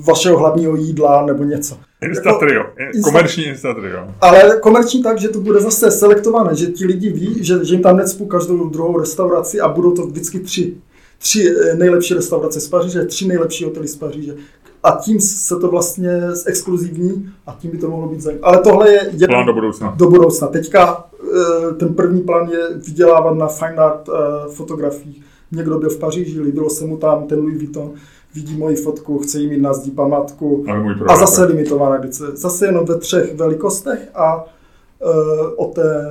vašeho 0.07 0.37
hlavního 0.37 0.75
jídla 0.75 1.25
nebo 1.25 1.43
něco. 1.43 1.77
Instatrio, 2.01 2.65
jako, 2.79 3.01
komerční 3.03 3.45
Instatrio. 3.45 4.07
Ale 4.21 4.57
komerční 4.61 5.03
tak, 5.03 5.19
že 5.19 5.29
to 5.29 5.39
bude 5.39 5.59
zase 5.59 5.91
selektované, 5.91 6.55
že 6.55 6.65
ti 6.65 6.85
lidi 6.85 7.09
ví, 7.09 7.43
že, 7.43 7.65
že 7.65 7.73
jim 7.73 7.83
tam 7.83 7.97
necpu 7.97 8.25
každou 8.25 8.69
druhou 8.69 8.99
restauraci 8.99 9.61
a 9.61 9.67
budou 9.67 9.91
to 9.91 10.05
vždycky 10.05 10.39
tři. 10.39 10.73
Tři 11.17 11.55
eh, 11.55 11.75
nejlepší 11.75 12.13
restaurace 12.13 12.61
z 12.61 12.67
Paříže, 12.67 13.05
tři 13.05 13.27
nejlepší 13.27 13.63
hotely 13.63 13.87
z 13.87 13.95
Paříže. 13.95 14.35
A 14.83 14.91
tím 14.91 15.19
se 15.19 15.55
to 15.55 15.67
vlastně 15.67 16.21
exkluzivní 16.45 17.29
a 17.47 17.57
tím 17.59 17.71
by 17.71 17.77
to 17.77 17.89
mohlo 17.89 18.07
být 18.07 18.21
zajímavé. 18.21 18.53
Ale 18.53 18.63
tohle 18.63 18.91
je... 18.91 19.09
Jeden, 19.11 19.29
plán 19.29 19.45
do 19.45 19.53
budoucna. 19.53 19.93
Do 19.97 20.09
budoucna. 20.09 20.47
Teďka 20.47 21.09
eh, 21.23 21.73
ten 21.73 21.93
první 21.93 22.21
plán 22.21 22.49
je 22.49 22.59
vydělávat 22.87 23.33
na 23.33 23.47
fine 23.47 23.75
art 23.75 24.09
fotografiích. 24.53 25.21
Někdo 25.51 25.77
byl 25.77 25.89
v 25.89 25.99
Paříži, 25.99 26.41
líbilo 26.41 26.69
se 26.69 26.85
mu 26.85 26.97
tam 26.97 27.27
ten 27.27 27.39
Louis 27.39 27.57
Vuitton 27.57 27.91
vidí 28.35 28.57
moji 28.57 28.75
fotku, 28.75 29.19
chce 29.19 29.39
jí 29.39 29.47
mít 29.47 29.61
na 29.61 29.73
zdi 29.73 29.91
památku 29.91 30.65
a 31.07 31.15
zase 31.15 31.45
limitovaná 31.45 31.95
edice. 31.95 32.23
Zase 32.33 32.65
jenom 32.65 32.85
ve 32.85 32.97
třech 32.97 33.35
velikostech 33.35 34.09
a 34.15 34.43
uh, 34.43 34.49
o 35.55 35.65
té, 35.75 36.05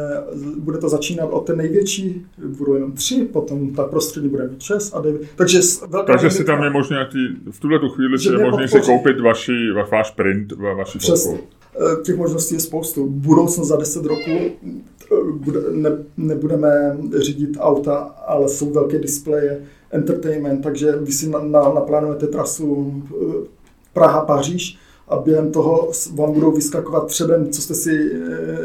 bude 0.59 0.79
to 0.79 0.89
začínat 0.89 1.27
od 1.27 1.47
té 1.47 1.57
největší, 1.57 2.27
budou 2.59 2.75
jenom 2.75 2.93
tři, 2.93 3.29
potom 3.33 3.75
ta 3.75 3.85
prostřední 3.85 4.29
bude 4.29 4.49
mít 4.49 4.63
šest 4.63 4.95
a 4.95 5.01
devět. 5.01 5.23
Takže, 5.37 5.61
Takže 6.07 6.31
si 6.31 6.45
tam 6.45 6.65
je 6.65 6.71
možné, 6.71 7.09
v 7.51 7.61
tuhle 7.61 7.79
tu 7.79 7.89
chvíli 7.89 8.19
si 8.19 8.29
je 8.29 8.39
možné 8.39 8.69
si 8.69 8.81
koupit 8.81 9.21
vaši, 9.21 9.53
váš 9.91 10.11
print, 10.11 10.53
vaši 10.53 10.99
Přesně. 10.99 11.33
fotku. 11.33 11.59
Eh, 11.81 12.03
těch 12.03 12.17
možností 12.17 12.55
je 12.55 12.61
spoustu. 12.61 13.07
Budoucnost 13.07 13.69
za 13.69 13.77
10 13.77 14.05
roků 14.05 14.31
eh, 14.31 15.17
bude, 15.33 15.61
ne, 15.73 15.91
nebudeme 16.17 16.97
řídit 17.17 17.57
auta, 17.61 17.97
ale 18.27 18.49
jsou 18.49 18.71
velké 18.71 18.99
displeje, 18.99 19.61
entertainment, 19.91 20.63
takže 20.63 20.93
vy 20.93 21.13
si 21.13 21.29
na, 21.29 21.39
na, 21.39 21.73
naplánujete 21.75 22.27
trasu 22.27 22.95
eh, 23.11 23.47
Praha-Paříž 23.93 24.79
a 25.09 25.17
během 25.17 25.53
toho 25.53 25.91
vám 26.15 26.33
budou 26.33 26.53
vyskakovat 26.53 27.07
předem, 27.07 27.51
co 27.51 27.63
jste 27.63 27.75
si 27.75 28.13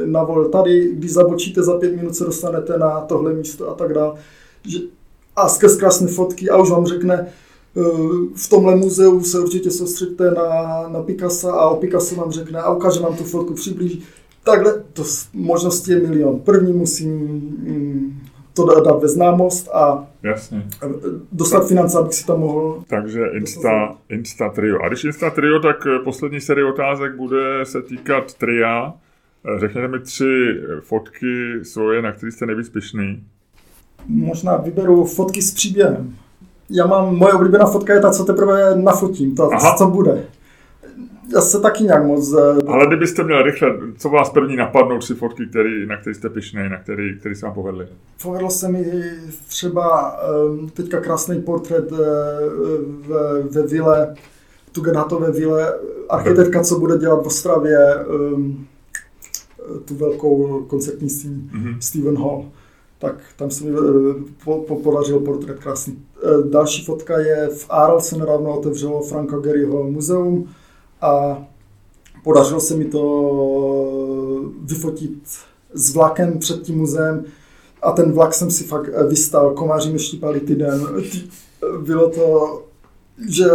navolil 0.06 0.50
tady, 0.50 0.92
když 0.94 1.14
zabočíte 1.14 1.64
za 1.64 1.78
pět 1.78 1.96
minut 1.96 2.16
se 2.16 2.24
dostanete 2.26 2.78
na 2.78 3.02
tohle 3.02 3.34
místo 3.34 3.70
a 3.70 3.74
tak 3.74 3.94
dále. 3.94 4.14
A 5.36 5.50
skrz 5.50 5.78
krásné 5.78 6.08
fotky 6.08 6.50
a 6.50 6.58
už 6.58 6.70
vám 6.70 6.86
řekne, 6.86 7.28
v 8.36 8.50
tomhle 8.50 8.76
muzeu 8.76 9.24
se 9.24 9.40
určitě 9.40 9.72
soustředíte 9.72 10.32
na, 10.32 10.88
na 10.88 11.02
Picasso 11.02 11.50
a 11.50 11.70
o 11.70 11.76
Picasso 11.76 12.16
vám 12.16 12.32
řekne 12.32 12.60
a 12.60 12.74
ukáže 12.74 13.00
vám 13.00 13.18
tu 13.18 13.24
fotku, 13.24 13.54
přiblíží. 13.54 14.04
Takhle 14.44 14.84
to 14.94 15.04
možností 15.34 15.92
je 15.92 16.00
milion. 16.00 16.40
První 16.40 16.74
musím 16.74 17.10
mm, 17.10 18.20
to 18.54 18.82
dát 18.82 19.02
ve 19.02 19.08
známost 19.08 19.70
a 19.74 20.08
Jasně. 20.24 20.68
dostat 21.32 21.68
finance, 21.68 22.00
abych 22.00 22.14
si 22.14 22.26
tam 22.26 22.40
mohl... 22.40 22.84
Takže 22.88 23.22
Insta, 23.34 23.96
Insta 24.10 24.50
Trio. 24.50 24.82
A 24.84 24.88
když 24.88 25.04
Insta 25.04 25.30
Trio, 25.30 25.60
tak 25.60 25.88
eh, 25.88 26.00
poslední 26.04 26.42
série 26.42 26.66
otázek 26.66 27.16
bude 27.16 27.66
se 27.66 27.82
týkat 27.82 28.34
tria. 28.34 28.94
Eh, 29.56 29.60
řekněte 29.60 29.88
mi 29.88 30.00
tři 30.00 30.62
fotky 30.82 31.60
svoje, 31.64 32.02
na 32.02 32.12
které 32.12 32.32
jste 32.32 32.46
nejvíc 32.46 32.70
pišný. 32.70 33.24
Možná 34.08 34.58
vyberu 34.58 35.06
fotky 35.06 35.42
s 35.42 35.54
příběhem 35.54 36.16
já 36.70 36.88
mám, 36.88 37.16
moje 37.16 37.34
oblíbená 37.34 37.66
fotka 37.66 37.94
je 37.94 38.00
ta, 38.00 38.12
co 38.12 38.26
teprve 38.26 38.76
nafotím, 38.76 39.36
ta, 39.36 39.50
Aha. 39.54 39.76
co 39.78 39.88
bude. 39.88 40.26
Já 41.34 41.42
se 41.42 41.60
taky 41.60 41.84
nějak 41.84 42.06
moc... 42.06 42.34
Eh, 42.34 42.62
Ale 42.68 42.88
kdybyste 42.88 43.24
měl 43.24 43.44
rychle, 43.44 43.70
co 43.98 44.10
vás 44.10 44.30
první 44.30 44.56
napadnou 44.56 45.00
tři 45.00 45.14
fotky, 45.14 45.46
který, 45.50 45.86
na 45.86 45.98
který 45.98 46.16
jste 46.16 46.30
pišnej, 46.30 46.70
na 46.70 46.78
který, 46.78 47.20
který 47.20 47.36
se 47.36 47.46
vám 47.46 47.56
povedli? 47.56 47.88
Povedlo 48.24 48.50
se 48.50 48.70
mi 48.70 48.86
třeba 49.48 50.18
ehm, 50.50 50.70
teďka 50.70 51.02
krásný 51.02 51.42
portrét 51.42 51.92
eh, 51.92 51.98
ve, 53.08 53.42
ve 53.42 53.68
vile, 53.68 54.16
Tugendhatové 54.72 55.32
vile, 55.32 55.74
architektka, 56.10 56.64
co 56.64 56.80
bude 56.80 56.98
dělat 56.98 57.24
v 57.24 57.28
Ostravě 57.28 57.78
ehm, 57.96 58.66
tu 59.86 59.96
velkou 59.96 60.64
koncertní 60.68 61.10
síň, 61.10 61.50
mm-hmm. 61.54 61.78
Stephen 61.80 62.18
Hall 62.18 62.46
tak 63.00 63.16
tam 63.36 63.52
se 63.52 63.64
mi 63.64 63.70
eh, 63.70 64.14
po, 64.44 64.58
po, 64.58 64.76
podařil 64.76 65.20
portrét 65.20 65.60
krásný. 65.60 66.06
Další 66.50 66.86
fotka 66.86 67.20
je 67.20 67.50
v 67.50 67.66
Arl 67.70 68.00
se 68.00 68.18
nedávno 68.18 68.60
otevřelo 68.60 69.02
Franka 69.02 69.38
Garyho 69.38 69.84
muzeum 69.84 70.50
a 71.04 71.44
podařilo 72.24 72.60
se 72.60 72.76
mi 72.76 72.86
to 72.86 73.04
vyfotit 74.62 75.12
s 75.74 75.94
vlakem 75.94 76.40
před 76.40 76.62
tím 76.62 76.78
muzeem 76.78 77.26
a 77.82 77.92
ten 77.92 78.12
vlak 78.12 78.34
jsem 78.34 78.52
si 78.52 78.64
fakt 78.64 78.90
eh, 78.94 79.04
vystal, 79.08 79.54
komáři 79.54 79.92
mi 79.92 80.00
štípali 80.00 80.40
týden. 80.40 80.82
Bylo 81.82 82.10
to 82.10 82.60
že 83.30 83.46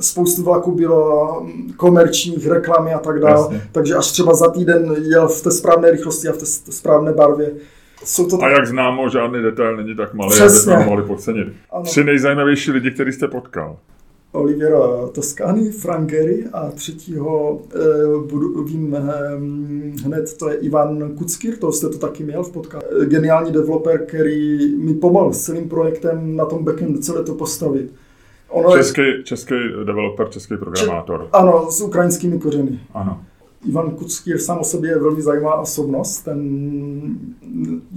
spoustu 0.00 0.42
vlaků 0.42 0.74
bylo 0.74 1.46
komerčních, 1.76 2.46
reklamy 2.46 2.94
a 2.94 2.98
tak 2.98 3.20
dále, 3.20 3.60
takže 3.72 3.94
až 3.94 4.12
třeba 4.12 4.34
za 4.34 4.50
týden 4.50 4.96
jel 5.10 5.28
v 5.28 5.42
té 5.42 5.50
správné 5.50 5.90
rychlosti 5.90 6.28
a 6.28 6.32
v 6.32 6.36
té 6.36 6.72
správné 6.72 7.12
barvě 7.12 7.52
jsou 8.04 8.26
to... 8.26 8.42
A 8.42 8.48
jak 8.48 8.66
známo, 8.66 9.08
žádný 9.08 9.42
detail 9.42 9.76
není 9.76 9.94
tak 9.94 10.14
malý, 10.14 10.40
aby 10.40 10.50
jsme 10.50 10.84
mohli 10.84 11.02
podcenit. 11.02 11.48
Ano. 11.70 11.84
Tři 11.84 12.04
nejzajímavější 12.04 12.70
lidi, 12.70 12.90
který 12.90 13.12
jste 13.12 13.28
potkal. 13.28 13.76
Oliviera 14.36 15.08
Toscani, 15.12 15.70
Frank 15.70 16.10
Gehry 16.10 16.44
a 16.52 16.70
třetího 16.70 17.60
eh, 17.74 17.78
budu, 18.30 18.64
vím 18.64 18.94
eh, 18.94 19.02
hned, 20.04 20.36
to 20.38 20.50
je 20.50 20.56
Ivan 20.56 21.14
Kuckir, 21.16 21.56
to 21.56 21.72
jste 21.72 21.88
to 21.88 21.98
taky 21.98 22.24
měl 22.24 22.42
v 22.42 22.52
podcastu. 22.52 23.04
Geniální 23.04 23.52
developer, 23.52 24.06
který 24.06 24.74
mi 24.76 24.94
pomohl 24.94 25.32
s 25.32 25.44
celým 25.44 25.68
projektem 25.68 26.36
na 26.36 26.44
tom 26.44 26.64
backendu 26.64 26.98
celé 26.98 27.24
to 27.24 27.34
postavit. 27.34 27.92
Ono 28.48 28.76
český, 28.76 29.00
je... 29.00 29.22
český 29.22 29.54
developer, 29.84 30.28
český 30.28 30.56
programátor. 30.56 31.20
Če- 31.20 31.28
ano, 31.32 31.70
s 31.70 31.80
ukrajinskými 31.80 32.38
kořeny. 32.38 32.80
Ano. 32.94 33.20
Ivan 33.68 33.90
Kuckýr 33.90 34.38
sám 34.38 34.58
o 34.58 34.64
sobě 34.64 34.90
je 34.90 34.98
velmi 34.98 35.22
zajímavá 35.22 35.60
osobnost, 35.60 36.20
ten 36.20 36.40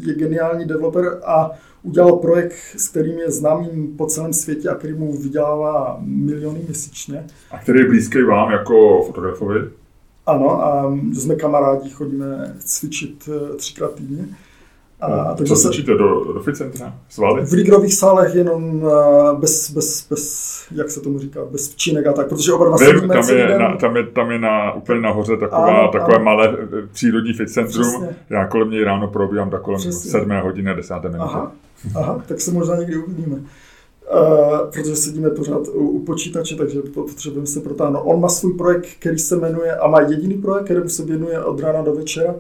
je 0.05 0.13
geniální 0.13 0.65
developer 0.65 1.19
a 1.25 1.51
udělal 1.84 2.11
projekt, 2.11 2.55
s 2.77 2.88
kterým 2.88 3.19
je 3.19 3.32
známým 3.32 3.97
po 3.97 4.05
celém 4.05 4.34
světě 4.34 4.69
a 4.69 4.75
který 4.75 4.93
mu 4.93 5.17
vydělává 5.17 5.99
miliony 6.01 6.59
měsíčně. 6.65 7.27
A 7.51 7.59
který 7.59 7.80
je 7.80 7.88
blízký 7.88 8.21
vám 8.21 8.51
jako 8.51 9.03
fotografovi? 9.03 9.59
Ano, 10.25 10.63
a 10.63 10.97
jsme 11.13 11.36
kamarádi, 11.36 11.89
chodíme 11.89 12.55
cvičit 12.59 13.30
eh, 13.34 13.55
třikrát 13.55 13.93
týdně. 13.95 14.25
A, 15.02 15.34
takže 15.34 15.56
Co 15.56 15.62
cvičíte 15.62 15.91
do, 15.91 16.34
do 16.34 16.39
fitcentra? 16.39 16.93
Svaly? 17.10 17.45
V 17.45 17.52
ligrových 17.52 17.93
sálech 17.93 18.36
jenom 18.36 18.84
uh, 18.84 19.39
bez, 19.39 19.72
bez, 19.72 20.08
bez, 20.10 20.66
jak 20.72 20.89
se 20.91 21.02
tomu 21.02 21.20
říká, 21.20 21.39
bez 21.52 21.70
včinek 21.70 22.08
a 22.08 22.14
tak, 22.14 22.30
protože 22.30 22.54
oba 22.54 22.66
dva 22.66 22.78
Vím, 22.78 23.10
tam 23.10 23.30
je, 23.30 23.60
na, 23.60 23.76
tam, 23.76 23.97
je, 23.97 24.04
tam 24.04 24.32
je 24.32 24.39
na, 24.39 24.74
úplně 24.74 25.02
nahoře 25.02 25.38
taková, 25.38 25.80
ano, 25.80 25.91
takové 25.91 26.16
ano. 26.16 26.26
malé 26.26 26.58
eh, 26.60 26.88
přírodní 26.91 27.34
fitcentrum. 27.34 28.08
Já 28.30 28.47
kolem 28.47 28.70
něj 28.70 28.84
ráno 28.84 29.08
probíhám 29.08 29.50
tak 29.50 29.62
kolem 29.62 29.80
Přesně. 29.80 30.12
7 30.12 30.32
hodiny 30.41 30.72
a 30.72 30.74
10 30.74 30.93
minuty. 31.04 31.18
Aha, 31.20 31.52
aha, 31.95 32.24
tak 32.28 32.41
se 32.41 32.52
možná 32.52 32.76
někdy 32.76 32.97
uvidíme. 32.97 33.36
Uh, 33.36 34.58
protože 34.58 34.95
sedíme 34.95 35.30
pořád 35.30 35.68
u, 35.68 35.89
u 35.89 36.06
počítače, 36.06 36.56
takže 36.56 36.82
potřebujeme 36.82 37.47
se 37.47 37.60
protáhnout. 37.60 38.02
On 38.06 38.22
má 38.22 38.30
svůj 38.30 38.54
projekt, 38.54 38.88
který 39.00 39.20
se 39.20 39.36
jmenuje, 39.36 39.76
a 39.76 39.88
má 39.88 40.02
jediný 40.02 40.34
projekt, 40.34 40.66
kterému 40.66 40.89
se 40.89 41.06
věnuje 41.06 41.43
od 41.43 41.60
rána 41.60 41.82
do 41.82 41.93
večera, 41.93 42.36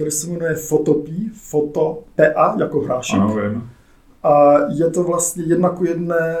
který 0.00 0.10
se 0.10 0.26
jmenuje 0.26 0.54
Photopy, 0.54 1.12
Foto 1.32 1.98
PA 2.16 2.56
jako 2.60 2.80
hrášek. 2.80 3.20
Ano, 3.20 3.36
vím. 3.36 3.70
A 4.22 4.54
je 4.68 4.90
to 4.90 5.02
vlastně 5.02 5.44
jedna 5.46 5.68
ku 5.68 5.84
jedné 5.84 6.36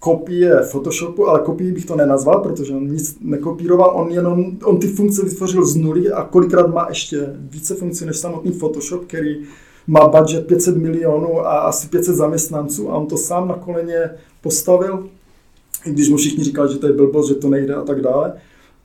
kopie 0.00 0.60
Photoshopu, 0.60 1.28
ale 1.28 1.40
kopii 1.40 1.72
bych 1.72 1.86
to 1.86 1.96
nenazval, 1.96 2.40
protože 2.40 2.72
on 2.74 2.88
nic 2.88 3.18
nekopíroval, 3.20 3.90
on 3.94 4.10
jenom, 4.10 4.56
on 4.64 4.78
ty 4.78 4.86
funkce 4.86 5.24
vytvořil 5.24 5.66
z 5.66 5.76
nuly 5.76 6.12
a 6.12 6.24
kolikrát 6.24 6.66
má 6.66 6.86
ještě 6.88 7.34
více 7.38 7.74
funkcí 7.74 8.06
než 8.06 8.16
samotný 8.16 8.52
Photoshop, 8.52 9.04
který 9.06 9.46
má 9.86 10.08
budget 10.08 10.46
500 10.46 10.76
milionů 10.76 11.46
a 11.46 11.58
asi 11.58 11.88
500 11.88 12.16
zaměstnanců 12.16 12.90
a 12.90 12.96
on 12.96 13.06
to 13.06 13.16
sám 13.16 13.48
na 13.48 13.54
koleně 13.54 14.10
postavil, 14.42 15.08
i 15.84 15.90
když 15.90 16.08
mu 16.08 16.16
všichni 16.16 16.44
říkali, 16.44 16.72
že 16.72 16.78
to 16.78 16.86
je 16.86 16.92
blbost, 16.92 17.28
že 17.28 17.34
to 17.34 17.48
nejde 17.48 17.74
a 17.74 17.82
tak 17.82 18.00
dále, 18.00 18.32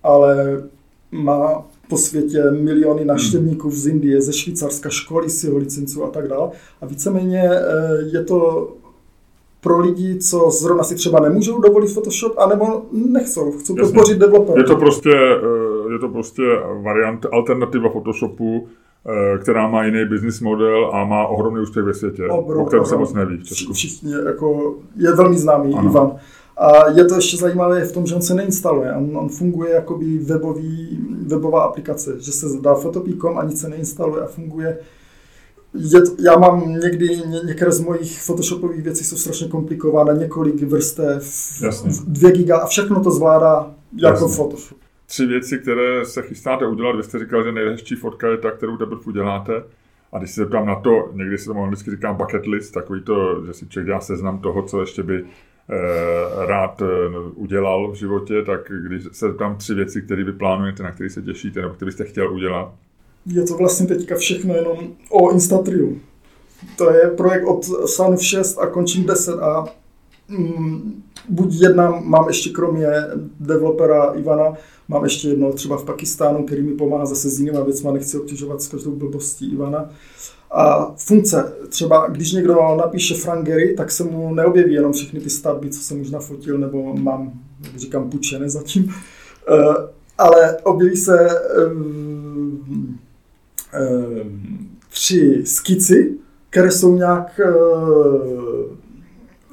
ale 0.04 0.64
má 1.12 1.64
po 1.90 1.98
světě 1.98 2.44
miliony 2.52 3.06
návštěvníků 3.06 3.72
z 3.72 3.88
Indie, 3.88 4.22
ze 4.22 4.34
Švýcarska, 4.34 4.90
školy 4.90 5.30
si 5.30 5.50
ho 5.50 5.58
licencu 5.58 6.04
a 6.04 6.10
tak 6.10 6.28
dále. 6.28 6.50
A 6.82 6.86
víceméně 6.86 7.50
eh, 7.52 7.62
je 8.14 8.24
to 8.24 8.70
pro 9.62 9.80
lidi, 9.80 10.20
co 10.20 10.52
zrovna 10.52 10.84
si 10.84 10.96
třeba 10.96 11.20
nemůžou 11.20 11.62
dovolit 11.62 11.88
Photoshop, 11.88 12.38
anebo 12.38 12.82
nechcou, 12.92 13.52
chcou 13.52 13.78
Jasně. 13.78 13.94
podpořit 13.94 14.18
developer. 14.18 14.58
Je 14.58 14.64
to 14.64 14.76
prostě, 14.76 15.12
eh, 15.16 15.94
je 15.94 16.00
to 16.00 16.10
prostě 16.10 16.42
variant, 16.82 17.26
alternativa 17.32 17.90
Photoshopu, 17.90 18.68
eh, 19.08 19.38
která 19.38 19.68
má 19.68 19.86
jiný 19.86 20.06
business 20.06 20.42
model 20.42 20.90
a 20.94 21.06
má 21.06 21.28
ohromný 21.28 21.62
úspěch 21.62 21.86
ve 21.86 21.94
světě, 21.94 22.28
Obrov, 22.28 22.62
o 22.62 22.66
kterém 22.66 22.86
se 22.86 22.98
moc 22.98 23.14
neví. 23.14 23.42
Všichni, 23.74 24.12
jako, 24.26 24.76
je 24.96 25.16
velmi 25.16 25.38
známý 25.38 25.74
ano. 25.74 25.90
Ivan. 25.90 26.16
A 26.58 26.90
je 26.90 27.06
to 27.06 27.16
ještě 27.16 27.38
zajímavé 27.38 27.86
v 27.86 27.92
tom, 27.92 28.06
že 28.06 28.16
on 28.16 28.22
se 28.22 28.34
neinstaluje. 28.34 28.94
On, 28.96 29.18
on 29.18 29.30
funguje 29.30 29.74
jako 29.74 29.98
by 29.98 30.18
webový, 30.18 31.00
webová 31.28 31.64
aplikace, 31.64 32.16
že 32.20 32.32
se 32.32 32.46
dá 32.62 32.76
fotopí.com 32.76 33.38
a 33.38 33.44
nic 33.44 33.62
se 33.62 33.70
neinstaluje 33.70 34.24
a 34.24 34.28
funguje. 34.28 34.78
Je 35.74 36.02
to, 36.02 36.12
já 36.20 36.38
mám 36.38 36.80
někdy, 36.80 37.08
ně, 37.08 37.40
některé 37.46 37.72
z 37.72 37.80
mojich 37.80 38.22
photoshopových 38.22 38.82
věcí 38.84 39.04
jsou 39.04 39.16
strašně 39.18 39.48
komplikované, 39.48 40.20
několik 40.20 40.62
vrstev, 40.64 41.24
Jasně. 41.64 41.92
dvě 42.08 42.32
giga 42.32 42.58
a 42.58 42.68
všechno 42.68 43.04
to 43.04 43.12
zvládá 43.12 43.72
jako 43.98 44.24
Jasně. 44.24 44.36
Photoshop. 44.36 44.78
tři 45.06 45.26
věci, 45.26 45.58
které 45.58 46.06
se 46.06 46.22
chystáte 46.22 46.68
udělat. 46.68 46.96
Vy 46.96 47.04
jste 47.04 47.20
říkal, 47.20 47.44
že 47.44 47.52
nejhezčí 47.52 47.96
fotka 47.96 48.28
je 48.28 48.38
ta, 48.38 48.52
kterou 48.52 48.78
teprve 48.78 49.02
uděláte. 49.06 49.64
A 50.14 50.18
když 50.18 50.32
se 50.32 50.42
zeptám 50.42 50.66
na 50.66 50.76
to, 50.76 51.10
někdy 51.14 51.38
se 51.38 51.46
tomu 51.46 51.64
anglicky 51.64 51.92
říkám 51.92 52.16
bucket 52.16 52.46
list, 52.46 52.72
takový 52.72 53.02
to, 53.02 53.46
že 53.46 53.54
si 53.54 53.68
člověk 53.68 53.88
dá 53.88 54.00
seznam 54.00 54.40
toho, 54.40 54.64
co 54.64 54.82
ještě 54.82 55.04
by 55.04 55.26
rád 56.46 56.82
eh, 56.82 56.86
udělal 57.36 57.92
v 57.92 57.96
životě, 57.96 58.34
tak 58.46 58.72
když 58.88 59.04
se 59.04 59.28
zeptám 59.28 59.56
tři 59.56 59.74
věci, 59.74 60.02
které 60.02 60.24
vy 60.24 60.34
plánujete, 60.34 60.84
na 60.84 60.92
které 60.92 61.10
se 61.10 61.22
těšíte, 61.22 61.62
nebo 61.62 61.74
které 61.74 61.86
byste 61.86 62.06
chtěl 62.06 62.34
udělat. 62.34 62.74
Je 63.26 63.44
to 63.44 63.58
vlastně 63.58 63.88
teďka 63.88 64.16
všechno 64.16 64.56
jenom 64.56 64.78
o 65.10 65.32
Instatriu. 65.32 66.00
To 66.78 66.92
je 66.94 67.08
projekt 67.08 67.46
od 67.46 67.64
Sun 67.90 68.18
6 68.18 68.58
a 68.58 68.68
končím 68.68 69.06
10 69.06 69.40
a 69.40 69.66
mm, 70.30 71.04
buď 71.30 71.62
jedna 71.62 72.00
mám 72.04 72.28
ještě 72.28 72.50
kromě 72.50 72.88
developera 73.40 74.06
Ivana, 74.06 74.54
mám 74.88 75.04
ještě 75.04 75.28
jedno 75.28 75.54
třeba 75.54 75.78
v 75.78 75.86
Pakistánu, 75.86 76.46
který 76.46 76.62
mi 76.62 76.74
pomáhá 76.74 77.06
zase 77.06 77.30
s 77.30 77.40
jinými 77.40 77.58
věcmi, 77.66 77.90
nechci 77.94 78.20
obtěžovat 78.20 78.62
s 78.62 78.68
každou 78.68 78.92
blbostí 78.92 79.54
Ivana. 79.54 79.90
A 80.52 80.94
funkce, 80.98 81.54
třeba 81.70 82.08
když 82.08 82.32
někdo 82.32 82.76
napíše 82.78 83.16
Frank 83.16 83.46
Gehry, 83.46 83.74
tak 83.74 83.92
se 83.92 84.04
mu 84.04 84.34
neobjeví 84.34 84.74
jenom 84.74 84.94
všechny 84.94 85.20
ty 85.20 85.30
stavby, 85.30 85.70
co 85.70 85.80
jsem 85.80 86.02
už 86.02 86.10
nafotil, 86.10 86.58
nebo 86.58 86.96
mám, 86.96 87.32
jak 87.64 87.76
říkám, 87.76 88.10
půjčené 88.10 88.50
zatím. 88.50 88.84
Uh, 88.84 89.76
ale 90.18 90.58
objeví 90.64 90.96
se 90.96 91.30
um, 91.68 93.00
um, 93.90 94.70
tři 94.90 95.42
skici, 95.46 96.18
které 96.50 96.72
jsou 96.72 96.96
nějak 96.96 97.40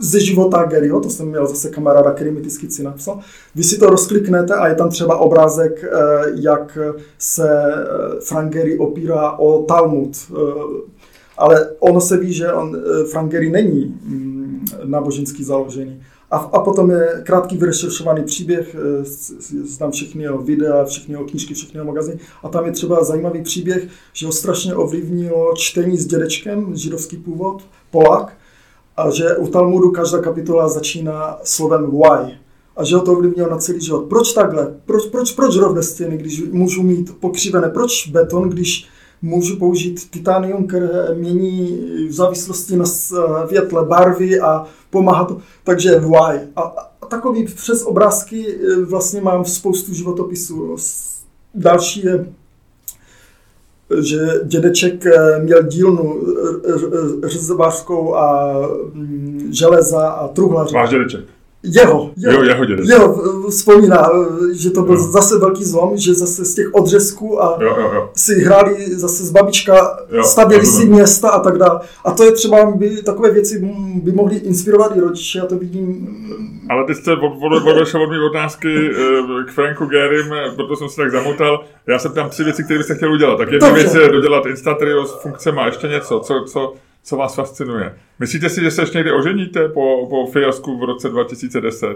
ze 0.01 0.21
života 0.21 0.65
Garyho, 0.65 1.01
to 1.01 1.11
jsem 1.11 1.29
měl 1.29 1.47
zase 1.47 1.71
kamaráda, 1.71 2.13
který 2.13 2.31
mi 2.31 2.41
ty 2.41 2.51
skici 2.51 2.83
napsal. 2.83 3.19
Vy 3.55 3.65
si 3.65 3.79
to 3.79 3.87
rozkliknete 3.87 4.55
a 4.55 4.69
je 4.69 4.75
tam 4.75 4.91
třeba 4.91 5.17
obrázek, 5.17 5.85
eh, 5.85 5.91
jak 6.35 6.79
se 7.19 7.49
eh, 7.65 8.21
Frank 8.21 8.55
Gary 8.55 8.79
opírá 8.79 9.39
o 9.39 9.63
Talmud. 9.63 10.17
Eh, 10.31 10.35
ale 11.39 11.71
ono 11.79 12.01
se 12.01 12.17
ví, 12.17 12.33
že 12.33 12.53
on, 12.53 12.77
Frank 13.11 13.33
Gary 13.33 13.51
není 13.51 13.85
mm, 13.85 14.65
náboženský 14.85 15.45
založený. 15.45 16.03
A, 16.31 16.37
a 16.37 16.61
potom 16.61 16.91
je 16.91 17.23
krátký 17.27 17.57
vyrešeršovaný 17.57 18.25
příběh, 18.25 18.77
znám 19.63 19.91
všechny 19.91 20.23
jeho 20.23 20.39
videa, 20.39 20.85
všechny 20.85 21.15
jeho 21.15 21.25
knížky, 21.25 21.55
všechny 21.55 21.79
jeho 21.79 21.87
magazíny. 21.87 22.19
A 22.43 22.49
tam 22.49 22.67
je 22.67 22.73
třeba 22.73 23.05
zajímavý 23.05 23.43
příběh, 23.43 23.87
že 24.13 24.27
ho 24.27 24.33
strašně 24.33 24.75
ovlivnilo 24.75 25.53
čtení 25.57 25.97
s 25.97 26.07
dědečkem, 26.07 26.77
židovský 26.77 27.17
původ, 27.17 27.63
Polák, 27.91 28.37
a 29.01 29.11
že 29.11 29.37
u 29.37 29.47
Talmudu 29.47 29.91
každá 29.91 30.19
kapitola 30.19 30.69
začíná 30.69 31.39
slovem 31.45 31.91
why. 31.91 32.35
A 32.77 32.85
že 32.85 32.97
ho 32.97 33.03
to 33.03 33.13
ovlivnilo 33.13 33.51
na 33.51 33.57
celý 33.57 33.81
život. 33.81 34.05
Proč 34.09 34.33
takhle? 34.33 34.75
Proč, 34.87 35.07
proč, 35.07 35.33
proč 35.33 35.57
rovné 35.57 35.83
stěny, 35.83 36.17
když 36.17 36.43
můžu 36.51 36.83
mít 36.83 37.19
pokřivené? 37.21 37.69
Proč 37.69 38.09
beton, 38.09 38.49
když 38.49 38.89
můžu 39.23 39.57
použít 39.57 40.11
titanium, 40.11 40.67
které 40.67 41.15
mění 41.15 41.79
v 42.09 42.13
závislosti 42.13 42.77
na 42.77 42.85
větle 43.51 43.85
barvy 43.85 44.41
a 44.41 44.67
pomáhá 44.91 45.25
to. 45.25 45.39
Takže 45.65 45.99
why. 45.99 46.41
A, 46.57 46.63
a 47.03 47.07
takový 47.07 47.45
přes 47.45 47.83
obrázky 47.83 48.47
e, 48.55 48.85
vlastně 48.85 49.21
mám 49.21 49.45
spoustu 49.45 49.95
životopisů. 49.95 50.77
Další 51.55 52.05
je 52.05 52.27
že 53.99 54.19
dědeček 54.45 55.07
eh, 55.07 55.39
měl 55.39 55.63
dílnu 55.63 56.23
řezbářskou 57.25 58.15
a 58.15 58.59
mm, 58.93 59.49
železa 59.53 60.09
a 60.09 60.29
truhlaře. 60.29 60.75
Váš 60.75 60.91
dědeček? 60.91 61.25
Jeho, 61.63 62.11
jeho, 62.17 62.33
jo, 62.35 62.43
jeho 62.43 62.65
dědeček. 62.65 62.89
Jeho 62.89 63.23
vzpomíná, 63.51 64.11
že 64.53 64.71
to 64.71 64.83
byl 64.83 64.95
jo. 64.95 65.01
zase 65.01 65.39
velký 65.39 65.65
zlom, 65.65 65.97
že 65.97 66.15
zase 66.15 66.45
z 66.45 66.55
těch 66.55 66.75
odřezků 66.75 67.43
a 67.43 67.59
jo, 67.61 67.77
jo, 67.79 67.91
jo. 67.95 68.11
si 68.17 68.41
hráli 68.41 68.95
zase 68.95 69.25
z 69.25 69.31
babička, 69.31 69.99
jo, 70.13 70.25
stavěli 70.25 70.67
si 70.67 70.87
města 70.87 71.29
a 71.29 71.41
tak 71.41 71.59
dále. 71.59 71.81
A 72.05 72.13
to 72.13 72.25
je 72.25 72.33
třeba, 72.33 72.71
by, 72.71 73.03
takové 73.03 73.31
věci 73.31 73.59
by 74.03 74.13
mohly 74.13 74.37
inspirovat 74.37 74.97
i 74.97 75.01
rodiče, 75.01 75.39
já 75.39 75.47
to 75.47 75.59
vidím. 75.59 76.09
Ale 76.71 76.85
ty 76.85 76.95
jste 76.95 77.13
odešel 77.73 78.03
od 78.03 78.11
mé 78.11 78.25
otázky 78.31 78.91
eh, 78.91 79.45
k 79.45 79.51
Franku 79.51 79.87
Gerim, 79.87 80.35
proto 80.57 80.77
jsem 80.77 80.89
se 80.89 80.97
tak 80.97 81.11
zamotal. 81.11 81.65
Já 81.87 81.99
jsem 81.99 82.13
tam 82.13 82.31
tři 82.31 82.45
věci, 82.45 82.65
které 82.65 82.79
byste 82.79 82.95
chtěl 82.95 83.13
udělat. 83.13 83.37
Tak 83.37 83.53
jedna 83.53 83.71
věc 83.71 83.95
je 83.95 84.09
dodělat 84.09 84.47
Instatrio 84.47 85.07
s 85.07 85.23
funkcemi 85.23 85.59
a 85.61 85.67
ještě 85.67 85.89
něco, 85.89 86.21
co, 86.21 86.45
co, 86.47 86.75
co 87.03 87.17
vás 87.17 87.35
fascinuje. 87.35 87.99
Myslíte 88.19 88.49
si, 88.49 88.61
že 88.61 88.71
se 88.71 88.83
ještě 88.83 88.99
někdy 88.99 89.13
oženíte 89.13 89.69
po, 89.69 90.07
po 90.11 90.27
fiasku 90.27 90.79
v 90.79 90.85
roce 90.85 91.09
2010? 91.09 91.87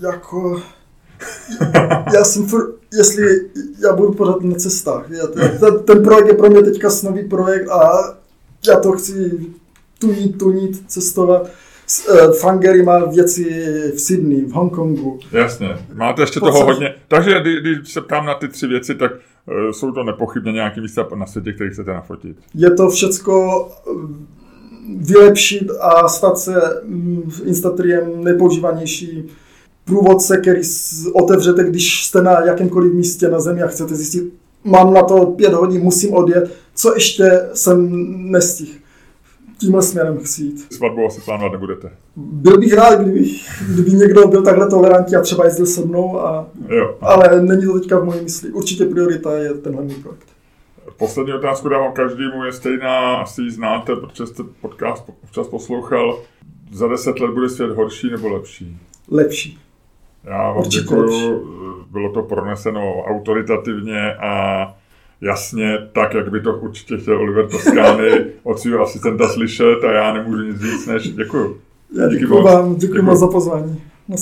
Jako... 0.00 0.62
já 2.14 2.24
jsem 2.24 2.46
furt, 2.46 2.74
jestli 2.92 3.24
já 3.84 3.92
budu 3.96 4.12
pořád 4.12 4.42
na 4.42 4.54
cestách. 4.54 5.10
Já, 5.10 5.26
ten, 5.26 5.78
ten 5.84 6.02
projekt 6.02 6.26
je 6.26 6.34
pro 6.34 6.50
mě 6.50 6.62
teďka 6.62 6.90
snový 6.90 7.28
projekt 7.28 7.68
a 7.68 8.14
já 8.68 8.80
to 8.80 8.92
chci 8.92 9.40
tunit, 9.98 10.38
tunit, 10.38 10.82
cestovat. 10.86 11.50
Eh, 12.10 12.32
Frangery 12.40 12.82
má 12.82 13.04
věci 13.04 13.66
v 13.96 14.00
Sydney, 14.00 14.44
v 14.44 14.52
Hongkongu. 14.52 15.18
Jasně, 15.32 15.68
máte 15.94 16.22
ještě 16.22 16.40
toho 16.40 16.64
hodně. 16.64 16.94
Takže 17.08 17.40
když 17.60 17.92
se 17.92 18.00
ptám 18.00 18.26
na 18.26 18.34
ty 18.34 18.48
tři 18.48 18.66
věci, 18.66 18.94
tak 18.94 19.12
uh, 19.12 19.70
jsou 19.70 19.92
to 19.92 20.04
nepochybně 20.04 20.52
nějaké 20.52 20.80
místa 20.80 21.08
na 21.14 21.26
světě, 21.26 21.52
které 21.52 21.70
chcete 21.70 21.92
nafotit. 21.92 22.36
Je 22.54 22.70
to 22.70 22.90
všecko 22.90 23.68
vylepšit 24.96 25.70
a 25.80 26.08
stát 26.08 26.38
se 26.38 26.80
mm, 26.84 27.32
Instatriem 27.44 28.24
nejpoužívanější 28.24 29.28
průvodce, 29.84 30.36
který 30.36 30.60
otevřete, 31.12 31.64
když 31.64 32.04
jste 32.04 32.22
na 32.22 32.44
jakémkoliv 32.44 32.92
místě 32.92 33.28
na 33.28 33.40
zemi 33.40 33.62
a 33.62 33.66
chcete 33.66 33.94
zjistit, 33.94 34.32
mám 34.64 34.94
na 34.94 35.02
to 35.02 35.26
pět 35.26 35.52
hodin, 35.52 35.82
musím 35.82 36.14
odjet, 36.14 36.52
co 36.74 36.94
ještě 36.94 37.40
jsem 37.54 37.88
nestihl. 38.30 38.72
Tímhle 39.58 39.82
směrem 39.82 40.18
chci 40.18 40.42
jít. 40.42 40.74
Svatbu 40.74 41.06
asi 41.06 41.20
plánovat 41.20 41.52
nebudete. 41.52 41.90
Byl 42.16 42.58
bych 42.58 42.72
rád, 42.72 43.00
kdyby, 43.00 43.30
kdyby 43.68 43.90
někdo 43.90 44.28
byl 44.28 44.42
takhle 44.42 44.68
tolerantní 44.70 45.16
a 45.16 45.20
třeba 45.20 45.44
jezdil 45.44 45.66
se 45.66 45.84
mnou, 45.84 46.20
a, 46.20 46.46
jo. 46.68 46.96
ale 47.00 47.42
není 47.42 47.66
to 47.66 47.78
teďka 47.78 47.98
v 47.98 48.04
mojí 48.04 48.20
mysli. 48.20 48.50
Určitě 48.50 48.84
priorita 48.84 49.36
je 49.36 49.54
tenhle 49.54 49.82
můj 49.82 49.94
projekt. 49.94 50.31
Poslední 51.02 51.32
otázku 51.32 51.68
dávám 51.68 51.92
každému, 51.92 52.44
je 52.44 52.52
stejná, 52.52 53.16
asi 53.16 53.42
ji 53.42 53.50
znáte, 53.50 53.96
protože 53.96 54.26
jste 54.26 54.42
podcast 54.60 55.04
občas 55.24 55.48
poslouchal. 55.48 56.18
Za 56.72 56.88
deset 56.88 57.20
let 57.20 57.30
bude 57.30 57.48
svět 57.48 57.70
horší 57.70 58.10
nebo 58.10 58.28
lepší? 58.28 58.78
Lepší. 59.10 59.58
Já 60.24 60.52
vám 60.52 60.62
děkuji, 60.62 61.44
bylo 61.90 62.12
to 62.12 62.22
proneseno 62.22 63.02
autoritativně 63.02 64.14
a 64.14 64.74
jasně, 65.20 65.78
tak, 65.92 66.14
jak 66.14 66.30
by 66.30 66.40
to 66.40 66.56
určitě 66.56 66.96
chtěl 66.96 67.18
Oliver 67.18 67.48
Toskány 67.48 68.24
od 68.42 68.58
svého 68.58 68.82
asistenta 68.82 69.28
slyšet 69.28 69.84
a 69.84 69.92
já 69.92 70.12
nemůžu 70.12 70.42
nic 70.42 70.60
říct 70.60 70.86
než 70.86 71.08
děkuji. 71.08 71.60
Já 71.98 72.08
děkuji 72.08 72.42
vám, 72.42 72.74
děkuji, 72.74 72.96
děkuji. 72.96 73.16
za 73.16 73.26
pozvání. 73.26 73.82
Na 74.08 74.16